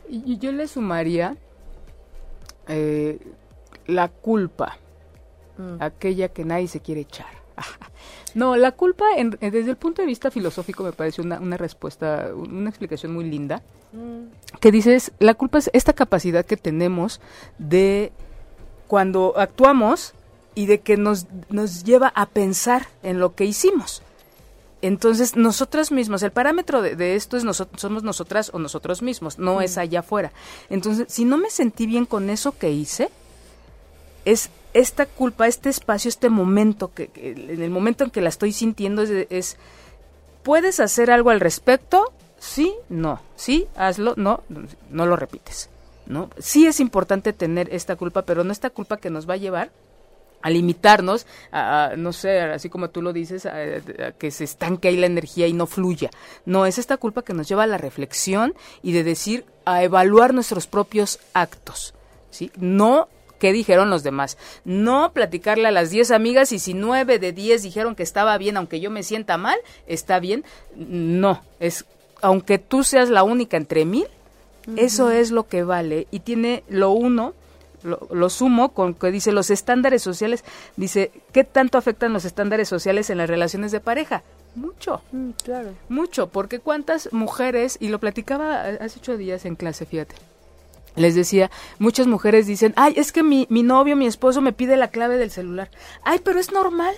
Y 0.09 0.39
yo 0.39 0.53
le 0.53 0.69
sumaría 0.69 1.37
eh, 2.69 3.19
la 3.87 4.09
culpa, 4.09 4.77
mm. 5.57 5.77
aquella 5.81 6.29
que 6.29 6.45
nadie 6.45 6.69
se 6.69 6.81
quiere 6.81 7.01
echar. 7.01 7.27
no, 8.35 8.57
la 8.57 8.73
culpa 8.73 9.07
desde 9.41 9.71
el 9.71 9.77
punto 9.77 10.03
de 10.03 10.07
vista 10.07 10.31
filosófico 10.31 10.85
me 10.85 10.93
parece 10.93 11.23
una, 11.23 11.41
una 11.41 11.57
respuesta, 11.57 12.31
una 12.35 12.69
explicación 12.69 13.15
muy 13.15 13.25
linda, 13.25 13.63
mm. 13.93 14.59
que 14.61 14.71
dices, 14.71 15.13
la 15.19 15.33
culpa 15.33 15.59
es 15.59 15.71
esta 15.73 15.95
capacidad 15.95 16.45
que 16.45 16.59
tenemos 16.59 17.23
de 17.59 18.13
cuando 18.87 19.33
actuamos 19.39 20.13
y 20.55 20.67
de 20.67 20.81
que 20.81 20.97
nos, 20.97 21.27
nos 21.49 21.85
lleva 21.85 22.13
a 22.15 22.27
pensar 22.27 22.89
en 23.03 23.19
lo 23.19 23.35
que 23.35 23.45
hicimos. 23.45 24.03
Entonces, 24.83 25.37
nosotras 25.37 25.93
mismas, 25.93 26.25
el 26.25 26.33
parámetro 26.33 26.83
de, 26.83 27.15
esto 27.15 27.37
es 27.37 27.45
nosotros, 27.45 27.81
somos 27.81 28.03
nosotras 28.03 28.51
o 28.53 28.59
nosotros 28.59 29.01
mismos, 29.01 29.39
no 29.39 29.61
es 29.61 29.79
allá 29.79 30.01
afuera. 30.01 30.33
Entonces, 30.71 31.07
si 31.09 31.25
no 31.25 31.39
me 31.39 31.51
sentí 31.51 31.87
bien 31.87 32.05
con 32.05 32.31
eso 32.31 32.59
que 32.59 32.73
hice, 32.73 33.09
es 34.25 34.51
esta 34.75 35.07
culpa, 35.07 35.47
este 35.47 35.69
espacio, 35.69 36.09
este 36.09 36.31
momento, 36.31 36.93
que, 36.93 37.11
en 37.15 37.63
el 37.63 37.71
momento 37.71 38.03
en 38.03 38.11
que 38.11 38.21
la 38.21 38.29
estoy 38.29 38.53
sintiendo, 38.53 39.03
es, 39.03 39.27
es, 39.31 39.57
¿puedes 40.43 40.81
hacer 40.81 41.13
algo 41.13 41.31
al 41.31 41.39
respecto? 41.39 42.13
Sí, 42.41 42.75
no, 42.89 43.21
sí, 43.37 43.69
hazlo, 43.77 44.15
no, 44.17 44.43
no 44.91 45.07
lo 45.07 45.15
repites. 45.15 45.71
¿no? 46.07 46.31
Sí 46.39 46.67
es 46.67 46.81
importante 46.81 47.33
tener 47.33 47.73
esta 47.73 47.95
culpa, 47.95 48.23
pero 48.23 48.43
no 48.43 48.51
esta 48.51 48.71
culpa 48.71 48.97
que 48.97 49.11
nos 49.11 49.29
va 49.29 49.35
a 49.35 49.39
llevar 49.39 49.71
a 50.43 50.51
limitarnos, 50.51 51.27
a, 51.51 51.93
no 51.97 52.13
sé, 52.13 52.41
así 52.41 52.69
como 52.69 52.91
tú 52.91 53.03
lo 53.03 53.13
dices, 53.13 53.47
a, 53.47 54.13
que 54.19 54.31
se 54.31 54.45
estanque 54.45 54.89
ahí 54.89 54.97
la 54.97 55.07
energía 55.07 55.47
y 55.47 55.53
no 55.53 55.67
fluya. 55.67 56.11
No, 56.45 56.67
es 56.67 56.79
esta 56.79 56.97
culpa 56.97 57.23
que 57.23 57.35
nos 57.35 57.49
lleva 57.49 57.65
a 57.65 57.69
la 57.69 57.79
reflexión 57.79 58.55
y 58.83 58.93
de 58.93 59.05
decir, 59.05 59.45
a 59.65 59.83
evaluar 59.83 60.35
nuestros 60.35 60.67
propios 60.67 61.21
actos, 61.35 61.95
¿sí? 62.31 62.51
No 62.57 63.09
qué 63.39 63.53
dijeron 63.53 63.91
los 63.91 64.05
demás. 64.05 64.39
No 64.65 65.13
platicarle 65.13 65.67
a 65.67 65.73
las 65.73 65.91
10 65.91 66.13
amigas 66.13 66.53
y 66.53 66.61
si 66.61 66.75
9 66.75 67.19
de 67.19 67.33
10 67.33 67.65
dijeron 67.65 67.97
que 67.97 68.05
estaba 68.05 68.39
bien, 68.39 68.57
aunque 68.57 68.79
yo 68.79 68.89
me 68.89 69.03
sienta 69.03 69.37
mal, 69.37 69.59
está 69.89 70.21
bien. 70.21 70.45
No, 70.77 71.43
es 71.59 71.85
aunque 72.23 72.59
tú 72.59 72.85
seas 72.85 73.11
la 73.11 73.25
única 73.25 73.57
entre 73.57 73.85
mil, 73.85 74.07
eso 74.77 75.11
es 75.11 75.33
lo 75.33 75.49
que 75.49 75.65
vale 75.65 76.07
y 76.13 76.21
tiene 76.21 76.63
lo 76.69 76.93
uno 76.93 77.35
lo, 77.85 78.31
sumo 78.31 78.73
con 78.73 78.95
que 78.95 79.11
dice 79.11 79.33
los 79.33 79.51
estándares 79.51 80.03
sociales, 80.03 80.45
dice, 80.77 81.11
¿qué 81.33 81.45
tanto 81.45 81.79
afectan 81.79 82.13
los 82.13 82.25
estándares 82.25 82.69
sociales 82.69 83.11
en 83.11 83.19
las 83.19 83.29
relaciones 83.29 83.73
de 83.73 83.81
pareja? 83.81 84.23
Mucho. 84.55 85.03
Mm, 85.13 85.31
claro. 85.43 85.75
Mucho, 85.89 86.29
porque 86.29 86.59
cuántas 86.59 87.13
mujeres, 87.13 87.77
y 87.81 87.89
lo 87.89 87.99
platicaba 87.99 88.63
hace 88.63 88.99
ocho 88.99 89.17
días 89.17 89.45
en 89.45 89.57
clase, 89.57 89.87
fíjate, 89.87 90.15
les 90.95 91.15
decía, 91.15 91.51
muchas 91.79 92.07
mujeres 92.07 92.47
dicen, 92.47 92.75
ay, 92.77 92.95
es 92.97 93.13
que 93.13 93.23
mi, 93.23 93.47
mi 93.49 93.63
novio, 93.63 93.97
mi 93.97 94.07
esposo 94.07 94.41
me 94.41 94.53
pide 94.53 94.77
la 94.77 94.89
clave 94.89 95.17
del 95.17 95.31
celular. 95.31 95.71
Ay, 96.05 96.21
pero 96.23 96.39
es 96.39 96.53
normal. 96.53 96.95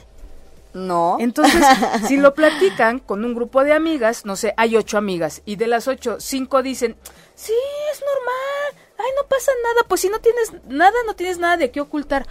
No. 0.75 1.17
Entonces, 1.21 1.65
si 2.09 2.17
lo 2.17 2.35
platican 2.35 2.99
con 2.99 3.25
un 3.25 3.35
grupo 3.35 3.63
de 3.63 3.73
amigas, 3.73 4.27
no 4.27 4.35
sé, 4.35 4.53
hay 4.57 4.77
ocho 4.77 4.99
amigas, 4.99 5.43
y 5.45 5.57
de 5.57 5.69
las 5.69 5.87
ocho, 5.87 6.17
cinco 6.19 6.63
dicen, 6.63 6.97
sí, 7.37 7.53
es 7.93 8.01
normal, 8.01 8.84
ay, 9.05 9.11
no 9.17 9.29
pasa 9.29 9.53
nada, 9.63 9.87
pues 9.89 10.01
si 10.01 10.09
no 10.09 10.21
tienes 10.21 10.53
nada, 10.69 10.97
no 11.07 11.15
tienes 11.15 11.39
nada 11.39 11.57
de 11.57 11.71
qué 11.71 11.81
ocultar. 11.81 12.27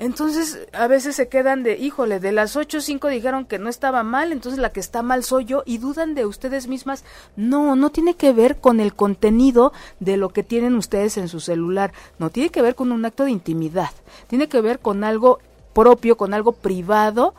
Entonces, 0.00 0.66
a 0.72 0.88
veces 0.88 1.14
se 1.14 1.28
quedan 1.28 1.62
de, 1.62 1.78
híjole, 1.78 2.18
de 2.18 2.32
las 2.32 2.56
ocho, 2.56 2.80
cinco 2.80 3.06
dijeron 3.08 3.44
que 3.44 3.60
no 3.60 3.68
estaba 3.68 4.02
mal, 4.02 4.32
entonces 4.32 4.58
la 4.58 4.70
que 4.70 4.80
está 4.80 5.02
mal 5.02 5.22
soy 5.22 5.44
yo, 5.44 5.62
y 5.66 5.78
dudan 5.78 6.16
de 6.16 6.26
ustedes 6.26 6.66
mismas. 6.66 7.04
No, 7.36 7.76
no 7.76 7.90
tiene 7.90 8.14
que 8.14 8.32
ver 8.32 8.56
con 8.56 8.80
el 8.80 8.94
contenido 8.94 9.72
de 10.00 10.16
lo 10.16 10.30
que 10.30 10.42
tienen 10.42 10.74
ustedes 10.74 11.16
en 11.16 11.28
su 11.28 11.38
celular, 11.38 11.92
no 12.18 12.30
tiene 12.30 12.50
que 12.50 12.62
ver 12.62 12.74
con 12.74 12.90
un 12.90 13.04
acto 13.04 13.24
de 13.24 13.30
intimidad, 13.30 13.90
tiene 14.26 14.48
que 14.48 14.60
ver 14.60 14.80
con 14.80 15.04
algo 15.04 15.38
propio, 15.74 16.16
con 16.16 16.34
algo 16.34 16.52
privado 16.52 17.34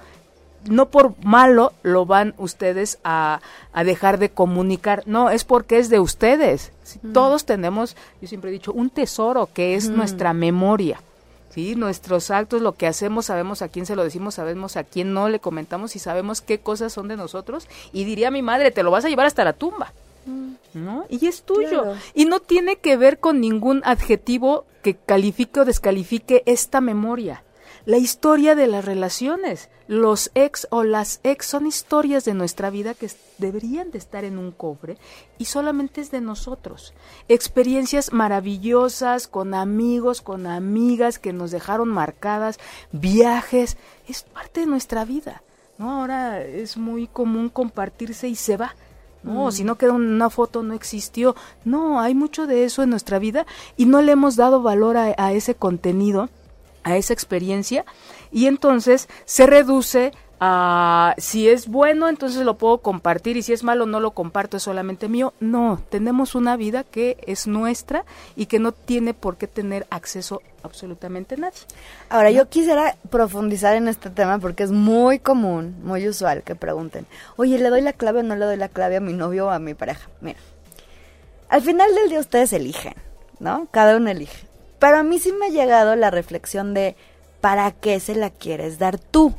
no 0.70 0.90
por 0.90 1.14
malo 1.24 1.74
lo 1.84 2.06
van 2.06 2.34
ustedes 2.38 3.00
a, 3.04 3.42
a, 3.74 3.84
dejar 3.84 4.18
de 4.20 4.30
comunicar, 4.30 5.04
no, 5.06 5.30
es 5.30 5.44
porque 5.44 5.78
es 5.78 5.90
de 5.90 6.00
ustedes. 6.00 6.72
Mm. 7.02 7.14
Todos 7.14 7.46
tenemos, 7.46 7.96
yo 8.22 8.28
siempre 8.28 8.50
he 8.50 8.54
dicho, 8.54 8.74
un 8.74 8.90
tesoro 8.90 9.50
que 9.54 9.76
es 9.76 9.90
mm. 9.90 9.96
nuestra 9.96 10.34
memoria. 10.34 11.00
¿sí? 11.50 11.76
Nuestros 11.76 12.32
actos, 12.32 12.62
lo 12.62 12.74
que 12.74 12.88
hacemos, 12.88 13.28
sabemos 13.28 13.62
a 13.62 13.70
quién 13.70 13.86
se 13.86 13.96
lo 13.96 14.04
decimos, 14.04 14.36
sabemos 14.36 14.78
a 14.78 14.84
quién 14.84 15.14
no 15.14 15.30
le 15.30 15.40
comentamos 15.40 15.96
y 15.96 16.00
sabemos 16.00 16.42
qué 16.42 16.60
cosas 16.60 16.94
son 16.94 17.08
de 17.08 17.18
nosotros. 17.18 17.68
Y 17.94 18.04
diría 18.04 18.32
mi 18.32 18.42
madre, 18.42 18.72
te 18.72 18.84
lo 18.84 18.92
vas 18.92 19.06
a 19.06 19.10
llevar 19.10 19.26
hasta 19.26 19.44
la 19.44 19.54
tumba. 19.54 19.94
Mm. 20.26 20.54
¿No? 20.74 21.06
Y 21.10 21.28
es 21.28 21.44
tuyo. 21.44 21.94
Y 22.14 22.26
no 22.26 22.42
tiene 22.42 22.76
que 22.78 22.98
ver 22.98 23.20
con 23.20 23.40
ningún 23.40 23.82
adjetivo 23.86 24.66
que 24.84 24.96
califique 24.96 25.62
o 25.62 25.66
descalifique 25.66 26.44
esta 26.46 26.82
memoria 26.82 27.44
la 27.86 27.98
historia 27.98 28.56
de 28.56 28.68
las 28.68 28.84
relaciones. 28.84 29.70
Los 29.88 30.32
ex 30.34 30.68
o 30.72 30.84
las 30.84 31.20
ex 31.24 31.46
son 31.46 31.68
historias 31.68 32.26
de 32.26 32.34
nuestra 32.34 32.72
vida 32.72 32.96
que 32.96 33.10
deberían 33.38 33.92
de 33.92 34.00
estar 34.00 34.24
en 34.24 34.40
un 34.40 34.52
cobre 34.52 34.98
y 35.38 35.46
solamente 35.46 36.02
es 36.02 36.10
de 36.10 36.22
nosotros. 36.22 36.94
Experiencias 37.28 38.12
maravillosas 38.12 39.28
con 39.28 39.54
amigos, 39.54 40.22
con 40.22 40.48
amigas 40.48 41.20
que 41.20 41.34
nos 41.34 41.52
dejaron 41.52 41.90
marcadas, 41.90 42.60
viajes, 42.92 43.78
es 44.08 44.24
parte 44.24 44.62
de 44.62 44.66
nuestra 44.66 45.06
vida. 45.06 45.44
¿no? 45.78 45.92
Ahora 45.92 46.42
es 46.42 46.78
muy 46.78 47.06
común 47.06 47.50
compartirse 47.50 48.28
y 48.28 48.36
se 48.36 48.58
va. 48.58 48.76
No, 49.22 49.48
mm. 49.48 49.52
si 49.52 49.64
no 49.64 49.76
queda 49.76 49.94
una 49.94 50.32
foto, 50.32 50.64
no 50.64 50.74
existió. 50.74 51.36
No, 51.64 52.00
hay 52.00 52.16
mucho 52.16 52.48
de 52.48 52.64
eso 52.64 52.82
en 52.82 52.90
nuestra 52.90 53.20
vida 53.20 53.46
y 53.78 53.86
no 53.86 54.02
le 54.02 54.14
hemos 54.14 54.36
dado 54.36 54.64
valor 54.64 54.98
a 54.98 55.34
ese 55.34 55.54
contenido 55.54 56.30
a 56.86 56.96
esa 56.96 57.12
experiencia 57.12 57.84
y 58.32 58.46
entonces 58.46 59.10
se 59.26 59.48
reduce 59.48 60.14
a 60.40 61.16
si 61.18 61.50
es 61.50 61.68
bueno 61.68 62.10
entonces 62.10 62.46
lo 62.46 62.58
puedo 62.58 62.80
compartir 62.80 63.38
y 63.38 63.42
si 63.42 63.54
es 63.54 63.64
malo 63.64 63.86
no 63.86 64.00
lo 64.00 64.12
comparto 64.12 64.58
es 64.58 64.64
solamente 64.64 65.08
mío. 65.08 65.34
No 65.40 65.82
tenemos 65.90 66.36
una 66.36 66.58
vida 66.58 66.84
que 66.84 67.18
es 67.26 67.48
nuestra 67.48 68.06
y 68.36 68.46
que 68.46 68.60
no 68.60 68.72
tiene 68.72 69.14
por 69.14 69.38
qué 69.38 69.48
tener 69.48 69.88
acceso 69.90 70.42
absolutamente 70.62 71.38
nadie 71.38 71.60
ahora 72.10 72.32
yo 72.32 72.50
quisiera 72.50 72.96
profundizar 73.10 73.76
en 73.76 73.88
este 73.88 74.10
tema 74.10 74.40
porque 74.40 74.64
es 74.64 74.72
muy 74.72 75.20
común 75.20 75.76
muy 75.84 76.08
usual 76.08 76.44
que 76.44 76.56
pregunten 76.56 77.06
oye 77.38 77.58
le 77.58 77.70
doy 77.70 77.82
la 77.82 77.94
clave 77.94 78.20
o 78.20 78.24
no 78.24 78.36
le 78.36 78.46
doy 78.46 78.58
la 78.58 78.70
clave 78.70 78.98
a 78.98 79.00
mi 79.00 79.14
novio 79.14 79.48
o 79.48 79.50
a 79.50 79.60
mi 79.60 79.74
pareja 79.74 80.10
mira 80.22 80.40
al 81.50 81.62
final 81.62 81.94
del 81.94 82.10
día 82.10 82.20
ustedes 82.20 82.52
eligen 82.52 82.96
no 83.40 83.68
cada 83.72 83.98
uno 83.98 84.10
elige 84.10 84.45
pero 84.80 84.98
a 84.98 85.04
mí 85.04 85.20
sí 85.20 85.32
me 85.32 85.48
ha 85.48 85.50
llegado 85.50 85.96
la 85.96 86.12
reflexión 86.12 86.74
de, 86.74 86.96
¿para 87.42 87.72
qué 87.72 88.00
se 88.00 88.16
la 88.16 88.30
quieres 88.30 88.80
dar 88.80 89.00
tú? 89.00 89.34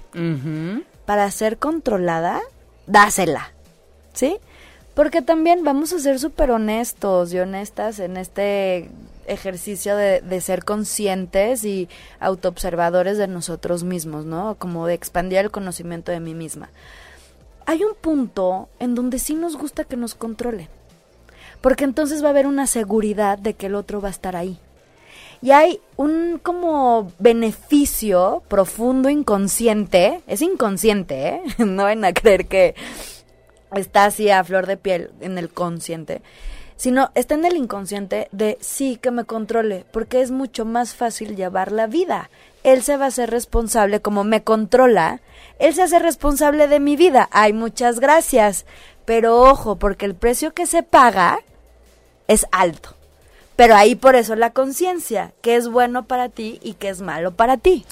Para 1.04 1.30
ser 1.30 1.58
controlada, 1.58 2.40
dásela, 2.86 3.52
¿sí? 4.12 4.38
Porque 4.94 5.22
también 5.22 5.62
vamos 5.62 5.92
a 5.92 5.98
ser 5.98 6.18
súper 6.18 6.50
honestos 6.50 7.32
y 7.32 7.38
honestas 7.38 7.98
en 7.98 8.16
este 8.16 8.90
ejercicio 9.26 9.96
de, 9.96 10.20
de, 10.20 10.40
ser 10.40 10.64
conscientes 10.64 11.64
y 11.64 11.88
autoobservadores 12.20 13.18
de 13.18 13.26
nosotros 13.26 13.82
mismos, 13.82 14.24
¿no? 14.24 14.54
Como 14.54 14.86
de 14.86 14.94
expandir 14.94 15.38
el 15.38 15.50
conocimiento 15.50 16.12
de 16.12 16.20
mí 16.20 16.32
misma. 16.32 16.70
Hay 17.66 17.82
un 17.82 17.94
punto 17.94 18.68
en 18.78 18.94
donde 18.94 19.18
sí 19.18 19.34
nos 19.34 19.56
gusta 19.56 19.84
que 19.84 19.96
nos 19.96 20.14
controlen, 20.14 20.68
porque 21.60 21.84
entonces 21.84 22.22
va 22.22 22.28
a 22.28 22.30
haber 22.30 22.46
una 22.46 22.68
seguridad 22.68 23.36
de 23.36 23.54
que 23.54 23.66
el 23.66 23.74
otro 23.74 24.00
va 24.00 24.08
a 24.08 24.12
estar 24.12 24.36
ahí. 24.36 24.60
Y 25.46 25.52
hay 25.52 25.80
un 25.96 26.40
como 26.42 27.12
beneficio 27.20 28.42
profundo 28.48 29.08
inconsciente, 29.08 30.20
es 30.26 30.42
inconsciente, 30.42 31.28
¿eh? 31.28 31.42
no 31.64 31.84
van 31.84 32.04
a 32.04 32.12
creer 32.12 32.48
que 32.48 32.74
está 33.76 34.06
así 34.06 34.28
a 34.28 34.42
flor 34.42 34.66
de 34.66 34.76
piel 34.76 35.12
en 35.20 35.38
el 35.38 35.48
consciente, 35.48 36.20
sino 36.74 37.12
está 37.14 37.36
en 37.36 37.44
el 37.44 37.54
inconsciente 37.54 38.26
de 38.32 38.58
sí 38.60 38.96
que 39.00 39.12
me 39.12 39.22
controle, 39.22 39.84
porque 39.92 40.20
es 40.20 40.32
mucho 40.32 40.64
más 40.64 40.96
fácil 40.96 41.36
llevar 41.36 41.70
la 41.70 41.86
vida. 41.86 42.28
Él 42.64 42.82
se 42.82 42.96
va 42.96 43.04
a 43.04 43.08
hacer 43.08 43.30
responsable 43.30 44.02
como 44.02 44.24
me 44.24 44.42
controla, 44.42 45.20
él 45.60 45.74
se 45.74 45.82
hace 45.82 46.00
responsable 46.00 46.66
de 46.66 46.80
mi 46.80 46.96
vida. 46.96 47.28
Ay, 47.30 47.52
muchas 47.52 48.00
gracias. 48.00 48.66
Pero 49.04 49.40
ojo, 49.42 49.76
porque 49.76 50.06
el 50.06 50.16
precio 50.16 50.54
que 50.54 50.66
se 50.66 50.82
paga 50.82 51.38
es 52.26 52.48
alto. 52.50 52.95
Pero 53.56 53.74
ahí 53.74 53.94
por 53.94 54.16
eso 54.16 54.36
la 54.36 54.50
conciencia, 54.50 55.32
que 55.40 55.56
es 55.56 55.68
bueno 55.68 56.06
para 56.06 56.28
ti 56.28 56.60
y 56.62 56.74
que 56.74 56.88
es 56.90 57.00
malo 57.00 57.34
para 57.34 57.56
ti. 57.56 57.84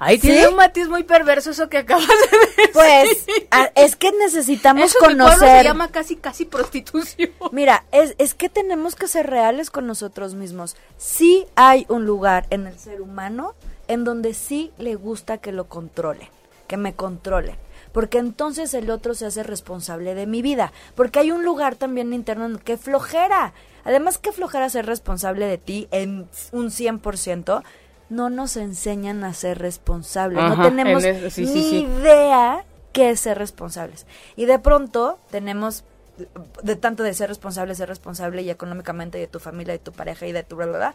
Ahí 0.00 0.18
tiene 0.18 0.46
un 0.46 0.54
matiz 0.54 0.88
muy 0.88 1.02
perverso 1.02 1.50
eso 1.50 1.68
que 1.68 1.78
acabas 1.78 2.06
de 2.06 2.38
decir. 2.38 2.72
Pues 2.72 3.26
es 3.74 3.96
que 3.96 4.12
necesitamos 4.12 4.84
eso 4.84 4.98
conocer. 5.00 5.58
se 5.58 5.64
llama 5.64 5.88
casi 5.88 6.16
casi 6.16 6.44
prostitución. 6.44 7.30
Mira, 7.50 7.84
es, 7.90 8.14
es 8.18 8.34
que 8.34 8.48
tenemos 8.48 8.94
que 8.94 9.08
ser 9.08 9.28
reales 9.28 9.70
con 9.70 9.86
nosotros 9.86 10.34
mismos. 10.34 10.76
Sí 10.96 11.46
hay 11.56 11.84
un 11.88 12.06
lugar 12.06 12.46
en 12.50 12.68
el 12.68 12.78
ser 12.78 13.00
humano 13.00 13.54
en 13.88 14.04
donde 14.04 14.34
sí 14.34 14.70
le 14.78 14.94
gusta 14.94 15.38
que 15.38 15.50
lo 15.50 15.66
controle, 15.68 16.30
que 16.68 16.76
me 16.76 16.94
controle 16.94 17.58
porque 17.92 18.18
entonces 18.18 18.74
el 18.74 18.90
otro 18.90 19.14
se 19.14 19.26
hace 19.26 19.42
responsable 19.42 20.14
de 20.14 20.26
mi 20.26 20.42
vida, 20.42 20.72
porque 20.94 21.18
hay 21.18 21.32
un 21.32 21.42
lugar 21.42 21.74
también 21.74 22.12
interno 22.12 22.46
en 22.46 22.58
que 22.58 22.76
flojera, 22.76 23.54
además 23.88 24.18
que 24.18 24.32
flojera 24.32 24.68
ser 24.68 24.84
responsable 24.84 25.46
de 25.46 25.56
ti 25.56 25.88
en 25.90 26.28
un 26.52 26.66
100%, 26.66 27.62
no 28.10 28.28
nos 28.28 28.58
enseñan 28.58 29.24
a 29.24 29.32
ser 29.32 29.58
responsables, 29.58 30.44
no 30.44 30.62
tenemos 30.62 31.02
ni 31.38 31.80
idea 31.80 32.66
qué 32.92 33.10
es 33.10 33.20
ser 33.20 33.38
responsables. 33.38 34.06
Y 34.36 34.44
de 34.44 34.58
pronto 34.58 35.18
tenemos 35.30 35.84
de 36.62 36.76
tanto 36.76 37.02
de 37.02 37.14
ser 37.14 37.30
responsable, 37.30 37.74
ser 37.74 37.88
responsable 37.88 38.42
y 38.42 38.50
económicamente 38.50 39.16
de 39.16 39.26
tu 39.26 39.40
familia, 39.40 39.72
de 39.72 39.78
tu 39.78 39.92
pareja 39.92 40.26
y 40.26 40.32
de 40.32 40.42
tu 40.42 40.56
bla, 40.56 40.94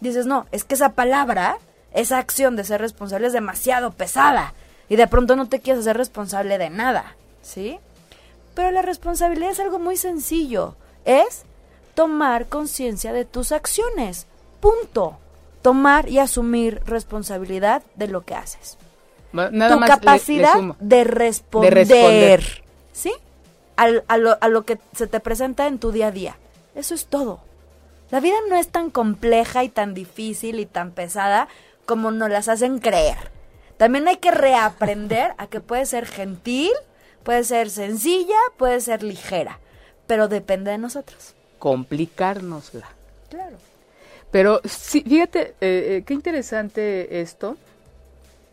dices, 0.00 0.26
no, 0.26 0.46
es 0.52 0.64
que 0.64 0.74
esa 0.74 0.90
palabra, 0.90 1.56
esa 1.94 2.18
acción 2.18 2.56
de 2.56 2.64
ser 2.64 2.82
responsable 2.82 3.28
es 3.28 3.32
demasiado 3.32 3.92
pesada 3.92 4.52
y 4.90 4.96
de 4.96 5.06
pronto 5.06 5.34
no 5.34 5.48
te 5.48 5.60
quieres 5.60 5.80
hacer 5.80 5.96
responsable 5.96 6.58
de 6.58 6.68
nada, 6.68 7.16
¿sí? 7.40 7.78
Pero 8.54 8.70
la 8.70 8.82
responsabilidad 8.82 9.50
es 9.50 9.60
algo 9.60 9.78
muy 9.78 9.96
sencillo, 9.96 10.76
es 11.06 11.44
tomar 11.94 12.48
conciencia 12.48 13.12
de 13.12 13.24
tus 13.24 13.52
acciones, 13.52 14.26
punto. 14.60 15.18
Tomar 15.62 16.10
y 16.10 16.18
asumir 16.18 16.82
responsabilidad 16.84 17.82
de 17.94 18.08
lo 18.08 18.24
que 18.24 18.34
haces. 18.34 18.76
tu 19.32 19.80
capacidad 19.86 20.56
de, 20.78 21.04
responder, 21.04 22.62
¿sí? 22.92 23.12
a, 23.76 23.88
lo, 23.88 24.36
a 24.40 24.48
lo 24.48 24.64
que 24.64 24.78
se 24.94 25.06
te 25.06 25.20
presenta 25.20 25.66
en 25.66 25.78
tu 25.78 25.90
día 25.90 26.08
a 26.08 26.10
día. 26.10 26.36
Eso 26.74 26.94
es 26.94 27.06
todo. 27.06 27.40
La 28.10 28.20
vida 28.20 28.36
no 28.48 28.56
es 28.56 28.68
tan 28.68 28.90
compleja 28.90 29.64
y 29.64 29.70
tan 29.70 29.94
difícil 29.94 30.60
y 30.60 30.66
tan 30.66 30.90
pesada 30.90 31.48
como 31.86 32.10
nos 32.10 32.30
las 32.30 32.48
hacen 32.48 32.78
creer. 32.78 33.32
También 33.76 34.06
hay 34.06 34.18
que 34.18 34.30
reaprender 34.30 35.34
a 35.38 35.46
que 35.46 35.60
puede 35.60 35.86
ser 35.86 36.06
gentil, 36.06 36.70
puede 37.22 37.44
ser 37.44 37.70
sencilla, 37.70 38.38
puede 38.56 38.80
ser 38.80 39.02
ligera, 39.02 39.58
pero 40.06 40.28
depende 40.28 40.70
de 40.70 40.78
nosotros. 40.78 41.34
Complicárnosla. 41.64 42.86
Claro. 43.30 43.56
Pero 44.30 44.60
sí, 44.64 45.02
fíjate, 45.08 45.54
eh, 45.62 46.02
qué 46.04 46.12
interesante 46.12 47.22
esto, 47.22 47.56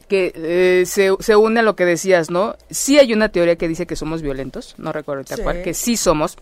que 0.08 0.32
eh, 0.34 0.86
se, 0.86 1.10
se, 1.20 1.36
une 1.36 1.60
a 1.60 1.64
lo 1.64 1.76
que 1.76 1.84
decías, 1.84 2.30
¿no? 2.30 2.56
Sí 2.70 3.00
hay 3.00 3.12
una 3.12 3.28
teoría 3.28 3.58
que 3.58 3.68
dice 3.68 3.86
que 3.86 3.98
somos 3.98 4.22
violentos, 4.22 4.76
no 4.78 4.94
recuerdo 4.94 5.26
tal 5.26 5.44
cual, 5.44 5.62
que 5.62 5.74
sí 5.74 5.98
somos, 5.98 6.38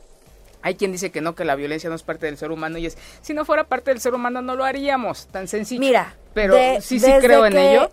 hay 0.62 0.76
quien 0.76 0.92
dice 0.92 1.10
que 1.10 1.22
no, 1.22 1.34
que 1.34 1.44
la 1.44 1.56
violencia 1.56 1.90
no 1.90 1.96
es 1.96 2.04
parte 2.04 2.28
del 2.28 2.38
ser 2.38 2.52
humano 2.52 2.78
y 2.78 2.86
es, 2.86 3.00
si 3.24 3.34
no 3.34 3.46
fuera 3.46 3.64
parte 3.64 3.90
del 3.90 4.00
ser 4.00 4.14
humano 4.14 4.44
no 4.44 4.56
lo 4.56 4.64
haríamos, 4.64 5.26
tan 5.26 5.48
sencillo. 5.48 5.80
Mira, 5.80 6.14
pero 6.36 6.54
sí, 6.82 7.00
sí 7.00 7.12
creo 7.20 7.48
en 7.48 7.58
ello. 7.58 7.90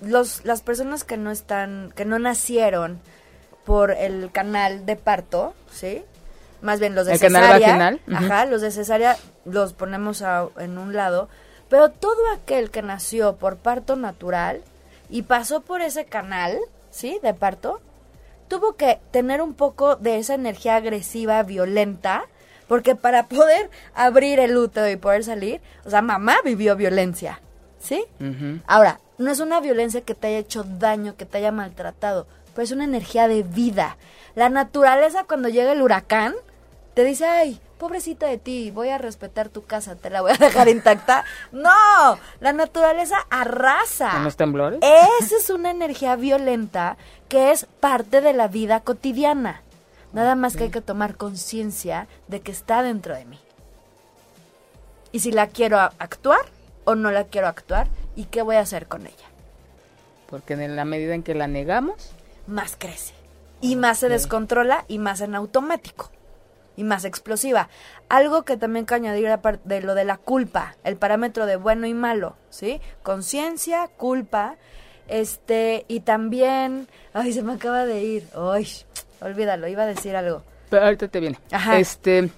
los, 0.00 0.44
las 0.44 0.62
personas 0.62 1.04
que 1.04 1.16
no 1.16 1.30
están, 1.30 1.92
que 1.94 2.04
no 2.04 2.18
nacieron 2.18 2.98
por 3.64 3.92
el 3.92 4.32
canal 4.32 4.86
de 4.86 4.96
parto, 4.96 5.54
¿sí? 5.72 6.02
Más 6.66 6.80
bien 6.80 6.96
los 6.96 7.06
de 7.06 7.12
el 7.12 7.18
cesárea. 7.20 7.68
Canal 7.68 8.00
Ajá, 8.12 8.44
los 8.44 8.60
de 8.60 8.72
cesárea 8.72 9.16
los 9.44 9.72
ponemos 9.72 10.22
en 10.58 10.78
un 10.78 10.94
lado. 10.94 11.28
Pero 11.68 11.90
todo 11.90 12.20
aquel 12.34 12.70
que 12.72 12.82
nació 12.82 13.36
por 13.36 13.56
parto 13.56 13.94
natural 13.94 14.62
y 15.08 15.22
pasó 15.22 15.60
por 15.60 15.80
ese 15.80 16.06
canal, 16.06 16.58
¿sí? 16.90 17.20
De 17.22 17.34
parto, 17.34 17.80
tuvo 18.48 18.74
que 18.74 18.98
tener 19.12 19.40
un 19.40 19.54
poco 19.54 19.94
de 19.94 20.18
esa 20.18 20.34
energía 20.34 20.74
agresiva, 20.74 21.40
violenta, 21.44 22.24
porque 22.66 22.96
para 22.96 23.26
poder 23.28 23.70
abrir 23.94 24.40
el 24.40 24.56
útero 24.56 24.88
y 24.88 24.96
poder 24.96 25.22
salir, 25.22 25.60
o 25.84 25.90
sea, 25.90 26.02
mamá 26.02 26.38
vivió 26.44 26.74
violencia, 26.74 27.40
¿sí? 27.78 28.04
Ahora, 28.66 28.98
no 29.18 29.30
es 29.30 29.38
una 29.38 29.60
violencia 29.60 30.00
que 30.00 30.16
te 30.16 30.26
haya 30.26 30.38
hecho 30.38 30.64
daño, 30.64 31.14
que 31.16 31.26
te 31.26 31.38
haya 31.38 31.52
maltratado, 31.52 32.26
pero 32.54 32.64
es 32.64 32.72
una 32.72 32.84
energía 32.84 33.28
de 33.28 33.44
vida. 33.44 33.98
La 34.34 34.48
naturaleza 34.48 35.24
cuando 35.24 35.48
llega 35.48 35.72
el 35.72 35.82
huracán, 35.82 36.34
te 36.96 37.04
dice, 37.04 37.26
ay, 37.26 37.60
pobrecita 37.76 38.26
de 38.26 38.38
ti, 38.38 38.70
voy 38.70 38.88
a 38.88 38.96
respetar 38.96 39.50
tu 39.50 39.66
casa, 39.66 39.96
te 39.96 40.08
la 40.08 40.22
voy 40.22 40.32
a 40.32 40.38
dejar 40.38 40.66
intacta. 40.70 41.26
No, 41.52 42.18
la 42.40 42.54
naturaleza 42.54 43.18
arrasa. 43.28 44.16
¿En 44.16 44.24
los 44.24 44.38
temblores? 44.38 44.80
Esa 44.80 45.36
es 45.36 45.50
una 45.54 45.70
energía 45.70 46.16
violenta 46.16 46.96
que 47.28 47.50
es 47.50 47.66
parte 47.80 48.22
de 48.22 48.32
la 48.32 48.48
vida 48.48 48.80
cotidiana. 48.80 49.60
Nada 50.14 50.36
más 50.36 50.56
que 50.56 50.64
hay 50.64 50.70
que 50.70 50.80
tomar 50.80 51.18
conciencia 51.18 52.08
de 52.28 52.40
que 52.40 52.50
está 52.50 52.82
dentro 52.82 53.14
de 53.14 53.26
mí. 53.26 53.38
Y 55.12 55.20
si 55.20 55.32
la 55.32 55.48
quiero 55.48 55.78
actuar 55.78 56.46
o 56.84 56.94
no 56.94 57.10
la 57.10 57.24
quiero 57.24 57.46
actuar 57.46 57.88
y 58.14 58.24
qué 58.24 58.40
voy 58.40 58.56
a 58.56 58.60
hacer 58.60 58.86
con 58.86 59.06
ella. 59.06 59.28
Porque 60.30 60.54
en 60.54 60.76
la 60.76 60.86
medida 60.86 61.14
en 61.14 61.22
que 61.22 61.34
la 61.34 61.46
negamos, 61.46 62.12
más 62.46 62.74
crece. 62.78 63.12
Y 63.60 63.76
más 63.76 63.98
se 63.98 64.08
descontrola 64.08 64.86
y 64.88 64.98
más 64.98 65.20
en 65.20 65.34
automático 65.34 66.10
y 66.76 66.84
más 66.84 67.04
explosiva. 67.04 67.68
Algo 68.08 68.44
que 68.44 68.56
también 68.56 68.86
que 68.86 68.94
añadir 68.94 69.28
de 69.64 69.80
lo 69.80 69.94
de 69.94 70.04
la 70.04 70.18
culpa, 70.18 70.76
el 70.84 70.96
parámetro 70.96 71.46
de 71.46 71.56
bueno 71.56 71.86
y 71.86 71.94
malo, 71.94 72.36
¿sí? 72.50 72.80
Conciencia, 73.02 73.88
culpa, 73.96 74.56
este, 75.08 75.84
y 75.88 76.00
también, 76.00 76.88
ay, 77.12 77.32
se 77.32 77.42
me 77.42 77.54
acaba 77.54 77.86
de 77.86 78.02
ir, 78.02 78.28
ay, 78.34 78.68
olvídalo, 79.20 79.68
iba 79.68 79.84
a 79.84 79.86
decir 79.86 80.16
algo. 80.16 80.42
Pero 80.70 80.84
ahorita 80.84 81.08
te 81.08 81.20
viene. 81.20 81.38
Ajá. 81.50 81.78
Este, 81.78 82.30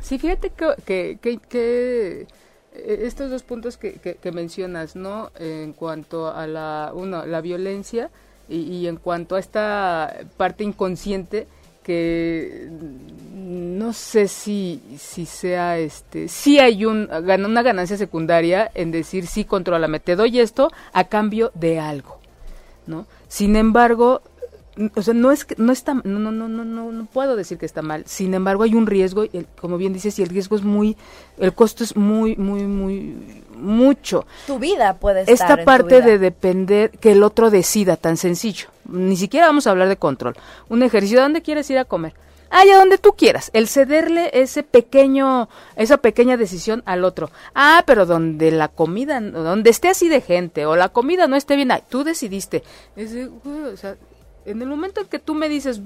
sí, 0.00 0.18
fíjate 0.18 0.50
que, 0.50 1.18
que, 1.20 1.38
que, 1.38 2.26
eh, 2.72 3.00
estos 3.02 3.30
dos 3.30 3.42
puntos 3.42 3.76
que, 3.76 3.94
que, 3.94 4.32
mencionas, 4.32 4.96
¿no? 4.96 5.30
En 5.38 5.72
cuanto 5.72 6.28
a 6.28 6.46
la, 6.46 6.92
uno, 6.94 7.26
la 7.26 7.40
violencia 7.40 8.10
y, 8.48 8.60
y 8.60 8.88
en 8.88 8.96
cuanto 8.96 9.36
a 9.36 9.38
esta 9.38 10.16
parte 10.36 10.64
inconsciente, 10.64 11.46
que 11.88 12.68
no 13.32 13.94
sé 13.94 14.28
si, 14.28 14.82
si 14.98 15.24
sea 15.24 15.78
este, 15.78 16.28
si 16.28 16.58
hay 16.58 16.84
un, 16.84 17.08
una 17.10 17.62
ganancia 17.62 17.96
secundaria 17.96 18.70
en 18.74 18.90
decir 18.90 19.26
sí, 19.26 19.46
controlame, 19.46 19.98
te 19.98 20.14
doy 20.14 20.38
esto 20.38 20.70
a 20.92 21.04
cambio 21.04 21.50
de 21.54 21.80
algo, 21.80 22.18
¿no? 22.86 23.06
Sin 23.26 23.56
embargo, 23.56 24.20
o 24.94 25.02
sea, 25.02 25.14
no 25.14 25.32
es 25.32 25.44
que 25.44 25.54
no 25.58 25.72
está 25.72 25.94
no 25.94 26.18
no 26.18 26.30
no 26.30 26.48
no 26.48 26.64
no 26.64 27.06
puedo 27.06 27.36
decir 27.36 27.58
que 27.58 27.66
está 27.66 27.82
mal. 27.82 28.04
Sin 28.06 28.34
embargo, 28.34 28.62
hay 28.62 28.74
un 28.74 28.86
riesgo, 28.86 29.24
como 29.60 29.78
bien 29.78 29.92
dices, 29.92 30.18
y 30.18 30.22
el 30.22 30.28
riesgo 30.28 30.56
es 30.56 30.62
muy 30.62 30.96
el 31.38 31.52
costo 31.52 31.84
es 31.84 31.96
muy 31.96 32.36
muy 32.36 32.62
muy 32.62 33.16
mucho. 33.56 34.26
Tu 34.46 34.58
vida 34.58 34.94
puede 34.98 35.20
estar 35.22 35.34
Esta 35.34 35.64
parte 35.64 36.02
de 36.02 36.18
depender 36.18 36.90
que 36.90 37.12
el 37.12 37.22
otro 37.22 37.50
decida 37.50 37.96
tan 37.96 38.16
sencillo. 38.16 38.68
Ni 38.88 39.16
siquiera 39.16 39.46
vamos 39.46 39.66
a 39.66 39.70
hablar 39.70 39.88
de 39.88 39.96
control. 39.96 40.36
Un 40.68 40.82
ejercicio, 40.82 41.20
¿dónde 41.20 41.42
quieres 41.42 41.68
ir 41.70 41.78
a 41.78 41.84
comer? 41.84 42.14
allá 42.50 42.78
donde 42.78 42.98
tú 42.98 43.12
quieras, 43.12 43.50
el 43.52 43.68
cederle 43.68 44.30
ese 44.32 44.62
pequeño, 44.62 45.48
esa 45.76 45.98
pequeña 45.98 46.36
decisión 46.36 46.82
al 46.86 47.04
otro. 47.04 47.30
Ah, 47.54 47.82
pero 47.86 48.06
donde 48.06 48.50
la 48.50 48.68
comida, 48.68 49.20
donde 49.20 49.70
esté 49.70 49.88
así 49.88 50.08
de 50.08 50.20
gente 50.20 50.66
o 50.66 50.76
la 50.76 50.88
comida 50.88 51.26
no 51.26 51.36
esté 51.36 51.56
bien, 51.56 51.70
tú 51.88 52.04
decidiste. 52.04 52.62
o 52.96 53.76
sea, 53.76 53.96
en 54.50 54.62
el 54.62 54.68
momento 54.68 55.00
en 55.00 55.06
que 55.06 55.18
tú 55.18 55.34
me 55.34 55.48
dices, 55.48 55.80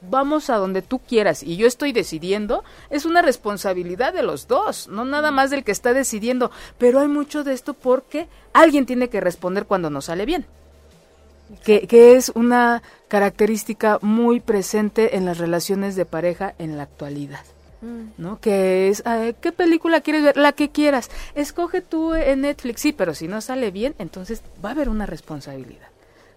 vamos 0.00 0.50
a 0.50 0.56
donde 0.56 0.82
tú 0.82 0.98
quieras 0.98 1.42
y 1.42 1.56
yo 1.56 1.66
estoy 1.66 1.92
decidiendo, 1.92 2.64
es 2.88 3.04
una 3.04 3.22
responsabilidad 3.22 4.12
de 4.12 4.22
los 4.22 4.48
dos, 4.48 4.88
no 4.88 5.04
nada 5.04 5.30
más 5.30 5.50
del 5.50 5.64
que 5.64 5.72
está 5.72 5.92
decidiendo. 5.92 6.50
Pero 6.78 7.00
hay 7.00 7.08
mucho 7.08 7.44
de 7.44 7.52
esto 7.52 7.74
porque 7.74 8.28
alguien 8.52 8.86
tiene 8.86 9.08
que 9.08 9.20
responder 9.20 9.66
cuando 9.66 9.90
no 9.90 10.00
sale 10.00 10.26
bien. 10.26 10.46
Que, 11.64 11.88
que, 11.88 12.14
es 12.14 12.30
una 12.36 12.80
característica 13.08 13.98
muy 14.02 14.38
presente 14.38 15.16
en 15.16 15.24
las 15.24 15.38
relaciones 15.38 15.96
de 15.96 16.04
pareja 16.04 16.54
en 16.58 16.76
la 16.76 16.84
actualidad. 16.84 17.44
Mm. 17.80 18.22
¿No? 18.22 18.40
Que 18.40 18.88
es, 18.88 19.02
¿qué 19.40 19.50
película 19.50 20.00
quieres 20.00 20.22
ver? 20.22 20.36
La 20.36 20.52
que 20.52 20.70
quieras. 20.70 21.10
Escoge 21.34 21.80
tú 21.80 22.14
en 22.14 22.42
Netflix, 22.42 22.82
sí, 22.82 22.92
pero 22.92 23.14
si 23.14 23.26
no 23.26 23.40
sale 23.40 23.72
bien, 23.72 23.96
entonces 23.98 24.42
va 24.64 24.68
a 24.68 24.72
haber 24.72 24.88
una 24.88 25.06
responsabilidad. 25.06 25.89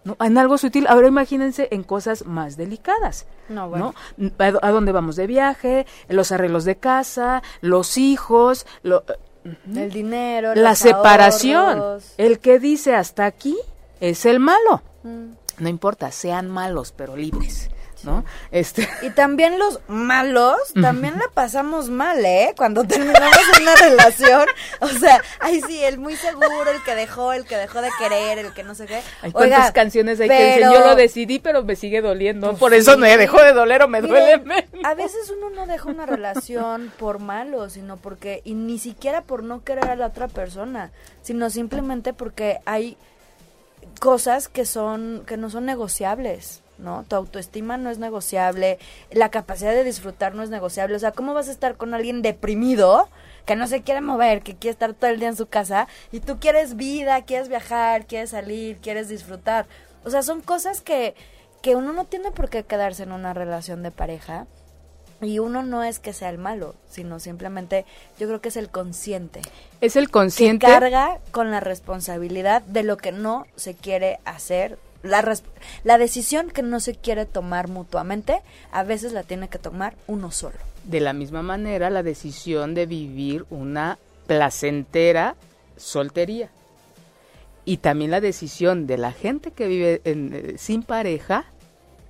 ¿No? 0.04 0.16
En 0.20 0.38
algo 0.38 0.58
sutil, 0.58 0.86
ahora 0.86 1.08
imagínense 1.08 1.68
en 1.70 1.82
cosas 1.82 2.26
más 2.26 2.56
delicadas. 2.56 3.26
No, 3.48 3.68
bueno. 3.68 3.94
¿A, 4.38 4.70
dónde 4.70 4.92
vamos 4.92 5.16
de 5.16 5.26
viaje? 5.26 5.86
Los 6.08 6.32
arreglos 6.32 6.64
de 6.64 6.76
casa, 6.76 7.42
los 7.60 7.98
hijos, 7.98 8.66
lo, 8.82 9.04
el 9.74 9.90
dinero, 9.90 10.54
la 10.54 10.74
separación. 10.74 12.00
El 12.16 12.38
que 12.38 12.58
dice 12.58 12.94
hasta 12.94 13.26
aquí 13.26 13.56
es 14.00 14.26
el 14.26 14.40
malo. 14.40 14.82
Mm. 15.02 15.32
No 15.58 15.68
importa, 15.68 16.10
sean 16.10 16.50
malos, 16.50 16.92
pero 16.92 17.16
libres. 17.16 17.70
¿No? 18.04 18.24
Este. 18.50 18.88
Y 19.02 19.10
también 19.10 19.58
los 19.58 19.80
malos, 19.88 20.56
también 20.80 21.18
la 21.18 21.28
pasamos 21.32 21.90
mal, 21.90 22.24
¿eh? 22.24 22.54
Cuando 22.56 22.84
terminamos 22.84 23.40
una 23.60 23.74
relación, 23.80 24.46
o 24.80 24.88
sea, 24.88 25.20
ay 25.40 25.60
sí, 25.66 25.82
el 25.82 25.98
muy 25.98 26.16
seguro, 26.16 26.70
el 26.70 26.82
que 26.82 26.94
dejó, 26.94 27.32
el 27.32 27.44
que 27.44 27.56
dejó 27.56 27.80
de 27.80 27.90
querer, 27.98 28.38
el 28.38 28.52
que 28.52 28.62
no 28.62 28.74
sé 28.74 28.86
qué. 28.86 29.00
Hay 29.22 29.32
cuántas 29.32 29.72
canciones 29.72 30.20
hay 30.20 30.28
que 30.28 30.54
dicen, 30.54 30.72
yo 30.72 30.80
lo 30.80 30.94
decidí, 30.94 31.38
pero 31.38 31.62
me 31.64 31.76
sigue 31.76 32.00
doliendo, 32.00 32.48
pues 32.48 32.60
por 32.60 32.74
eso 32.74 32.96
me 32.98 33.16
dejó 33.16 33.42
de 33.42 33.52
doler 33.52 33.82
o 33.82 33.88
me 33.88 34.00
duele 34.00 34.38
menos. 34.38 34.84
A 34.84 34.94
veces 34.94 35.32
uno 35.36 35.50
no 35.50 35.66
deja 35.66 35.88
una 35.88 36.06
relación 36.06 36.92
por 36.98 37.18
malo, 37.18 37.68
sino 37.70 37.96
porque, 37.96 38.42
y 38.44 38.54
ni 38.54 38.78
siquiera 38.78 39.22
por 39.22 39.42
no 39.42 39.64
querer 39.64 39.88
a 39.88 39.96
la 39.96 40.06
otra 40.06 40.28
persona, 40.28 40.90
sino 41.22 41.50
simplemente 41.50 42.12
porque 42.12 42.58
hay 42.66 42.96
cosas 44.00 44.48
que 44.48 44.66
son, 44.66 45.24
que 45.26 45.36
no 45.36 45.50
son 45.50 45.64
negociables. 45.64 46.63
¿No? 46.78 47.04
Tu 47.04 47.16
autoestima 47.16 47.76
no 47.76 47.90
es 47.90 47.98
negociable, 47.98 48.78
la 49.10 49.30
capacidad 49.30 49.72
de 49.72 49.84
disfrutar 49.84 50.34
no 50.34 50.42
es 50.42 50.50
negociable. 50.50 50.96
O 50.96 50.98
sea, 50.98 51.12
¿cómo 51.12 51.34
vas 51.34 51.48
a 51.48 51.52
estar 51.52 51.76
con 51.76 51.94
alguien 51.94 52.22
deprimido 52.22 53.08
que 53.46 53.56
no 53.56 53.66
se 53.66 53.82
quiere 53.82 54.00
mover, 54.00 54.42
que 54.42 54.56
quiere 54.56 54.72
estar 54.72 54.94
todo 54.94 55.10
el 55.10 55.20
día 55.20 55.28
en 55.28 55.36
su 55.36 55.46
casa 55.46 55.86
y 56.12 56.20
tú 56.20 56.38
quieres 56.38 56.76
vida, 56.76 57.22
quieres 57.22 57.48
viajar, 57.48 58.06
quieres 58.06 58.30
salir, 58.30 58.78
quieres 58.78 59.08
disfrutar? 59.08 59.66
O 60.04 60.10
sea, 60.10 60.22
son 60.22 60.40
cosas 60.40 60.80
que, 60.80 61.14
que 61.62 61.76
uno 61.76 61.92
no 61.92 62.04
tiene 62.04 62.30
por 62.30 62.50
qué 62.50 62.64
quedarse 62.64 63.02
en 63.02 63.12
una 63.12 63.34
relación 63.34 63.82
de 63.82 63.90
pareja. 63.90 64.46
Y 65.20 65.38
uno 65.38 65.62
no 65.62 65.84
es 65.84 66.00
que 66.00 66.12
sea 66.12 66.28
el 66.28 66.38
malo, 66.38 66.74
sino 66.90 67.18
simplemente 67.20 67.86
yo 68.18 68.26
creo 68.26 68.40
que 68.40 68.48
es 68.48 68.56
el 68.56 68.68
consciente. 68.68 69.40
Es 69.80 69.96
el 69.96 70.10
consciente. 70.10 70.66
Que 70.66 70.72
carga 70.72 71.20
con 71.30 71.50
la 71.50 71.60
responsabilidad 71.60 72.62
de 72.62 72.82
lo 72.82 72.96
que 72.96 73.12
no 73.12 73.46
se 73.56 73.74
quiere 73.74 74.18
hacer 74.24 74.76
la, 75.04 75.36
la 75.84 75.98
decisión 75.98 76.50
que 76.50 76.62
no 76.62 76.80
se 76.80 76.94
quiere 76.94 77.26
tomar 77.26 77.68
mutuamente, 77.68 78.40
a 78.72 78.82
veces 78.82 79.12
la 79.12 79.22
tiene 79.22 79.48
que 79.48 79.58
tomar 79.58 79.94
uno 80.06 80.30
solo. 80.30 80.56
De 80.84 81.00
la 81.00 81.12
misma 81.12 81.42
manera, 81.42 81.90
la 81.90 82.02
decisión 82.02 82.74
de 82.74 82.86
vivir 82.86 83.46
una 83.50 83.98
placentera 84.26 85.36
soltería. 85.76 86.50
Y 87.64 87.78
también 87.78 88.10
la 88.10 88.20
decisión 88.20 88.86
de 88.86 88.98
la 88.98 89.12
gente 89.12 89.50
que 89.50 89.68
vive 89.68 90.00
en, 90.04 90.32
eh, 90.34 90.54
sin 90.58 90.82
pareja 90.82 91.46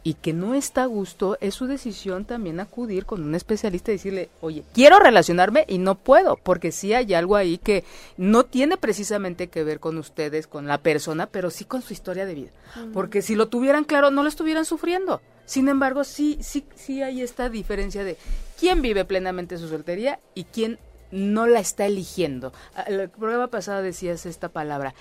y 0.06 0.14
que 0.14 0.34
no 0.34 0.54
está 0.54 0.82
a 0.82 0.86
gusto, 0.86 1.38
es 1.40 1.54
su 1.54 1.66
decisión 1.66 2.26
también 2.26 2.60
acudir 2.60 3.06
con 3.06 3.22
un 3.24 3.34
especialista 3.34 3.90
y 3.90 3.94
decirle, 3.94 4.28
oye, 4.42 4.62
quiero 4.74 4.98
relacionarme 4.98 5.64
y 5.66 5.78
no 5.78 5.94
puedo, 5.94 6.36
porque 6.36 6.72
sí 6.72 6.92
hay 6.92 7.14
algo 7.14 7.36
ahí 7.36 7.56
que 7.56 7.84
no 8.18 8.44
tiene 8.44 8.76
precisamente 8.76 9.48
que 9.48 9.64
ver 9.64 9.80
con 9.80 9.96
ustedes, 9.96 10.46
con 10.46 10.66
la 10.66 10.76
persona, 10.76 11.26
pero 11.26 11.50
sí 11.50 11.64
con 11.64 11.80
su 11.80 11.94
historia 11.94 12.26
de 12.26 12.34
vida. 12.34 12.50
Porque 12.92 13.22
si 13.22 13.34
lo 13.34 13.48
tuvieran 13.48 13.84
claro, 13.84 14.10
no 14.10 14.22
lo 14.22 14.28
estuvieran 14.28 14.66
sufriendo. 14.66 15.22
Sin 15.46 15.68
embargo, 15.68 16.04
sí, 16.04 16.38
sí, 16.42 16.66
sí 16.74 17.02
hay 17.02 17.22
esta 17.22 17.48
diferencia 17.48 18.04
de 18.04 18.18
quién 18.60 18.82
vive 18.82 19.06
plenamente 19.06 19.56
su 19.56 19.68
soltería 19.68 20.20
y 20.34 20.44
quién 20.44 20.78
no 21.12 21.46
la 21.46 21.60
está 21.60 21.86
eligiendo. 21.86 22.52
Ah, 22.74 22.82
el 22.82 23.08
programa 23.08 23.46
pasado 23.46 23.80
decías 23.80 24.26
esta 24.26 24.50
palabra, 24.50 24.94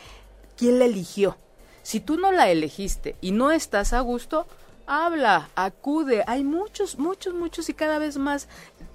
¿quién 0.55 0.79
la 0.79 0.85
eligió? 0.85 1.35
Si 1.81 1.99
tú 1.99 2.15
no 2.17 2.31
la 2.31 2.49
elegiste 2.49 3.17
y 3.19 3.31
no 3.31 3.51
estás 3.51 3.91
a 3.91 3.99
gusto, 3.99 4.47
habla, 4.87 5.49
acude. 5.55 6.23
Hay 6.27 6.43
muchos, 6.43 6.97
muchos, 6.97 7.33
muchos 7.33 7.69
y 7.69 7.73
cada 7.73 7.99
vez 7.99 8.17
más 8.17 8.47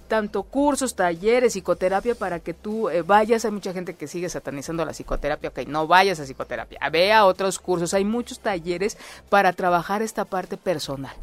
tanto 0.08 0.42
cursos, 0.42 0.94
talleres, 0.96 1.52
psicoterapia 1.52 2.14
para 2.14 2.40
que 2.40 2.54
tú 2.54 2.88
eh, 2.88 3.02
vayas. 3.02 3.44
Hay 3.44 3.50
mucha 3.50 3.72
gente 3.72 3.94
que 3.94 4.08
sigue 4.08 4.28
satanizando 4.28 4.84
la 4.84 4.92
psicoterapia, 4.92 5.50
ok, 5.50 5.60
no 5.68 5.86
vayas 5.86 6.18
a 6.18 6.24
psicoterapia, 6.24 6.80
ve 6.90 7.12
a 7.12 7.26
otros 7.26 7.58
cursos. 7.58 7.94
Hay 7.94 8.04
muchos 8.04 8.40
talleres 8.40 8.96
para 9.28 9.52
trabajar 9.52 10.02
esta 10.02 10.24
parte 10.24 10.56
personal, 10.56 11.14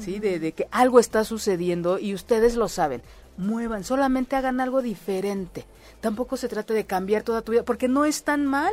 ¿sí? 0.00 0.18
De, 0.18 0.38
de 0.38 0.52
que 0.52 0.68
algo 0.70 0.98
está 0.98 1.24
sucediendo 1.24 1.98
y 1.98 2.14
ustedes 2.14 2.56
lo 2.56 2.68
saben. 2.68 3.02
Muevan, 3.38 3.84
solamente 3.84 4.36
hagan 4.36 4.60
algo 4.60 4.82
diferente. 4.82 5.64
Tampoco 6.00 6.36
se 6.36 6.48
trata 6.48 6.74
de 6.74 6.84
cambiar 6.84 7.22
toda 7.22 7.42
tu 7.42 7.52
vida, 7.52 7.62
porque 7.62 7.88
no 7.88 8.04
es 8.04 8.24
tan 8.24 8.44
mal. 8.44 8.72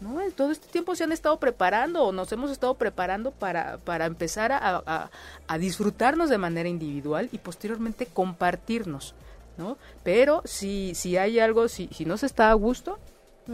¿No? 0.00 0.18
Todo 0.34 0.50
este 0.50 0.68
tiempo 0.68 0.94
se 0.94 1.04
han 1.04 1.12
estado 1.12 1.38
preparando 1.38 2.04
o 2.04 2.12
nos 2.12 2.32
hemos 2.32 2.50
estado 2.50 2.74
preparando 2.74 3.30
para, 3.30 3.78
para 3.78 4.06
empezar 4.06 4.52
a, 4.52 5.10
a, 5.46 5.58
disfrutarnos 5.58 6.30
de 6.30 6.38
manera 6.38 6.68
individual 6.68 7.28
y 7.32 7.38
posteriormente 7.38 8.06
compartirnos, 8.06 9.14
¿no? 9.58 9.76
Pero 10.02 10.42
si, 10.44 10.94
si 10.94 11.16
hay 11.16 11.38
algo, 11.38 11.68
si, 11.68 11.88
si 11.88 12.04
no 12.04 12.16
se 12.16 12.26
está 12.26 12.50
a 12.50 12.54
gusto, 12.54 12.98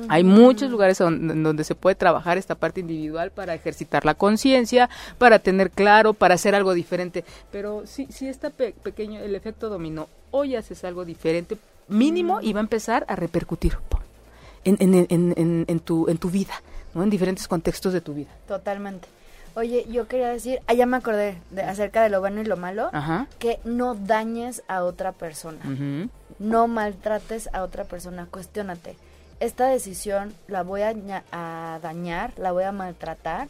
hay 0.08 0.24
muchos 0.24 0.70
lugares 0.70 0.98
donde, 0.98 1.34
donde, 1.34 1.64
se 1.64 1.74
puede 1.74 1.94
trabajar 1.94 2.36
esta 2.36 2.54
parte 2.54 2.80
individual 2.80 3.30
para 3.30 3.54
ejercitar 3.54 4.04
la 4.04 4.14
conciencia, 4.14 4.90
para 5.16 5.38
tener 5.38 5.70
claro, 5.70 6.12
para 6.12 6.34
hacer 6.34 6.54
algo 6.54 6.74
diferente. 6.74 7.24
Pero 7.50 7.86
si, 7.86 8.06
si 8.06 8.28
está 8.28 8.50
pequeño, 8.50 9.20
el 9.20 9.34
efecto 9.34 9.68
dominó, 9.70 10.08
hoy 10.30 10.54
haces 10.54 10.84
algo 10.84 11.04
diferente, 11.04 11.56
mínimo, 11.88 12.40
y 12.42 12.52
va 12.52 12.60
a 12.60 12.64
empezar 12.64 13.06
a 13.08 13.16
repercutir 13.16 13.78
en, 14.66 14.76
en, 14.80 15.06
en, 15.08 15.64
en, 15.66 15.80
tu, 15.80 16.08
en 16.08 16.18
tu 16.18 16.30
vida, 16.30 16.54
¿no? 16.94 17.02
En 17.02 17.10
diferentes 17.10 17.48
contextos 17.48 17.92
de 17.92 18.00
tu 18.00 18.14
vida. 18.14 18.30
Totalmente. 18.46 19.08
Oye, 19.54 19.86
yo 19.88 20.06
quería 20.06 20.28
decir, 20.28 20.60
ah, 20.66 20.74
ya 20.74 20.84
me 20.84 20.98
acordé 20.98 21.38
de, 21.50 21.62
acerca 21.62 22.02
de 22.02 22.10
lo 22.10 22.20
bueno 22.20 22.42
y 22.42 22.44
lo 22.44 22.58
malo, 22.58 22.90
que 23.38 23.58
no 23.64 23.94
dañes 23.94 24.62
a 24.68 24.84
otra 24.84 25.12
persona, 25.12 25.64
no 26.38 26.68
maltrates 26.68 27.48
a 27.54 27.62
otra 27.62 27.84
persona, 27.84 28.28
cuestionate. 28.30 28.96
Esta 29.40 29.68
decisión 29.68 30.34
la 30.46 30.62
voy 30.62 30.82
a, 30.82 30.94
a 31.32 31.78
dañar, 31.82 32.34
la 32.36 32.52
voy 32.52 32.64
a 32.64 32.72
maltratar. 32.72 33.48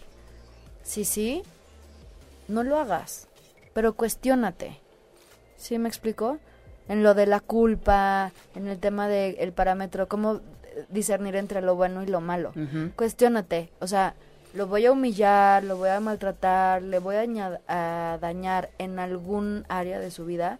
Sí, 0.84 1.04
sí, 1.04 1.42
no 2.46 2.62
lo 2.62 2.78
hagas, 2.78 3.26
pero 3.74 3.94
cuestionate. 3.94 4.78
¿Sí 5.56 5.76
me 5.78 5.88
explico? 5.88 6.38
En 6.88 7.02
lo 7.02 7.14
de 7.14 7.26
la 7.26 7.40
culpa, 7.40 8.30
en 8.54 8.68
el 8.68 8.78
tema 8.78 9.08
del 9.08 9.52
parámetro, 9.52 10.06
cómo 10.06 10.40
discernir 10.88 11.36
entre 11.36 11.62
lo 11.62 11.74
bueno 11.74 12.02
y 12.02 12.06
lo 12.06 12.20
malo. 12.20 12.52
Cuestiónate, 12.96 13.70
o 13.80 13.86
sea, 13.86 14.14
lo 14.56 14.66
voy 14.66 14.86
a 14.86 14.92
humillar, 14.92 15.62
lo 15.64 15.76
voy 15.76 15.90
a 15.90 16.00
maltratar, 16.00 16.82
le 16.82 16.98
voy 16.98 17.16
a, 17.16 18.18
dañar 18.20 18.70
en 18.78 18.98
algún 18.98 19.64
área 19.68 20.00
de 20.00 20.10
su 20.10 20.24
vida. 20.24 20.58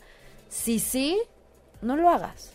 Si 0.51 0.79
sí, 0.79 1.19
no 1.81 1.97
lo 1.97 2.11
hagas. 2.11 2.51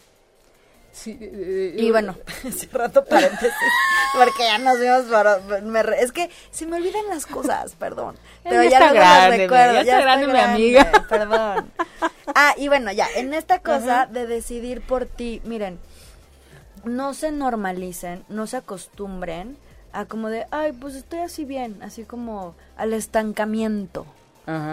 Sí, 0.91 1.17
eh, 1.19 1.73
y 1.77 1.89
bueno, 1.89 2.17
rato 2.73 3.05
paréntesis, 3.05 3.53
porque 4.17 4.43
ya 4.43 4.57
nos 4.57 4.77
vimos 4.77 5.03
para... 5.05 5.95
es 5.95 6.11
que 6.11 6.29
se 6.51 6.65
me 6.65 6.75
olvidan 6.75 7.07
las 7.09 7.25
cosas, 7.25 7.73
perdón. 7.75 8.17
Pero 8.43 8.63
ya, 8.63 8.77
está 8.77 8.93
grande, 8.93 9.37
recuerdo, 9.37 9.73
ya, 9.73 9.81
está, 9.81 10.01
grande, 10.01 10.27
mi 10.27 10.39
amiga. 10.39 10.91
Perdón. 11.09 11.71
Ah, 12.35 12.53
y 12.57 12.67
bueno, 12.67 12.91
ya, 12.91 13.07
en 13.15 13.33
esta 13.33 13.59
cosa 13.59 14.05
de 14.05 14.27
decidir 14.27 14.81
por 14.81 15.05
ti, 15.05 15.41
miren, 15.45 15.79
no 16.83 17.13
se 17.13 17.31
normalicen, 17.31 18.23
no 18.29 18.47
se 18.47 18.57
acostumbren 18.57 19.57
a 19.93 20.05
como 20.05 20.29
de, 20.29 20.47
ay, 20.51 20.71
pues 20.71 20.95
estoy 20.95 21.19
así 21.19 21.45
bien, 21.45 21.81
así 21.81 22.03
como 22.03 22.55
al 22.77 22.93
estancamiento, 22.93 24.05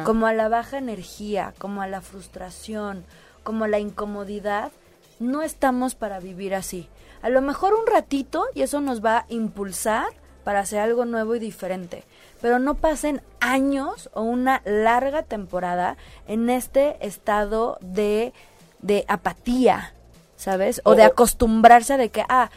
como 0.05 0.27
a 0.27 0.33
la 0.33 0.49
baja 0.49 0.79
energía, 0.79 1.55
como 1.59 1.83
a 1.83 1.87
la 1.87 2.01
frustración, 2.01 3.05
como 3.43 3.65
a 3.65 3.69
la 3.69 3.79
incomodidad. 3.79 4.73
No 5.21 5.43
estamos 5.43 5.95
para 5.95 6.21
vivir 6.21 6.55
así. 6.55 6.89
A 7.23 7.29
lo 7.29 7.43
mejor 7.43 7.75
un 7.75 7.87
ratito 7.87 8.47
y 8.55 8.63
eso 8.63 8.81
nos 8.81 9.05
va 9.05 9.19
a 9.19 9.27
impulsar 9.29 10.07
para 10.45 10.61
hacer 10.61 10.81
algo 10.81 11.05
nuevo 11.05 11.35
y 11.35 11.39
diferente. 11.39 12.05
Pero 12.41 12.59
no 12.59 12.75
pasen 12.75 13.21
años 13.41 14.11
o 14.15 14.23
una 14.23 14.63
larga 14.65 15.23
temporada 15.23 15.97
en 16.27 16.49
este 16.51 17.05
estado 17.05 17.79
de, 17.81 18.33
de 18.81 19.05
apatía, 19.09 19.93
¿sabes? 20.39 20.81
O, 20.85 20.95
de 20.95 21.03
acostumbrarse 21.03 21.95
a 21.95 21.97
de 21.97 22.11
que, 22.11 22.25
ah, 22.29 22.51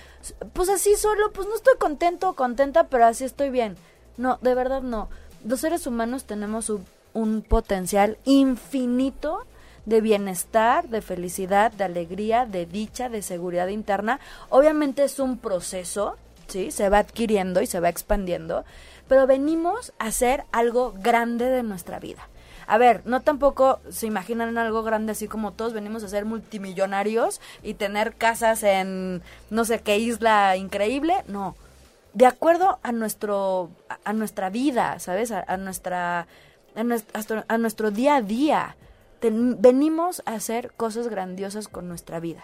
pues 0.54 0.70
así 0.70 0.96
solo, 0.96 1.34
pues 1.34 1.48
no 1.48 1.56
estoy 1.56 1.74
contento 1.78 2.30
o 2.30 2.36
contenta, 2.36 2.86
pero 2.88 3.06
así 3.06 3.26
estoy 3.26 3.50
bien. 3.50 3.76
No, 4.18 4.38
de 4.42 4.54
verdad 4.54 4.84
no. 4.84 5.10
Los 5.44 5.62
seres 5.62 5.88
humanos 5.88 6.26
tenemos 6.26 6.70
un, 6.70 6.86
un 7.14 7.42
potencial 7.42 8.20
infinito 8.24 9.46
de 9.86 10.00
bienestar, 10.00 10.90
de 10.90 11.02
felicidad, 11.02 11.72
de 11.72 11.86
alegría, 11.86 12.46
de 12.46 12.68
dicha, 12.68 13.10
de 13.10 13.24
seguridad 13.24 13.68
interna. 13.68 14.20
Obviamente 14.50 15.04
es 15.04 15.18
un 15.18 15.40
proceso, 15.40 16.18
¿sí? 16.48 16.70
Se 16.70 16.88
va 16.88 17.00
adquiriendo 17.00 17.64
y 17.64 17.66
se 17.66 17.80
va 17.80 17.90
expandiendo, 17.90 18.64
pero 19.08 19.26
venimos 19.26 19.92
a 19.98 20.06
hacer 20.06 20.46
algo 20.52 20.94
grande 20.96 21.46
de 21.46 21.64
nuestra 21.64 22.00
vida 22.00 22.28
a 22.68 22.78
ver, 22.78 23.02
no 23.06 23.22
tampoco 23.22 23.80
se 23.90 24.08
imaginan 24.08 24.58
algo 24.58 24.84
grande 24.84 25.12
así 25.12 25.28
como 25.28 25.54
todos 25.54 25.74
venimos 25.74 26.04
a 26.04 26.08
ser 26.08 26.26
multimillonarios 26.26 27.42
y 27.64 27.74
tener 27.74 28.16
casas 28.16 28.64
en 28.64 29.22
no 29.50 29.66
sé 29.66 29.80
qué 29.80 29.98
isla 29.98 30.56
increíble, 30.58 31.24
no. 31.28 31.56
De 32.14 32.26
acuerdo 32.26 32.80
a 32.84 32.92
nuestro 32.92 33.70
a, 34.04 34.14
nuestra 34.14 34.50
vida, 34.50 35.00
¿sabes? 35.00 35.32
A, 35.32 35.58
nuestra 35.58 36.28
a 36.76 37.58
nuestro, 37.58 37.92
día 37.92 38.16
a 38.18 38.22
día. 38.22 38.76
venimos 39.22 40.22
a 40.26 40.34
hacer 40.34 40.72
cosas 40.76 41.08
grandiosas 41.08 41.68
con 41.68 41.88
nuestra 41.88 42.20
vida. 42.20 42.44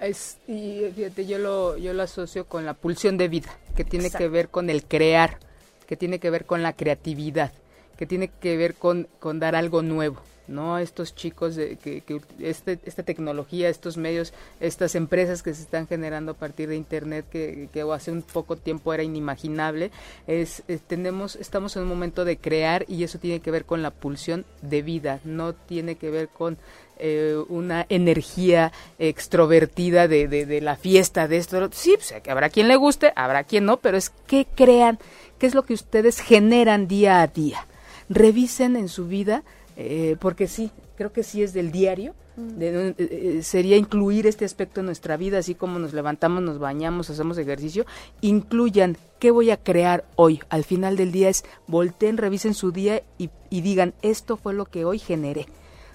Es, 0.00 0.36
y 0.46 0.82
fíjate, 0.94 1.24
yo 1.24 1.38
lo, 1.38 1.78
yo 1.78 1.94
lo 1.94 2.02
asocio 2.02 2.46
con 2.46 2.66
la 2.66 2.74
pulsión 2.74 3.16
de 3.16 3.28
vida, 3.28 3.56
que 3.74 3.84
tiene 3.84 4.10
que 4.10 4.28
ver 4.28 4.50
con 4.50 4.68
el 4.68 4.84
crear, 4.84 5.38
que 5.86 5.96
tiene 5.96 6.18
que 6.18 6.28
ver 6.28 6.44
con 6.44 6.62
la 6.62 6.74
creatividad 6.74 7.52
que 7.96 8.06
tiene 8.06 8.28
que 8.28 8.56
ver 8.56 8.74
con, 8.74 9.08
con 9.20 9.38
dar 9.40 9.54
algo 9.54 9.82
nuevo. 9.82 10.20
¿no? 10.46 10.78
Estos 10.78 11.14
chicos, 11.14 11.56
de, 11.56 11.76
que, 11.76 12.02
este, 12.40 12.78
esta 12.84 13.02
tecnología, 13.02 13.68
estos 13.68 13.96
medios, 13.96 14.32
estas 14.60 14.94
empresas 14.94 15.42
que 15.42 15.54
se 15.54 15.62
están 15.62 15.86
generando 15.86 16.32
a 16.32 16.34
partir 16.34 16.68
de 16.68 16.76
Internet, 16.76 17.26
que, 17.30 17.68
hace 17.92 18.10
un 18.10 18.22
poco 18.22 18.56
tiempo 18.56 18.92
era 18.92 19.02
inimaginable, 19.02 19.90
es, 20.26 20.62
tenemos, 20.86 21.36
estamos 21.36 21.76
en 21.76 21.82
un 21.82 21.88
momento 21.88 22.24
de 22.24 22.36
crear 22.36 22.84
y 22.88 23.04
eso 23.04 23.18
tiene 23.18 23.40
que 23.40 23.50
ver 23.50 23.64
con 23.64 23.82
la 23.82 23.90
pulsión 23.90 24.44
de 24.62 24.82
vida, 24.82 25.20
no 25.24 25.52
tiene 25.54 25.96
que 25.96 26.10
ver 26.10 26.28
con 26.28 26.56
eh, 26.98 27.36
una 27.48 27.86
energía 27.88 28.72
extrovertida 28.98 30.08
de, 30.08 30.28
de, 30.28 30.46
de, 30.46 30.60
la 30.60 30.76
fiesta, 30.76 31.28
de 31.28 31.36
esto, 31.36 31.68
sí, 31.72 31.94
pues, 31.96 32.14
habrá 32.28 32.48
quien 32.48 32.68
le 32.68 32.76
guste, 32.76 33.12
habrá 33.16 33.44
quien 33.44 33.64
no, 33.64 33.78
pero 33.78 33.96
es 33.96 34.10
que 34.26 34.46
crean, 34.54 34.98
qué 35.38 35.46
es 35.46 35.54
lo 35.54 35.64
que 35.64 35.74
ustedes 35.74 36.20
generan 36.20 36.88
día 36.88 37.20
a 37.20 37.26
día 37.26 37.66
revisen 38.08 38.76
en 38.76 38.88
su 38.88 39.06
vida, 39.06 39.42
eh, 39.76 40.16
porque 40.20 40.46
sí, 40.46 40.70
creo 40.96 41.12
que 41.12 41.22
sí 41.22 41.42
es 41.42 41.52
del 41.52 41.72
diario, 41.72 42.14
mm. 42.36 42.48
eh, 42.60 42.94
eh, 42.98 43.40
sería 43.42 43.76
incluir 43.76 44.26
este 44.26 44.44
aspecto 44.44 44.80
en 44.80 44.86
nuestra 44.86 45.16
vida, 45.16 45.38
así 45.38 45.54
como 45.54 45.78
nos 45.78 45.92
levantamos, 45.92 46.42
nos 46.42 46.58
bañamos, 46.58 47.10
hacemos 47.10 47.38
ejercicio, 47.38 47.84
incluyan 48.20 48.96
qué 49.18 49.30
voy 49.30 49.50
a 49.50 49.56
crear 49.56 50.04
hoy. 50.16 50.40
Al 50.48 50.64
final 50.64 50.96
del 50.96 51.12
día 51.12 51.28
es 51.28 51.44
volteen, 51.66 52.16
revisen 52.16 52.54
su 52.54 52.72
día 52.72 53.02
y, 53.18 53.30
y 53.50 53.62
digan, 53.62 53.94
esto 54.02 54.36
fue 54.36 54.54
lo 54.54 54.66
que 54.66 54.84
hoy 54.84 55.00
generé 55.00 55.46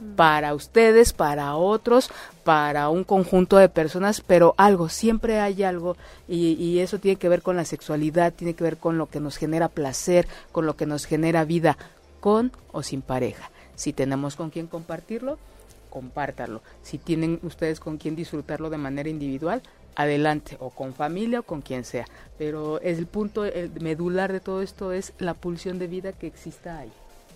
mm. 0.01 0.15
para 0.15 0.53
ustedes, 0.53 1.13
para 1.13 1.55
otros, 1.55 2.11
para 2.43 2.89
un 2.89 3.05
conjunto 3.05 3.55
de 3.55 3.69
personas, 3.69 4.19
pero 4.19 4.55
algo, 4.57 4.89
siempre 4.89 5.39
hay 5.39 5.63
algo 5.63 5.95
y, 6.27 6.53
y, 6.53 6.79
eso 6.79 6.99
tiene 6.99 7.17
que 7.17 7.29
ver 7.29 7.41
con 7.41 7.55
la 7.55 7.63
sexualidad, 7.63 8.33
tiene 8.33 8.55
que 8.55 8.63
ver 8.65 8.77
con 8.77 8.97
lo 8.97 9.05
que 9.05 9.21
nos 9.21 9.37
genera 9.37 9.69
placer, 9.69 10.27
con 10.51 10.65
lo 10.65 10.75
que 10.75 10.85
nos 10.85 11.05
genera 11.05 11.45
vida 11.45 11.77
con 12.19 12.51
o 12.71 12.83
sin 12.83 13.01
pareja. 13.01 13.51
Si 13.75 13.93
tenemos 13.93 14.35
con 14.35 14.49
quién 14.49 14.67
compartirlo, 14.67 15.37
compártalo. 15.89 16.61
Si 16.81 16.97
tienen 16.97 17.39
ustedes 17.43 17.79
con 17.79 17.97
quién 17.97 18.15
disfrutarlo 18.15 18.69
de 18.69 18.77
manera 18.77 19.09
individual, 19.09 19.61
adelante, 19.95 20.55
o 20.59 20.69
con 20.69 20.93
familia 20.93 21.41
o 21.41 21.43
con 21.43 21.61
quien 21.61 21.83
sea. 21.83 22.05
Pero 22.37 22.79
el 22.81 23.05
punto 23.07 23.45
el 23.45 23.71
medular 23.81 24.31
de 24.31 24.39
todo 24.39 24.61
esto 24.61 24.91
es 24.91 25.13
la 25.17 25.33
pulsión 25.33 25.79
de 25.79 25.87
vida 25.87 26.13
que 26.13 26.27
exista 26.27 26.79
ahí. 26.79 26.91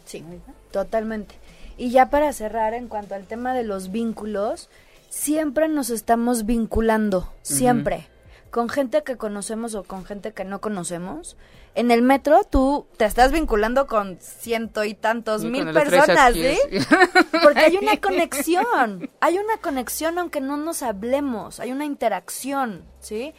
Sí, 0.06 0.24
totalmente. 0.72 1.36
Y 1.78 1.92
ya 1.92 2.10
para 2.10 2.32
cerrar, 2.34 2.74
en 2.74 2.88
cuanto 2.88 3.16
al 3.16 3.26
tema 3.26 3.54
de 3.54 3.64
los 3.64 3.92
vínculos, 3.92 4.70
siempre 5.10 5.68
nos 5.68 5.90
estamos 5.90 6.46
vinculando, 6.46 7.32
siempre, 7.42 8.08
con 8.54 8.70
gente 8.70 9.02
que 9.02 9.18
conocemos 9.18 9.74
o 9.74 9.84
con 9.84 10.06
gente 10.06 10.32
que 10.32 10.46
no 10.46 10.62
conocemos. 10.62 11.38
En 11.74 11.90
el 11.90 12.04
metro 12.04 12.44
tú 12.44 12.86
te 12.98 13.06
estás 13.06 13.32
vinculando 13.32 13.88
con 13.88 14.20
ciento 14.22 14.84
y 14.84 14.94
tantos 14.94 15.44
mil 15.44 15.74
personas, 15.74 16.34
¿sí? 16.34 16.60
Porque 17.44 17.62
hay 17.62 17.78
una 17.78 17.98
conexión, 18.02 19.10
hay 19.22 19.40
una 19.40 19.58
conexión 19.58 20.20
aunque 20.20 20.40
no 20.40 20.56
nos 20.56 20.84
hablemos, 20.84 21.60
hay 21.60 21.72
una 21.72 21.86
interacción, 21.86 22.84
¿sí? 23.00 23.34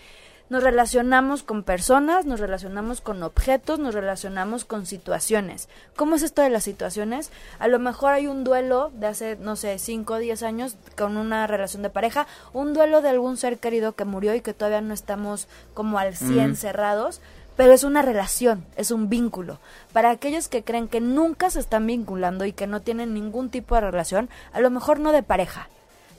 Nos 0.54 0.62
relacionamos 0.62 1.42
con 1.42 1.64
personas, 1.64 2.26
nos 2.26 2.38
relacionamos 2.38 3.00
con 3.00 3.24
objetos, 3.24 3.80
nos 3.80 3.92
relacionamos 3.92 4.64
con 4.64 4.86
situaciones. 4.86 5.68
¿Cómo 5.96 6.14
es 6.14 6.22
esto 6.22 6.42
de 6.42 6.48
las 6.48 6.62
situaciones? 6.62 7.32
A 7.58 7.66
lo 7.66 7.80
mejor 7.80 8.12
hay 8.12 8.28
un 8.28 8.44
duelo 8.44 8.92
de 8.94 9.08
hace, 9.08 9.34
no 9.34 9.56
sé, 9.56 9.80
5 9.80 10.14
o 10.14 10.18
10 10.18 10.44
años 10.44 10.76
con 10.96 11.16
una 11.16 11.48
relación 11.48 11.82
de 11.82 11.90
pareja, 11.90 12.28
un 12.52 12.72
duelo 12.72 13.02
de 13.02 13.08
algún 13.08 13.36
ser 13.36 13.58
querido 13.58 13.96
que 13.96 14.04
murió 14.04 14.32
y 14.32 14.42
que 14.42 14.54
todavía 14.54 14.80
no 14.80 14.94
estamos 14.94 15.48
como 15.74 15.98
al 15.98 16.14
100 16.14 16.54
cerrados, 16.54 17.20
pero 17.56 17.72
es 17.72 17.82
una 17.82 18.02
relación, 18.02 18.64
es 18.76 18.92
un 18.92 19.08
vínculo. 19.08 19.58
Para 19.92 20.10
aquellos 20.10 20.46
que 20.46 20.62
creen 20.62 20.86
que 20.86 21.00
nunca 21.00 21.50
se 21.50 21.58
están 21.58 21.84
vinculando 21.88 22.44
y 22.44 22.52
que 22.52 22.68
no 22.68 22.80
tienen 22.80 23.12
ningún 23.12 23.50
tipo 23.50 23.74
de 23.74 23.80
relación, 23.80 24.30
a 24.52 24.60
lo 24.60 24.70
mejor 24.70 25.00
no 25.00 25.10
de 25.10 25.24
pareja, 25.24 25.68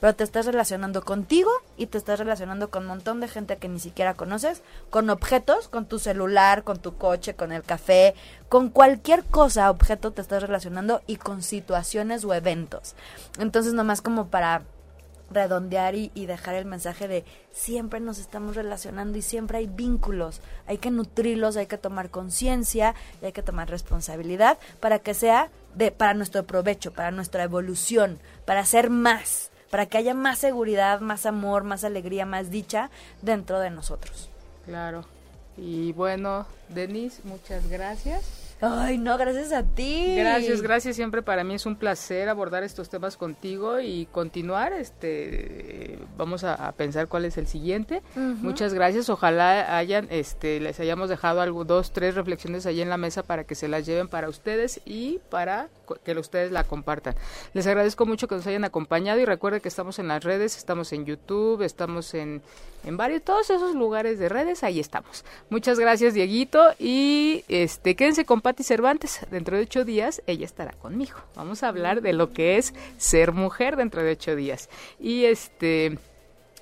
pero 0.06 0.16
te 0.16 0.24
estás 0.24 0.46
relacionando 0.46 1.04
contigo 1.04 1.50
y 1.78 1.88
te 1.88 1.98
estás 1.98 2.20
relacionando 2.20 2.70
con 2.70 2.84
un 2.84 2.90
montón 2.90 3.22
de 3.22 3.28
gente 3.28 3.58
que 3.58 3.68
ni 3.68 3.80
siquiera 3.80 4.14
conoces, 4.14 4.62
con 4.92 5.10
objetos, 5.10 5.68
con 5.68 5.88
tu 5.88 5.98
celular, 5.98 6.64
con 6.64 6.78
tu 6.78 6.96
coche, 6.96 7.34
con 7.34 7.52
el 7.52 7.64
café, 7.64 8.14
con 8.48 8.70
cualquier 8.70 9.24
cosa, 9.24 9.72
objeto 9.72 10.12
te 10.12 10.22
estás 10.22 10.44
relacionando 10.44 11.02
y 11.08 11.16
con 11.16 11.42
situaciones 11.42 12.24
o 12.24 12.36
eventos. 12.36 12.94
Entonces, 13.40 13.74
nomás 13.74 14.04
como 14.04 14.28
para 14.28 14.62
redondear 15.32 15.96
y, 15.96 16.12
y, 16.14 16.28
dejar 16.28 16.54
el 16.54 16.66
mensaje 16.66 17.08
de 17.08 17.26
siempre 17.52 18.00
nos 18.00 18.20
estamos 18.20 18.56
relacionando 18.56 19.18
y 19.18 19.24
siempre 19.24 19.58
hay 19.58 19.66
vínculos, 19.66 20.40
hay 20.68 20.78
que 20.78 20.92
nutrirlos, 20.92 21.58
hay 21.58 21.66
que 21.66 21.80
tomar 21.80 22.12
conciencia 22.12 22.94
y 23.24 23.26
hay 23.26 23.32
que 23.32 23.42
tomar 23.42 23.72
responsabilidad 23.72 24.60
para 24.80 25.00
que 25.00 25.16
sea 25.16 25.50
de 25.74 25.90
para 25.90 26.14
nuestro 26.14 26.46
provecho, 26.46 26.94
para 26.94 27.10
nuestra 27.10 27.42
evolución, 27.42 28.20
para 28.46 28.64
ser 28.66 28.92
más 28.92 29.50
para 29.70 29.86
que 29.86 29.98
haya 29.98 30.14
más 30.14 30.40
seguridad, 30.40 31.00
más 31.00 31.26
amor, 31.26 31.64
más 31.64 31.84
alegría, 31.84 32.26
más 32.26 32.50
dicha 32.50 32.90
dentro 33.22 33.60
de 33.60 33.70
nosotros. 33.70 34.30
Claro. 34.66 35.06
Y 35.58 35.94
bueno, 35.94 36.46
Denise, 36.70 37.22
muchas 37.24 37.70
gracias. 37.70 38.45
Ay, 38.62 38.98
no, 38.98 39.18
gracias 39.18 39.52
a 39.52 39.64
ti. 39.64 40.16
Gracias, 40.18 40.62
gracias. 40.62 40.96
Siempre 40.96 41.22
para 41.22 41.44
mí 41.44 41.56
es 41.56 41.66
un 41.66 41.76
placer 41.76 42.30
abordar 42.30 42.64
estos 42.64 42.90
temas 42.90 43.18
contigo 43.18 43.82
y 43.82 44.08
continuar. 44.12 44.72
Este, 44.74 46.00
vamos 46.18 46.44
a, 46.44 46.72
pensar 46.72 47.08
cuál 47.08 47.26
es 47.26 47.38
el 47.38 47.48
siguiente. 47.48 48.02
Muchas 48.16 48.74
gracias. 48.74 49.10
Ojalá 49.10 49.78
hayan, 49.78 50.08
este, 50.10 50.60
les 50.60 50.80
hayamos 50.80 51.10
dejado 51.10 51.42
algo, 51.42 51.66
dos, 51.66 51.92
tres 51.92 52.16
reflexiones 52.16 52.66
ahí 52.66 52.82
en 52.82 52.90
la 52.90 52.98
mesa 52.98 53.24
para 53.24 53.44
que 53.44 53.56
se 53.56 53.68
las 53.68 53.86
lleven 53.86 54.08
para 54.08 54.30
ustedes 54.30 54.80
y 54.86 55.20
para 55.30 55.68
que 56.04 56.18
ustedes 56.18 56.52
la 56.52 56.64
compartan. 56.64 57.16
Les 57.54 57.68
agradezco 57.68 58.06
mucho 58.06 58.28
que 58.28 58.36
nos 58.36 58.48
hayan 58.48 58.64
acompañado 58.64 59.20
y 59.20 59.26
recuerden 59.26 59.62
que 59.62 59.68
estamos 59.68 60.00
en 60.00 60.08
las 60.08 60.24
redes, 60.24 60.58
estamos 60.58 60.94
en 60.94 61.06
YouTube, 61.06 61.62
estamos 61.62 62.14
en, 62.14 62.42
en 62.86 62.98
varios, 62.98 63.22
todos 63.24 63.50
esos 63.50 63.76
lugares 63.76 64.18
de 64.18 64.30
redes, 64.30 64.64
ahí 64.64 64.80
estamos. 64.80 65.26
Muchas 65.50 65.78
gracias, 65.80 66.14
Dieguito, 66.14 66.74
y 66.80 67.44
este, 67.48 67.96
quédense 67.96 68.26
con 68.26 68.42
Patti 68.46 68.62
Cervantes. 68.62 69.22
Dentro 69.32 69.58
de 69.58 69.64
ocho 69.64 69.86
días 69.86 70.22
ella 70.28 70.46
estará 70.46 70.72
conmigo. 70.74 71.18
Vamos 71.36 71.64
a 71.64 71.68
hablar 71.68 72.04
de 72.04 72.14
lo 72.14 72.32
que 72.32 72.60
es 72.60 72.76
ser 73.00 73.32
mujer 73.32 73.76
dentro 73.76 74.04
de 74.04 74.12
ocho 74.12 74.36
días. 74.36 74.70
Y 75.00 75.26
este 75.26 75.98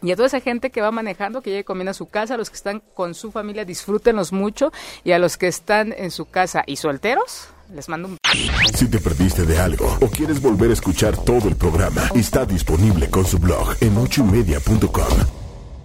y 0.02 0.12
a 0.14 0.16
toda 0.16 0.28
esa 0.28 0.40
gente 0.40 0.70
que 0.70 0.80
va 0.80 0.92
manejando, 0.92 1.42
que 1.42 1.50
llegue 1.50 1.66
comiendo 1.66 1.92
a 1.92 1.94
su 1.94 2.06
casa, 2.06 2.36
a 2.36 2.38
los 2.38 2.50
que 2.50 2.56
están 2.56 2.82
con 2.94 3.14
su 3.14 3.34
familia, 3.34 3.66
disfrútenlos 3.66 4.32
mucho. 4.32 4.72
Y 5.04 5.12
a 5.12 5.20
los 5.20 5.36
que 5.36 5.48
están 5.48 5.94
en 5.98 6.12
su 6.12 6.26
casa 6.30 6.64
y 6.66 6.78
solteros, 6.78 7.50
les 7.74 7.90
mando 7.90 8.08
un... 8.08 8.18
Si 8.74 8.88
te 8.88 9.00
perdiste 9.00 9.46
de 9.46 9.60
algo 9.60 9.98
o 10.00 10.08
quieres 10.08 10.42
volver 10.42 10.70
a 10.70 10.74
escuchar 10.74 11.18
todo 11.18 11.50
el 11.50 11.58
programa, 11.58 12.10
está 12.16 12.46
disponible 12.46 13.10
con 13.10 13.26
su 13.26 13.40
blog 13.40 13.76
en 13.82 13.98
ochoymedia.com. 13.98 15.43